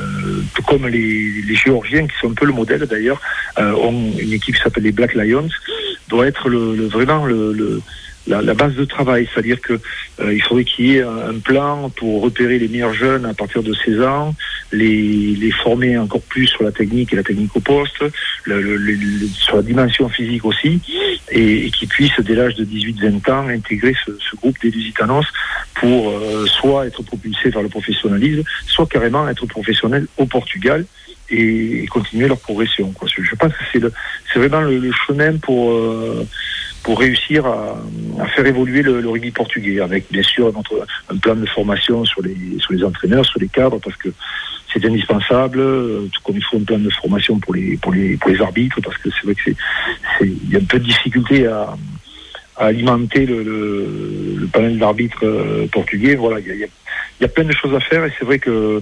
tout 0.53 0.63
comme 0.63 0.87
les, 0.87 1.41
les, 1.45 1.55
Géorgiens, 1.55 2.07
qui 2.07 2.13
sont 2.21 2.31
un 2.31 2.33
peu 2.33 2.45
le 2.45 2.53
modèle 2.53 2.85
d'ailleurs, 2.85 3.21
ont 3.57 4.13
une 4.17 4.33
équipe 4.33 4.55
qui 4.55 4.61
s'appelle 4.61 4.83
les 4.83 4.93
Black 4.93 5.13
Lions, 5.13 5.49
doit 6.07 6.27
être 6.27 6.47
le, 6.47 6.75
le 6.75 6.87
vraiment 6.87 7.25
le, 7.25 7.51
le 7.51 7.81
la, 8.27 8.41
la, 8.41 8.53
base 8.53 8.75
de 8.75 8.85
travail, 8.85 9.27
c'est-à-dire 9.33 9.59
que 9.59 9.73
euh, 10.19 10.33
il 10.33 10.41
faudrait 10.41 10.63
qu'il 10.63 10.85
y 10.85 10.97
ait 10.97 11.01
un, 11.01 11.39
plan 11.43 11.89
pour 11.89 12.21
repérer 12.21 12.59
les 12.59 12.67
meilleurs 12.67 12.93
jeunes 12.93 13.25
à 13.25 13.33
partir 13.33 13.63
de 13.63 13.73
16 13.73 14.01
ans, 14.01 14.33
les, 14.71 15.35
les 15.35 15.51
former 15.51 15.97
encore 15.97 16.21
plus 16.21 16.47
sur 16.47 16.63
la 16.63 16.71
technique 16.71 17.11
et 17.13 17.15
la 17.15 17.23
technique 17.23 17.55
au 17.55 17.59
poste, 17.59 18.03
le, 18.45 18.77
le, 18.77 19.27
sur 19.27 19.57
la 19.57 19.61
dimension 19.61 20.07
physique 20.09 20.45
aussi, 20.45 20.79
et, 21.31 21.65
et 21.65 21.71
qu'ils 21.71 21.89
puissent 21.89 22.19
dès 22.19 22.35
l'âge 22.35 22.55
de 22.55 22.65
18-20 22.65 23.31
ans 23.31 23.47
intégrer 23.47 23.95
ce, 24.05 24.11
ce 24.11 24.35
groupe 24.35 24.55
des 24.61 24.71
Lusitanos 24.71 25.25
pour 25.75 26.09
euh, 26.09 26.45
soit 26.45 26.87
être 26.87 27.03
propulsés 27.03 27.49
vers 27.49 27.61
le 27.61 27.69
professionnalisme, 27.69 28.43
soit 28.67 28.87
carrément 28.87 29.27
être 29.27 29.45
professionnels 29.45 30.07
au 30.17 30.25
Portugal 30.25 30.85
et, 31.29 31.85
continuer 31.89 32.27
leur 32.27 32.39
progression. 32.39 32.91
Quoi. 32.91 33.07
Je 33.09 33.35
pense 33.35 33.51
que 33.51 33.63
c'est, 33.71 33.81
c'est 34.31 34.39
vraiment 34.39 34.61
le, 34.61 34.91
chemin 35.07 35.37
pour 35.37 35.71
euh, 35.71 36.25
pour 36.83 36.99
réussir 36.99 37.45
à, 37.45 37.77
à 38.19 38.27
faire 38.27 38.45
évoluer 38.45 38.81
le, 38.81 39.01
le, 39.01 39.09
rugby 39.09 39.31
portugais, 39.31 39.79
avec 39.79 40.11
bien 40.11 40.23
sûr 40.23 40.51
notre, 40.53 40.85
un 41.09 41.17
plan 41.17 41.35
de 41.35 41.45
formation 41.45 42.03
sur 42.05 42.21
les, 42.21 42.35
sur 42.59 42.73
les 42.73 42.83
entraîneurs, 42.83 43.25
sur 43.25 43.39
les 43.39 43.47
cadres, 43.47 43.79
parce 43.79 43.95
que 43.97 44.09
c'est 44.71 44.83
indispensable, 44.85 45.59
euh, 45.59 46.07
tout 46.11 46.21
comme 46.23 46.37
il 46.37 46.43
faut 46.43 46.57
un 46.57 46.63
plan 46.63 46.79
de 46.79 46.89
formation 46.89 47.39
pour 47.39 47.53
les, 47.53 47.77
pour 47.77 47.93
les, 47.93 48.17
pour 48.17 48.31
les 48.31 48.41
arbitres, 48.41 48.79
parce 48.83 48.97
que 48.97 49.09
c'est 49.09 49.23
vrai 49.23 49.35
que 49.35 49.51
c'est, 50.19 50.27
y 50.49 50.55
a 50.55 50.59
un 50.59 50.65
peu 50.65 50.79
de 50.79 50.83
difficulté 50.83 51.47
à, 51.47 51.75
à 52.57 52.65
alimenter 52.65 53.25
le, 53.25 53.43
le, 53.43 54.35
le 54.39 54.47
panel 54.47 54.77
d'arbitres 54.77 55.23
euh, 55.25 55.67
portugais. 55.71 56.15
Voilà, 56.15 56.39
il 56.39 56.47
y 56.47 56.63
a, 56.63 56.67
y 57.21 57.25
a 57.25 57.27
plein 57.27 57.45
de 57.45 57.53
choses 57.53 57.73
à 57.73 57.79
faire 57.79 58.03
et 58.05 58.11
c'est 58.17 58.25
vrai 58.25 58.39
que 58.39 58.81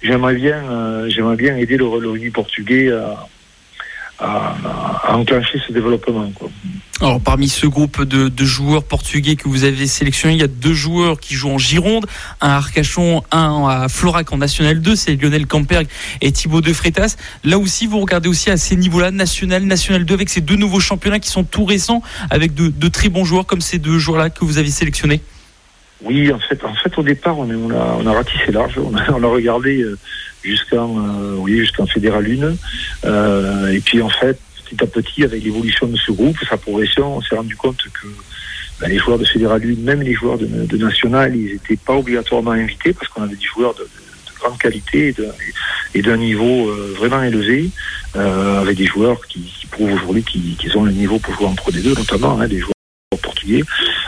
j'aimerais 0.00 0.34
bien, 0.34 0.56
euh, 0.70 1.08
j'aimerais 1.10 1.36
bien 1.36 1.56
aider 1.56 1.76
le, 1.76 1.86
le 2.00 2.10
rugby 2.10 2.30
portugais 2.30 2.90
à, 2.90 3.28
à, 4.22 5.16
enclencher 5.16 5.60
ce 5.66 5.72
développement. 5.72 6.30
Quoi. 6.34 6.48
Alors, 7.00 7.20
parmi 7.20 7.48
ce 7.48 7.66
groupe 7.66 8.04
de, 8.04 8.28
de, 8.28 8.44
joueurs 8.44 8.84
portugais 8.84 9.34
que 9.34 9.48
vous 9.48 9.64
avez 9.64 9.86
sélectionné, 9.86 10.34
il 10.34 10.40
y 10.40 10.44
a 10.44 10.48
deux 10.48 10.72
joueurs 10.72 11.18
qui 11.18 11.34
jouent 11.34 11.50
en 11.50 11.58
Gironde, 11.58 12.06
un 12.40 12.50
à 12.50 12.56
Arcachon, 12.56 13.22
un 13.32 13.66
à 13.66 13.88
Florac 13.88 14.32
en 14.32 14.36
National 14.36 14.80
2, 14.80 14.94
c'est 14.94 15.16
Lionel 15.16 15.46
Camperg 15.46 15.88
et 16.20 16.30
Thibaut 16.30 16.60
De 16.60 16.72
Freitas. 16.72 17.16
Là 17.44 17.58
aussi, 17.58 17.86
vous 17.86 17.98
regardez 17.98 18.28
aussi 18.28 18.50
à 18.50 18.56
ces 18.56 18.76
niveaux-là, 18.76 19.10
National, 19.10 19.64
National 19.64 20.04
2, 20.04 20.14
avec 20.14 20.28
ces 20.28 20.40
deux 20.40 20.56
nouveaux 20.56 20.80
championnats 20.80 21.18
qui 21.18 21.30
sont 21.30 21.44
tout 21.44 21.64
récents, 21.64 22.02
avec 22.30 22.54
de, 22.54 22.68
de 22.68 22.88
très 22.88 23.08
bons 23.08 23.24
joueurs 23.24 23.46
comme 23.46 23.60
ces 23.60 23.78
deux 23.78 23.98
joueurs-là 23.98 24.30
que 24.30 24.44
vous 24.44 24.58
avez 24.58 24.70
sélectionnés. 24.70 25.20
Oui, 26.04 26.32
en 26.32 26.38
fait, 26.38 26.64
en 26.64 26.74
fait, 26.74 26.96
au 26.98 27.02
départ, 27.02 27.38
on, 27.38 27.48
on, 27.48 27.70
a, 27.70 27.96
on 28.00 28.06
a 28.06 28.12
ratissé 28.12 28.50
large. 28.50 28.78
On 28.78 28.94
a, 28.96 29.10
on 29.12 29.22
a 29.22 29.26
regardé 29.26 29.82
euh, 29.82 29.98
jusqu'en, 30.44 30.98
euh, 30.98 31.36
oui, 31.38 31.58
jusqu'en 31.58 31.86
fédéral 31.86 32.26
1. 32.26 32.56
Euh, 33.04 33.68
et 33.68 33.80
puis, 33.80 34.00
en 34.02 34.08
fait, 34.08 34.38
petit 34.64 34.82
à 34.82 34.86
petit, 34.86 35.24
avec 35.24 35.42
l'évolution 35.42 35.86
de 35.86 35.96
ce 35.96 36.12
groupe, 36.12 36.36
sa 36.48 36.56
progression, 36.56 37.16
on 37.16 37.22
s'est 37.22 37.36
rendu 37.36 37.56
compte 37.56 37.82
que 37.82 38.08
ben, 38.80 38.88
les 38.88 38.98
joueurs 38.98 39.18
de 39.18 39.24
fédéral 39.24 39.62
1, 39.62 39.82
même 39.82 40.02
les 40.02 40.14
joueurs 40.14 40.38
de, 40.38 40.46
de 40.46 40.76
national, 40.76 41.36
ils 41.36 41.52
n'étaient 41.52 41.76
pas 41.76 41.94
obligatoirement 41.94 42.52
invités 42.52 42.92
parce 42.92 43.08
qu'on 43.08 43.22
avait 43.22 43.36
des 43.36 43.46
joueurs 43.46 43.74
de, 43.74 43.82
de 43.82 44.38
grande 44.40 44.58
qualité 44.58 45.14
et 45.94 46.02
d'un 46.02 46.16
niveau 46.16 46.68
euh, 46.68 46.94
vraiment 46.96 47.22
élevé, 47.22 47.70
euh, 48.16 48.60
avec 48.60 48.76
des 48.76 48.86
joueurs 48.86 49.24
qui, 49.26 49.40
qui 49.40 49.66
prouvent 49.66 49.92
aujourd'hui 49.92 50.24
qu'ils, 50.24 50.76
ont 50.76 50.84
le 50.84 50.92
niveau 50.92 51.18
pour 51.18 51.34
jouer 51.34 51.46
en 51.46 51.54
Pro 51.54 51.70
D2, 51.70 51.96
notamment 51.96 52.40
hein, 52.40 52.48
des 52.48 52.58
joueurs 52.58 52.72
portugais. 53.22 53.62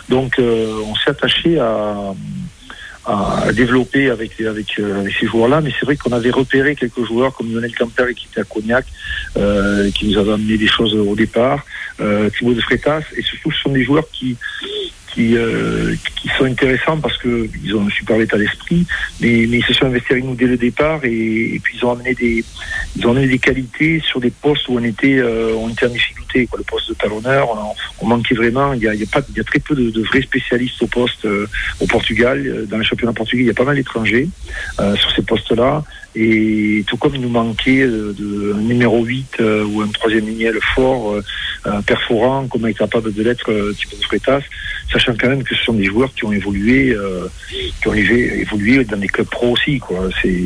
Donc 0.09 0.39
euh, 0.39 0.81
on 0.87 0.95
s'est 0.97 1.11
attaché 1.11 1.59
à, 1.59 2.15
à 3.07 3.53
développer 3.53 4.09
avec, 4.11 4.41
avec, 4.41 4.79
euh, 4.79 5.09
ces 5.21 5.27
joueurs-là, 5.27 5.61
mais 5.61 5.71
c'est 5.79 5.85
vrai 5.85 5.97
qu'on 5.97 6.13
avait 6.13 6.31
repéré 6.31 6.75
quelques 6.75 7.05
joueurs 7.05 7.35
comme 7.35 7.53
Lionel 7.53 7.75
Camper 7.75 8.15
qui 8.15 8.29
était 8.31 8.41
à 8.41 8.45
Cognac, 8.45 8.87
euh, 9.37 9.91
qui 9.91 10.09
nous 10.09 10.19
avait 10.19 10.33
amené 10.33 10.57
des 10.57 10.67
choses 10.67 10.95
au 10.95 11.15
départ, 11.15 11.65
euh, 12.01 12.31
Thibaut 12.31 12.55
de 12.55 12.61
Freitas, 12.61 13.03
et 13.17 13.23
surtout 13.23 13.53
ce 13.53 13.61
sont 13.61 13.73
des 13.73 13.85
joueurs 13.85 14.09
qui, 14.11 14.37
qui, 15.15 15.37
euh, 15.37 15.95
qui 16.17 16.29
sont 16.37 16.45
intéressants 16.45 16.99
parce 16.99 17.17
que 17.19 17.49
ils 17.63 17.75
ont 17.77 17.87
un 17.87 17.91
super 17.91 18.21
état 18.21 18.37
d'esprit, 18.37 18.85
mais, 19.21 19.47
mais 19.49 19.59
ils 19.59 19.65
se 19.65 19.73
sont 19.73 19.87
investis 19.87 20.11
avec 20.11 20.25
nous 20.25 20.35
dès 20.35 20.47
le 20.47 20.57
départ 20.57 21.05
et, 21.05 21.55
et, 21.55 21.61
puis 21.63 21.79
ils 21.79 21.85
ont 21.85 21.93
amené 21.93 22.15
des 22.15 22.45
ils 22.97 23.07
ont 23.07 23.13
amené 23.13 23.29
des 23.29 23.39
qualités 23.39 24.03
sur 24.05 24.21
des 24.21 24.31
postes 24.31 24.69
où 24.69 24.77
on 24.77 24.83
était 24.83 25.19
euh, 25.19 25.55
on 25.57 25.69
était 25.69 25.87
en 25.87 25.91
difficulté 25.91 26.24
Le 26.35 26.65
poste 26.65 26.89
de 26.89 26.95
talonneur, 26.95 27.49
on, 28.01 28.07
manquait 28.07 28.35
vraiment. 28.35 28.73
Il 28.73 28.83
y 28.83 28.89
a, 28.89 29.45
très 29.45 29.61
peu 29.61 29.75
de, 29.75 30.03
vrais 30.03 30.23
spécialistes 30.23 30.83
au 30.83 30.87
poste 30.87 31.25
euh, 31.25 31.47
au 31.81 31.87
Portugal. 31.87 32.67
Dans 32.69 32.79
le 32.79 32.85
championnat 32.85 33.13
portugais, 33.13 33.43
il 33.45 33.47
y 33.47 33.51
a 33.51 33.55
pas 33.55 33.65
mal 33.65 33.77
d'étrangers 33.77 34.29
euh, 34.81 34.97
sur 34.97 35.11
ces 35.13 35.23
postes-là. 35.23 35.85
Et 36.17 36.85
tout 36.87 36.97
comme 36.97 37.15
il 37.15 37.21
nous 37.21 37.29
manquait 37.29 37.83
euh, 37.83 38.13
de, 38.13 38.55
un 38.57 38.61
numéro 38.61 39.05
8 39.05 39.37
euh, 39.41 39.65
ou 39.65 39.83
un 39.83 39.89
troisième 39.89 40.27
lignel 40.27 40.59
fort, 40.75 41.21
euh, 41.67 41.81
perforant, 41.81 42.47
comme 42.47 42.67
est 42.67 42.75
capable 42.75 43.11
de 43.15 43.23
l'être 43.23 43.51
euh, 43.51 43.73
Thibaut 43.73 43.97
Freitas, 44.03 44.43
sachant 44.93 45.15
quand 45.19 45.31
même 45.31 45.43
que 45.43 45.55
ce 45.55 45.65
sont 45.65 45.73
des 45.73 45.87
joueurs 45.87 46.13
qui 46.13 46.27
ont 46.27 46.33
évolué, 46.33 46.91
euh, 46.91 47.27
qui 47.81 47.89
ont 47.89 47.95
évolué 47.95 48.85
dans 48.85 48.99
des 48.99 49.07
clubs 49.07 49.27
pro 49.27 49.53
aussi. 49.53 49.79
Quoi. 49.79 50.11
C'est, 50.21 50.43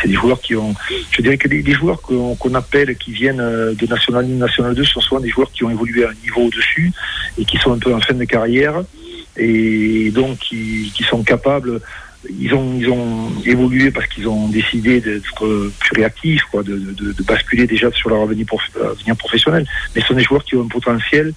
c'est 0.00 0.08
des 0.08 0.14
joueurs 0.14 0.40
qui 0.40 0.56
ont, 0.56 0.74
je 1.10 1.20
dirais 1.20 1.36
que 1.36 1.46
les, 1.48 1.72
joueurs 1.74 2.00
qu'on, 2.00 2.36
qu'on 2.36 2.54
appelle, 2.54 2.96
qui 2.96 3.12
viennent 3.12 3.36
de 3.36 3.86
National 3.86 4.24
1, 4.24 4.28
National 4.28 4.74
2, 4.74 4.82
sont 4.84 5.02
souvent 5.02 5.20
des 5.20 5.28
joueurs 5.28 5.52
qui 5.52 5.62
ont 5.62 5.70
évolué 5.70 6.04
à 6.04 6.08
un 6.08 6.14
niveau 6.22 6.46
au-dessus 6.46 6.90
et 7.36 7.44
qui 7.44 7.58
sont 7.58 7.74
un 7.74 7.78
peu 7.78 7.92
en 7.92 8.00
fin 8.00 8.14
de 8.14 8.24
carrière 8.24 8.82
et 9.36 10.10
donc 10.10 10.38
qui, 10.38 10.90
qui 10.94 11.02
sont 11.02 11.22
capables 11.22 11.82
ils 12.28 12.54
ont, 12.54 12.78
ils 12.78 12.88
ont 12.88 13.30
évolué 13.44 13.90
parce 13.90 14.06
qu'ils 14.06 14.28
ont 14.28 14.48
décidé 14.48 15.00
d'être 15.00 15.70
plus 15.80 15.96
réactifs, 15.96 16.42
quoi, 16.50 16.62
de, 16.62 16.76
de, 16.76 17.12
de, 17.12 17.22
basculer 17.22 17.66
déjà 17.66 17.90
sur 17.92 18.10
leur 18.10 18.22
avenir, 18.22 18.46
prof, 18.46 18.62
professionnel. 19.18 19.66
Mais 19.94 20.02
ce 20.02 20.08
sont 20.08 20.14
des 20.14 20.22
joueurs 20.22 20.44
qui 20.44 20.56
ont 20.56 20.62
un 20.62 20.68
potentiel, 20.68 21.32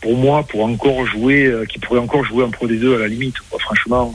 pour 0.00 0.16
moi, 0.16 0.44
pour 0.44 0.64
encore 0.64 1.06
jouer, 1.06 1.46
euh, 1.46 1.64
qui 1.64 1.78
pourraient 1.78 2.00
encore 2.00 2.24
jouer 2.24 2.44
en 2.44 2.50
Pro 2.50 2.68
D2 2.68 2.96
à 2.96 2.98
la 2.98 3.08
limite. 3.08 3.36
Quoi. 3.50 3.58
Franchement, 3.58 4.12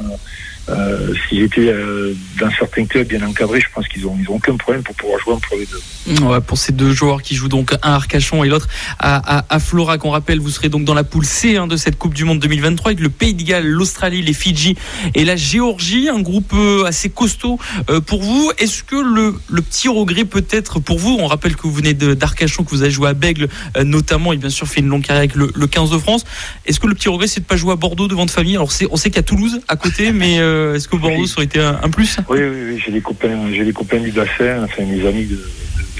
euh, 0.69 1.13
S'ils 1.27 1.43
étaient 1.43 1.67
euh, 1.67 2.13
dans 2.39 2.49
certains 2.51 2.85
clubs 2.85 3.07
bien 3.07 3.21
encadrés, 3.27 3.59
je 3.59 3.67
pense 3.73 3.87
qu'ils 3.87 4.03
n'ont 4.03 4.17
ils 4.19 4.29
ont 4.29 4.35
aucun 4.35 4.55
problème 4.55 4.83
pour 4.83 4.95
pouvoir 4.95 5.19
jouer 5.19 5.33
en 5.33 5.39
Pro 5.39 5.57
D2. 5.57 6.23
Ouais, 6.23 6.41
pour 6.41 6.57
ces 6.57 6.71
deux 6.71 6.93
joueurs 6.93 7.21
qui 7.21 7.35
jouent 7.35 7.49
donc 7.49 7.73
un 7.73 7.77
à 7.81 7.95
Arcachon 7.95 8.43
et 8.43 8.49
l'autre 8.49 8.67
à, 8.99 9.39
à, 9.39 9.45
à, 9.49 9.59
Flora, 9.59 9.97
qu'on 9.97 10.11
rappelle, 10.11 10.39
vous 10.39 10.49
serez 10.49 10.69
donc 10.69 10.83
dans 10.83 10.93
la 10.93 11.03
poule 11.03 11.25
C 11.25 11.57
hein, 11.57 11.67
de 11.67 11.77
cette 11.77 11.97
Coupe 11.97 12.13
du 12.13 12.23
Monde 12.25 12.39
2023 12.39 12.91
avec 12.91 12.99
le 12.99 13.09
Pays 13.09 13.33
de 13.33 13.43
Galles, 13.43 13.67
l'Australie, 13.67 14.21
les 14.21 14.33
Fidji 14.33 14.75
et 15.15 15.25
la 15.25 15.35
Géorgie, 15.35 16.09
un 16.09 16.21
groupe 16.21 16.53
euh, 16.53 16.85
assez 16.85 17.09
costaud 17.09 17.59
euh, 17.89 17.99
pour 17.99 18.21
vous. 18.21 18.51
Est-ce 18.57 18.83
que 18.83 18.95
le, 18.95 19.35
le, 19.49 19.61
petit 19.61 19.87
regret 19.87 20.25
peut-être 20.25 20.79
pour 20.79 20.99
vous, 20.99 21.17
on 21.19 21.27
rappelle 21.27 21.55
que 21.55 21.63
vous 21.63 21.73
venez 21.73 21.93
d'Arcachon, 21.93 22.63
que 22.63 22.69
vous 22.69 22.83
avez 22.83 22.91
joué 22.91 23.09
à 23.09 23.13
Bègle 23.13 23.47
euh, 23.77 23.83
notamment 23.83 24.33
et 24.33 24.37
bien 24.37 24.49
sûr 24.49 24.67
fait 24.67 24.81
une 24.81 24.87
longue 24.87 25.03
carrière 25.03 25.21
avec 25.21 25.35
le, 25.35 25.51
le 25.53 25.67
15 25.67 25.89
de 25.89 25.97
France, 25.97 26.23
est-ce 26.65 26.79
que 26.79 26.87
le 26.87 26.95
petit 26.95 27.09
regret 27.09 27.27
c'est 27.27 27.41
de 27.41 27.45
pas 27.45 27.57
jouer 27.57 27.73
à 27.73 27.75
Bordeaux 27.75 28.07
devant 28.07 28.25
de 28.25 28.31
famille? 28.31 28.55
Alors 28.55 28.69
on 28.91 28.97
sait 28.97 29.09
qu'il 29.09 29.17
y 29.17 29.19
a 29.19 29.23
Toulouse 29.23 29.61
à 29.67 29.75
côté, 29.75 30.11
mais 30.13 30.39
euh, 30.39 30.52
est-ce 30.75 30.87
que 30.87 30.95
Bordeaux 30.95 31.25
ça 31.25 31.35
aurait 31.37 31.45
été 31.45 31.59
un, 31.59 31.79
un 31.81 31.89
plus 31.89 32.17
Oui, 32.29 32.39
oui, 32.41 32.57
oui. 32.69 32.83
j'ai 32.83 32.91
des 32.91 33.01
copains, 33.01 33.51
j'ai 33.53 33.65
des 33.65 33.73
copains 33.73 33.99
du 33.99 34.11
bassin, 34.11 34.63
enfin 34.63 34.83
mes 34.85 35.05
amis 35.05 35.25
de, 35.25 35.39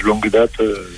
longue 0.04 0.28
date. 0.30 0.60
Euh, 0.60 0.90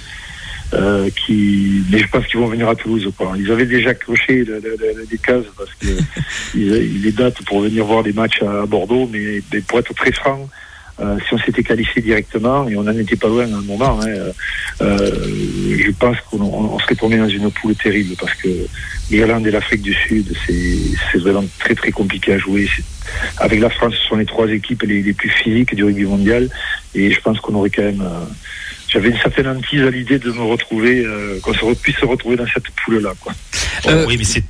euh, 0.75 1.09
qui, 1.11 1.85
mais 1.91 1.99
je 1.99 2.09
pense 2.09 2.26
qu'ils 2.26 2.41
vont 2.41 2.49
venir 2.49 2.68
à 2.68 2.74
Toulouse. 2.74 3.09
Quoi. 3.16 3.35
Ils 3.39 3.53
avaient 3.53 3.66
déjà 3.66 3.95
coché 3.95 4.45
le, 4.45 4.59
le, 4.59 5.07
des 5.07 5.18
cases 5.18 5.45
parce 5.57 5.72
que 5.74 5.87
ils, 6.57 7.03
les 7.03 7.12
dates 7.12 7.41
pour 7.45 7.61
venir 7.61 7.85
voir 7.85 8.03
des 8.03 8.12
matchs 8.12 8.43
à 8.43 8.66
Bordeaux, 8.66 9.09
mais, 9.12 9.43
mais 9.53 9.61
pour 9.61 9.78
être 9.78 9.95
très 9.95 10.11
franc, 10.11 10.49
euh, 11.01 11.18
si 11.26 11.34
on 11.34 11.38
s'était 11.38 11.62
qualifié 11.62 12.03
directement, 12.03 12.68
et 12.68 12.76
on 12.76 12.82
n'en 12.82 12.97
était 12.97 13.16
pas 13.16 13.28
loin 13.28 13.44
à 13.53 13.57
un 13.57 13.62
moment, 13.62 14.01
hein, 14.03 14.32
euh, 14.80 15.11
je 15.78 15.90
pense 15.92 16.16
qu'on 16.30 16.78
serait 16.78 16.94
tombé 16.94 17.16
dans 17.18 17.28
une 17.28 17.51
poule 17.51 17.74
terrible 17.74 18.14
parce 18.18 18.34
que 18.34 18.49
l'Irlande 19.11 19.47
et 19.47 19.51
l'Afrique 19.51 19.82
du 19.82 19.94
Sud, 19.94 20.34
c'est 20.47 21.18
vraiment 21.18 21.44
très 21.59 21.74
très 21.74 21.90
compliqué 21.90 22.32
à 22.32 22.38
jouer. 22.38 22.68
Avec 23.38 23.61
la 23.61 23.70
France, 23.70 23.94
ce 24.01 24.09
sont 24.09 24.16
les 24.16 24.26
trois 24.26 24.49
équipes 24.49 24.82
les, 24.82 25.03
les 25.03 25.12
plus 25.12 25.30
physiques 25.30 25.74
du 25.74 25.84
rugby 25.84 26.05
mondial, 26.05 26.49
et 26.94 27.11
je 27.11 27.20
pense 27.20 27.40
qu'on 27.40 27.55
aurait 27.55 27.70
quand 27.70 27.82
même 27.82 28.03
j'avais 28.88 29.11
une 29.11 29.18
certaine 29.18 29.49
hantise 29.49 29.82
à 29.82 29.90
l'idée 29.90 30.18
de 30.18 30.30
me 30.30 30.42
retrouver, 30.42 31.05
euh, 31.05 31.38
qu'on 31.40 31.53
puisse 31.74 31.97
se 31.97 32.07
retrouver 32.07 32.36
dans 32.36 32.47
cette 32.47 32.70
poule-là. 32.70 33.12
Euh, 33.86 34.07
oui, 34.07 34.16
mais 34.18 34.24
c'est 34.24 34.44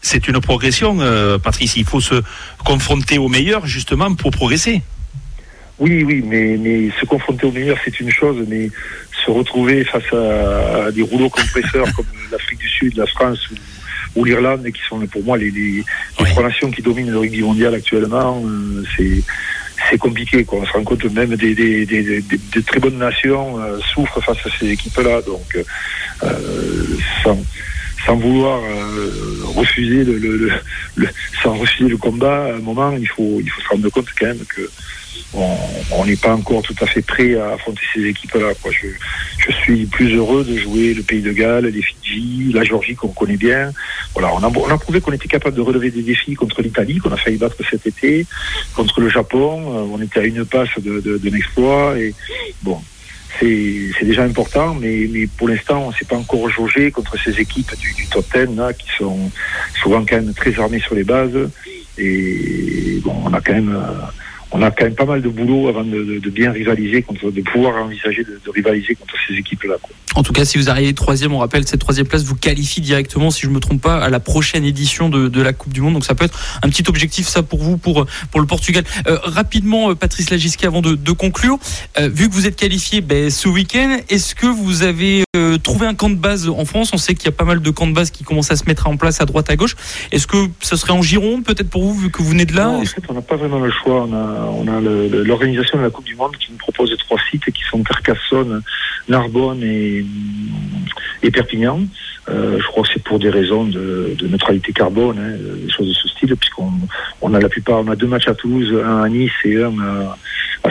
c'est 0.00 0.28
une 0.28 0.38
progression, 0.38 0.98
euh, 1.00 1.38
Patrice. 1.38 1.76
Il 1.76 1.86
faut 1.86 2.00
se 2.00 2.16
confronter 2.62 3.16
au 3.16 3.28
meilleur, 3.28 3.66
justement, 3.66 4.14
pour 4.14 4.32
progresser. 4.32 4.82
Oui, 5.78 6.04
oui, 6.04 6.22
mais, 6.24 6.56
mais 6.56 6.90
se 7.00 7.04
confronter 7.04 7.46
au 7.46 7.52
meilleur, 7.52 7.76
c'est 7.84 7.98
une 7.98 8.10
chose, 8.10 8.44
mais 8.48 8.70
se 9.24 9.30
retrouver 9.30 9.84
face 9.84 10.12
à, 10.12 10.90
des 10.92 11.02
rouleaux 11.02 11.30
compresseurs 11.30 11.86
comme 11.96 12.06
l'Afrique 12.32 12.60
du 12.60 12.68
Sud, 12.68 12.96
la 12.96 13.06
France 13.06 13.48
ou, 14.14 14.24
l'Irlande, 14.24 14.64
qui 14.70 14.80
sont 14.88 15.00
pour 15.06 15.24
moi 15.24 15.36
les, 15.36 15.50
les, 15.50 15.84
trois 16.16 16.44
nations 16.44 16.70
qui 16.70 16.82
dominent 16.82 17.10
le 17.10 17.18
rugby 17.18 17.42
mondial 17.42 17.74
actuellement, 17.74 18.40
c'est 18.96 19.22
c'est 19.90 19.98
compliqué. 19.98 20.44
Quoi. 20.44 20.60
On 20.60 20.66
se 20.66 20.72
rend 20.72 20.84
compte 20.84 21.04
même 21.06 21.34
des, 21.36 21.54
des, 21.54 21.84
des, 21.86 22.22
des 22.22 22.62
très 22.62 22.80
bonnes 22.80 22.98
nations 22.98 23.60
euh, 23.60 23.78
souffrent 23.92 24.22
face 24.22 24.38
à 24.46 24.50
ces 24.58 24.70
équipes-là. 24.70 25.20
Donc, 25.22 25.58
euh, 26.22 26.96
sans, 27.22 27.38
sans, 28.06 28.16
vouloir 28.16 28.60
euh, 28.62 29.10
refuser 29.54 30.04
le, 30.04 30.18
le, 30.18 30.50
le, 30.96 31.08
sans 31.42 31.54
refuser 31.54 31.88
le 31.88 31.96
combat, 31.96 32.46
à 32.46 32.54
un 32.54 32.60
moment, 32.60 32.92
il 32.92 33.08
faut, 33.08 33.40
il 33.40 33.50
faut 33.50 33.60
se 33.60 33.68
rendre 33.68 33.88
compte 33.90 34.06
quand 34.18 34.26
même 34.26 34.44
que 34.48 34.70
on 35.34 36.04
n'est 36.04 36.16
pas 36.16 36.34
encore 36.34 36.62
tout 36.62 36.74
à 36.80 36.86
fait 36.86 37.02
prêt 37.02 37.36
à 37.36 37.54
affronter 37.54 37.82
ces 37.92 38.04
équipes-là. 38.04 38.52
Je, 38.70 39.52
suis 39.52 39.86
plus 39.86 40.14
heureux 40.14 40.44
de 40.44 40.56
jouer 40.56 40.94
le 40.94 41.02
Pays 41.02 41.22
de 41.22 41.32
Galles, 41.32 41.66
les 41.66 41.82
Fidji, 41.82 42.52
la 42.52 42.64
Géorgie 42.64 42.94
qu'on 42.94 43.08
connaît 43.08 43.36
bien. 43.36 43.72
Voilà, 44.12 44.32
on 44.34 44.70
a, 44.70 44.78
prouvé 44.78 45.00
qu'on 45.00 45.12
était 45.12 45.28
capable 45.28 45.56
de 45.56 45.60
relever 45.60 45.90
des 45.90 46.02
défis 46.02 46.34
contre 46.34 46.62
l'Italie, 46.62 46.98
qu'on 46.98 47.12
a 47.12 47.16
failli 47.16 47.36
battre 47.36 47.56
cet 47.68 47.86
été, 47.86 48.26
contre 48.74 49.00
le 49.00 49.08
Japon. 49.08 49.60
Euh, 49.60 49.94
on 49.96 50.00
était 50.00 50.20
à 50.20 50.24
une 50.24 50.44
passe 50.44 50.78
de, 50.78 51.00
de, 51.00 51.30
l'exploit. 51.30 51.98
Et 51.98 52.14
bon, 52.62 52.80
c'est 53.40 53.92
déjà 54.02 54.22
important, 54.22 54.74
mais, 54.74 55.08
pour 55.36 55.48
l'instant, 55.48 55.84
on 55.86 55.90
ne 55.90 55.94
s'est 55.94 56.04
pas 56.04 56.16
encore 56.16 56.48
jaugé 56.48 56.90
contre 56.90 57.18
ces 57.18 57.40
équipes 57.40 57.76
du, 57.78 57.92
du 57.94 58.06
top 58.06 58.26
10 58.34 58.56
là, 58.56 58.72
qui 58.72 58.88
sont 58.98 59.30
souvent 59.82 60.04
quand 60.04 60.16
même 60.16 60.34
très 60.34 60.58
armées 60.60 60.80
sur 60.80 60.94
les 60.94 61.04
bases. 61.04 61.50
Et 61.98 63.00
bon, 63.02 63.14
on 63.24 63.32
a 63.32 63.40
quand 63.40 63.54
même. 63.54 63.74
Euh, 63.74 64.06
on 64.54 64.62
a 64.62 64.70
quand 64.70 64.84
même 64.84 64.94
pas 64.94 65.04
mal 65.04 65.20
de 65.20 65.28
boulot 65.28 65.66
avant 65.66 65.82
de, 65.82 66.30
bien 66.30 66.52
rivaliser 66.52 67.02
contre, 67.02 67.32
de 67.32 67.40
pouvoir 67.42 67.84
envisager 67.84 68.22
de, 68.22 68.38
rivaliser 68.50 68.94
contre 68.94 69.14
ces 69.26 69.34
équipes-là. 69.34 69.74
En 70.14 70.22
tout 70.22 70.32
cas, 70.32 70.44
si 70.44 70.58
vous 70.58 70.70
arrivez 70.70 70.94
troisième, 70.94 71.34
on 71.34 71.38
rappelle 71.38 71.66
cette 71.66 71.80
troisième 71.80 72.06
place 72.06 72.22
vous 72.22 72.36
qualifie 72.36 72.80
directement, 72.80 73.32
si 73.32 73.42
je 73.42 73.48
me 73.48 73.58
trompe 73.58 73.82
pas, 73.82 73.96
à 73.96 74.08
la 74.10 74.20
prochaine 74.20 74.64
édition 74.64 75.08
de, 75.08 75.42
la 75.42 75.52
Coupe 75.52 75.72
du 75.72 75.80
Monde. 75.80 75.94
Donc 75.94 76.04
ça 76.04 76.14
peut 76.14 76.24
être 76.24 76.38
un 76.62 76.68
petit 76.68 76.84
objectif 76.86 77.26
ça 77.26 77.42
pour 77.42 77.58
vous, 77.58 77.76
pour 77.76 78.06
pour 78.30 78.40
le 78.40 78.46
Portugal. 78.46 78.84
Euh, 79.08 79.18
rapidement, 79.24 79.90
euh, 79.90 79.94
Patrice 79.96 80.30
Lagisquet, 80.30 80.68
avant 80.68 80.82
de, 80.82 81.12
conclure, 81.12 81.58
euh, 81.98 82.08
vu 82.08 82.28
que 82.28 82.34
vous 82.34 82.46
êtes 82.46 82.56
qualifié 82.56 83.00
ben, 83.00 83.30
ce 83.30 83.48
week-end, 83.48 83.98
est-ce 84.08 84.36
que 84.36 84.46
vous 84.46 84.84
avez 84.84 85.24
trouvé 85.64 85.86
un 85.86 85.94
camp 85.94 86.10
de 86.10 86.14
base 86.14 86.48
en 86.48 86.64
France? 86.64 86.90
On 86.92 86.96
sait 86.96 87.14
qu'il 87.14 87.24
y 87.24 87.28
a 87.28 87.32
pas 87.32 87.44
mal 87.44 87.60
de 87.60 87.70
camps 87.70 87.88
de 87.88 87.92
base 87.92 88.10
qui 88.10 88.22
commencent 88.22 88.52
à 88.52 88.56
se 88.56 88.64
mettre 88.66 88.86
en 88.86 88.96
place 88.96 89.20
à 89.20 89.24
droite 89.24 89.50
à 89.50 89.56
gauche. 89.56 89.74
Est-ce 90.12 90.28
que 90.28 90.36
ce 90.60 90.76
serait 90.76 90.92
en 90.92 91.02
Gironde 91.02 91.42
peut-être 91.44 91.68
pour 91.68 91.82
vous, 91.82 91.94
vu 91.94 92.10
que 92.10 92.22
vous 92.22 92.28
venez 92.28 92.44
de 92.44 92.54
là? 92.54 92.68
En 92.68 92.84
fait, 92.84 93.02
on 93.08 93.14
n'a 93.14 93.22
pas 93.22 93.36
vraiment 93.36 93.58
le 93.58 93.72
choix. 93.72 94.06
On 94.08 94.14
a 94.14 94.43
on 94.50 94.68
a 94.68 94.80
l'organisation 94.80 95.78
de 95.78 95.82
la 95.82 95.90
Coupe 95.90 96.04
du 96.04 96.14
Monde 96.14 96.36
qui 96.36 96.52
nous 96.52 96.58
propose 96.58 96.96
trois 96.98 97.18
sites 97.30 97.50
qui 97.50 97.62
sont 97.64 97.82
Carcassonne, 97.82 98.62
Narbonne 99.08 99.62
et, 99.62 100.04
Perpignan. 101.32 101.80
Euh, 102.28 102.58
je 102.58 102.66
crois 102.66 102.82
que 102.82 102.88
c'est 102.94 103.02
pour 103.02 103.18
des 103.18 103.28
raisons 103.28 103.64
de, 103.64 104.16
neutralité 104.22 104.72
carbone, 104.72 105.18
hein, 105.18 105.36
des 105.62 105.70
choses 105.70 105.88
de 105.88 105.92
ce 105.92 106.08
style, 106.08 106.34
puisqu'on 106.36 106.70
on 107.20 107.34
a 107.34 107.40
la 107.40 107.48
plupart, 107.48 107.80
on 107.80 107.88
a 107.88 107.96
deux 107.96 108.06
matchs 108.06 108.28
à 108.28 108.34
Toulouse, 108.34 108.74
un 108.84 109.02
à 109.02 109.08
Nice 109.08 109.32
et 109.44 109.62
un 109.62 109.74
à, 109.78 110.16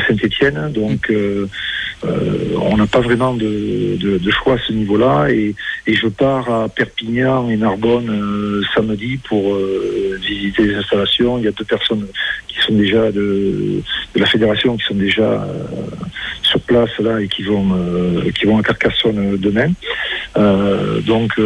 Saint-Étienne. 0.07 0.71
Donc 0.73 1.11
euh, 1.11 1.47
euh, 2.05 2.55
on 2.59 2.75
n'a 2.75 2.87
pas 2.87 3.01
vraiment 3.01 3.35
de, 3.35 4.19
choix 4.31 4.55
à 4.55 4.57
ce 4.57 4.73
niveau-là. 4.73 5.29
Et, 5.29 5.55
je 5.85 6.07
pars 6.07 6.49
à 6.49 6.69
Perpignan 6.69 7.49
et 7.49 7.57
Narbonne 7.57 8.63
samedi 8.73 9.17
pour 9.17 9.55
visiter 10.21 10.63
les 10.63 10.75
installations. 10.75 11.37
Il 11.37 11.43
y 11.43 11.47
a 11.47 11.51
deux 11.51 11.65
personnes 11.65 12.07
qui 12.47 12.59
sont 12.59 12.73
déjà 12.73 13.11
de, 13.11 13.81
la 14.15 14.25
fédération 14.25 14.75
qui 14.75 14.85
sont 14.85 14.95
déjà 14.95 15.47
sur 16.41 16.59
place 16.61 16.97
là 16.99 17.21
et 17.21 17.27
qui 17.27 17.43
vont 17.43 17.69
qui 18.33 18.45
vont 18.45 18.57
à 18.57 18.63
Carcassonne 18.63 19.37
demain. 19.37 19.71
Donc 20.35 21.39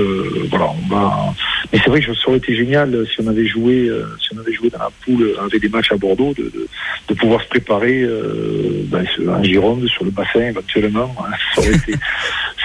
voilà, 0.49 0.69
on 0.69 0.93
va. 0.93 1.33
Mais 1.71 1.79
c'est 1.83 1.89
vrai 1.89 2.01
que 2.01 2.13
ça 2.13 2.27
aurait 2.27 2.37
été 2.37 2.55
génial 2.55 3.05
si 3.13 3.21
on 3.21 3.27
avait 3.27 3.45
joué, 3.45 3.91
si 4.21 4.29
on 4.35 4.39
avait 4.39 4.53
joué 4.53 4.69
dans 4.69 4.79
la 4.79 4.89
poule 5.03 5.35
avec 5.43 5.61
des 5.61 5.69
matchs 5.69 5.91
à 5.91 5.97
Bordeaux, 5.97 6.33
de, 6.33 6.51
de, 7.07 7.13
pouvoir 7.13 7.41
se 7.41 7.47
préparer 7.47 8.03
euh, 8.03 8.83
ben, 8.85 9.05
en 9.27 9.43
Gironde 9.43 9.87
sur 9.87 10.05
le 10.05 10.11
bassin 10.11 10.41
éventuellement. 10.41 11.13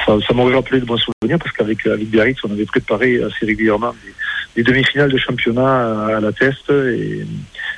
Ça, 0.04 0.16
ça, 0.26 0.34
m'aurait 0.34 0.54
rappelé 0.54 0.80
de 0.80 0.84
bons 0.84 0.96
souvenirs 0.96 1.38
parce 1.38 1.52
qu'avec 1.52 1.86
avec 1.86 2.08
Biarritz, 2.10 2.38
on 2.42 2.50
avait 2.50 2.64
préparé 2.64 3.22
assez 3.22 3.46
régulièrement 3.46 3.94
des, 4.56 4.64
demi-finales 4.64 5.12
de 5.12 5.18
championnat 5.18 6.16
à, 6.16 6.20
la 6.20 6.32
Teste 6.32 6.70
et, 6.70 7.24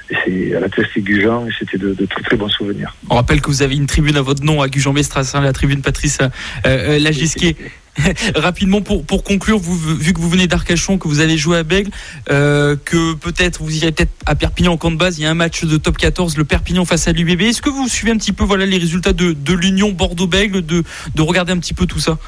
c'est 0.09 0.55
à 0.55 0.61
la 0.61 0.69
Teste 0.69 0.99
Gujan 0.99 1.47
et 1.47 1.51
c'était 1.59 1.79
de, 1.79 1.95
très 2.07 2.23
très 2.23 2.37
bons 2.37 2.49
souvenirs. 2.49 2.95
On 3.11 3.15
rappelle 3.15 3.41
que 3.41 3.49
vous 3.49 3.63
avez 3.63 3.75
une 3.75 3.87
tribune 3.87 4.17
à 4.17 4.23
votre 4.23 4.45
nom 4.45 4.61
à 4.63 4.69
Gujan-Mestras, 4.69 5.33
hein, 5.35 5.41
la 5.41 5.53
tribune 5.53 5.83
Patrice 5.83 6.19
euh, 6.21 6.29
euh 6.67 6.99
Lagisquet. 6.99 7.57
Rapidement 8.35 8.83
pour, 8.83 9.05
pour 9.05 9.23
conclure, 9.23 9.59
vous, 9.59 9.77
vu 9.77 10.13
que 10.13 10.19
vous 10.19 10.29
venez 10.29 10.49
d'Arcachon, 10.49 10.99
que 10.99 11.07
vous 11.07 11.21
allez 11.21 11.39
jouer 11.39 11.59
à 11.59 11.63
Bègle, 11.63 11.91
euh, 12.29 12.77
que 12.85 13.15
peut-être 13.15 13.63
vous 13.63 13.77
irez 13.77 13.93
peut-être 13.93 14.13
à 14.27 14.35
Perpignan 14.35 14.73
en 14.73 14.77
camp 14.77 14.91
de 14.91 14.97
base, 14.97 15.19
il 15.19 15.23
y 15.23 15.27
a 15.27 15.31
un 15.31 15.35
match 15.35 15.65
de 15.65 15.77
top 15.77 15.97
14, 15.97 16.37
le 16.37 16.45
Perpignan 16.45 16.85
face 16.85 17.07
à 17.07 17.13
l'UBB. 17.13 17.43
Est-ce 17.43 17.63
que 17.63 17.71
vous 17.71 17.89
suivez 17.89 18.11
un 18.11 18.17
petit 18.17 18.33
peu 18.33 18.43
voilà, 18.45 18.67
les 18.67 18.79
résultats 18.79 19.13
de, 19.13 19.33
de 19.33 19.53
l'Union 19.55 19.93
Bordeaux-Bègle, 19.93 20.67
de, 20.67 20.83
de 21.15 21.23
regarder 21.23 21.53
un 21.53 21.59
petit 21.59 21.75
peu 21.75 21.87
tout 21.87 22.01
ça? 22.01 22.19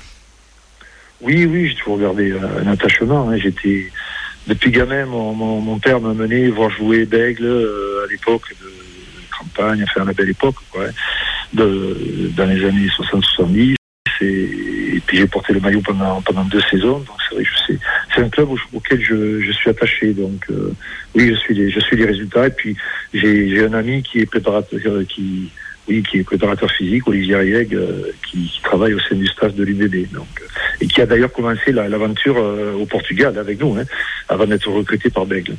Oui, 1.20 1.46
oui, 1.46 1.68
j'ai 1.68 1.74
toujours 1.76 1.96
regardé 1.96 2.32
un 2.32 2.70
attachement. 2.70 3.30
Hein. 3.30 3.38
J'étais 3.38 3.90
depuis 4.46 4.70
gamin, 4.70 5.06
mon, 5.06 5.34
mon, 5.34 5.78
père 5.78 6.00
m'a 6.00 6.14
mené 6.14 6.48
voir 6.48 6.70
jouer 6.70 7.04
Bègle 7.04 7.46
euh, 7.46 8.04
à 8.04 8.10
l'époque 8.10 8.54
de 8.60 8.70
campagne, 9.36 9.84
enfin 9.84 10.02
à 10.02 10.04
la 10.04 10.12
belle 10.12 10.30
époque, 10.30 10.56
quoi, 10.70 10.84
de, 11.52 12.30
dans 12.36 12.46
les 12.46 12.64
années 12.64 12.86
60-70. 12.86 13.74
Et, 14.22 15.02
puis 15.06 15.18
j'ai 15.18 15.26
porté 15.26 15.52
le 15.52 15.60
maillot 15.60 15.82
pendant, 15.82 16.22
pendant 16.22 16.44
deux 16.44 16.62
saisons. 16.70 16.98
Donc 17.00 17.16
c'est 17.28 17.34
vrai 17.34 17.44
que 17.44 17.78
c'est 18.14 18.22
un 18.22 18.28
club 18.28 18.48
auquel 18.72 19.00
je, 19.02 19.40
je, 19.40 19.52
suis 19.52 19.68
attaché. 19.68 20.12
Donc 20.14 20.46
euh, 20.50 20.72
oui, 21.14 21.28
je 21.28 21.34
suis 21.34 21.54
les, 21.54 21.70
je 21.70 21.80
suis 21.80 21.96
les 21.96 22.06
résultats. 22.06 22.46
Et 22.46 22.50
puis 22.50 22.76
j'ai 23.12 23.64
un 23.64 23.74
ami 23.74 24.02
qui 24.02 24.20
est 24.20 24.26
préparateur, 24.26 24.80
qui 25.08 25.50
oui, 25.88 26.02
qui 26.02 26.18
est 26.18 26.24
préparateur 26.24 26.70
physique, 26.70 27.06
Olivier 27.06 27.36
Rieg, 27.36 27.74
euh, 27.74 28.10
qui, 28.28 28.48
qui, 28.48 28.62
travaille 28.62 28.94
au 28.94 29.00
sein 29.00 29.14
du 29.14 29.26
staff 29.26 29.54
de 29.54 29.64
l'UBB. 29.64 30.12
Donc, 30.12 30.26
euh, 30.40 30.46
et 30.80 30.86
qui 30.86 31.00
a 31.00 31.06
d'ailleurs 31.06 31.32
commencé 31.32 31.72
l'aventure 31.72 32.36
au 32.36 32.86
Portugal 32.86 33.38
avec 33.38 33.60
nous, 33.60 33.76
hein, 33.76 33.84
avant 34.28 34.46
d'être 34.46 34.68
recruté 34.70 35.10
par 35.10 35.26
Bègle. 35.26 35.54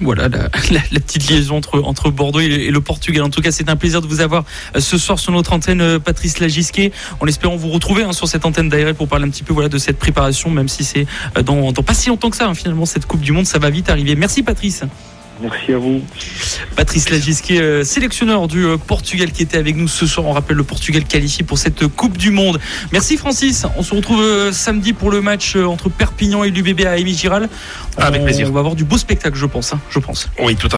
Voilà 0.00 0.28
la, 0.28 0.48
petite 1.00 1.28
liaison 1.28 1.56
entre, 1.56 1.80
entre 1.82 2.10
Bordeaux 2.10 2.40
et, 2.40 2.70
le 2.70 2.80
Portugal. 2.80 3.22
En 3.22 3.30
tout 3.30 3.40
cas, 3.40 3.52
c'est 3.52 3.68
un 3.68 3.76
plaisir 3.76 4.00
de 4.00 4.06
vous 4.06 4.20
avoir 4.20 4.44
euh, 4.74 4.80
ce 4.80 4.98
soir 4.98 5.18
sur 5.18 5.32
notre 5.32 5.52
antenne, 5.52 5.80
euh, 5.80 5.98
Patrice 5.98 6.40
Lagisquet. 6.40 6.92
En 7.20 7.26
espérant 7.26 7.56
vous 7.56 7.68
retrouver 7.68 8.02
hein, 8.02 8.12
sur 8.12 8.26
cette 8.26 8.44
antenne 8.44 8.68
d'ARL 8.68 8.94
pour 8.94 9.08
parler 9.08 9.26
un 9.26 9.30
petit 9.30 9.44
peu 9.44 9.52
voilà, 9.52 9.68
de 9.68 9.78
cette 9.78 9.98
préparation, 9.98 10.50
même 10.50 10.68
si 10.68 10.84
c'est 10.84 11.06
euh, 11.36 11.42
dans, 11.42 11.72
dans, 11.72 11.82
pas 11.82 11.94
si 11.94 12.08
longtemps 12.08 12.30
que 12.30 12.36
ça, 12.36 12.48
hein, 12.48 12.54
finalement, 12.54 12.86
cette 12.86 13.06
Coupe 13.06 13.20
du 13.20 13.32
Monde, 13.32 13.46
ça 13.46 13.58
va 13.58 13.70
vite 13.70 13.90
arriver. 13.90 14.16
Merci, 14.16 14.42
Patrice. 14.42 14.82
Merci 15.42 15.72
à 15.72 15.78
vous. 15.78 16.00
Patrice 16.76 17.10
Lagisquet, 17.10 17.60
euh, 17.60 17.84
sélectionneur 17.84 18.46
du 18.48 18.64
euh, 18.64 18.76
Portugal 18.76 19.32
qui 19.32 19.42
était 19.42 19.58
avec 19.58 19.76
nous 19.76 19.88
ce 19.88 20.06
soir. 20.06 20.26
On 20.26 20.32
rappelle 20.32 20.56
le 20.56 20.62
Portugal 20.62 21.04
qualifié 21.04 21.44
pour 21.44 21.58
cette 21.58 21.86
Coupe 21.88 22.16
du 22.16 22.30
Monde. 22.30 22.60
Merci 22.92 23.16
Francis. 23.16 23.66
On 23.76 23.82
se 23.82 23.94
retrouve 23.94 24.22
euh, 24.22 24.52
samedi 24.52 24.92
pour 24.92 25.10
le 25.10 25.20
match 25.20 25.56
entre 25.56 25.88
Perpignan 25.88 26.44
et 26.44 26.50
l'UBB 26.50 26.86
à 26.86 26.92
Amy 26.92 27.14
Giral. 27.14 27.48
Avec 27.96 28.22
plaisir. 28.22 28.48
On 28.48 28.52
va 28.52 28.60
avoir 28.60 28.76
du 28.76 28.84
beau 28.84 28.98
spectacle, 28.98 29.36
je 29.36 29.46
pense. 29.46 29.72
Hein, 29.72 29.80
je 29.90 29.98
pense. 29.98 30.28
Oui, 30.38 30.54
tout 30.56 30.68
à 30.68 30.76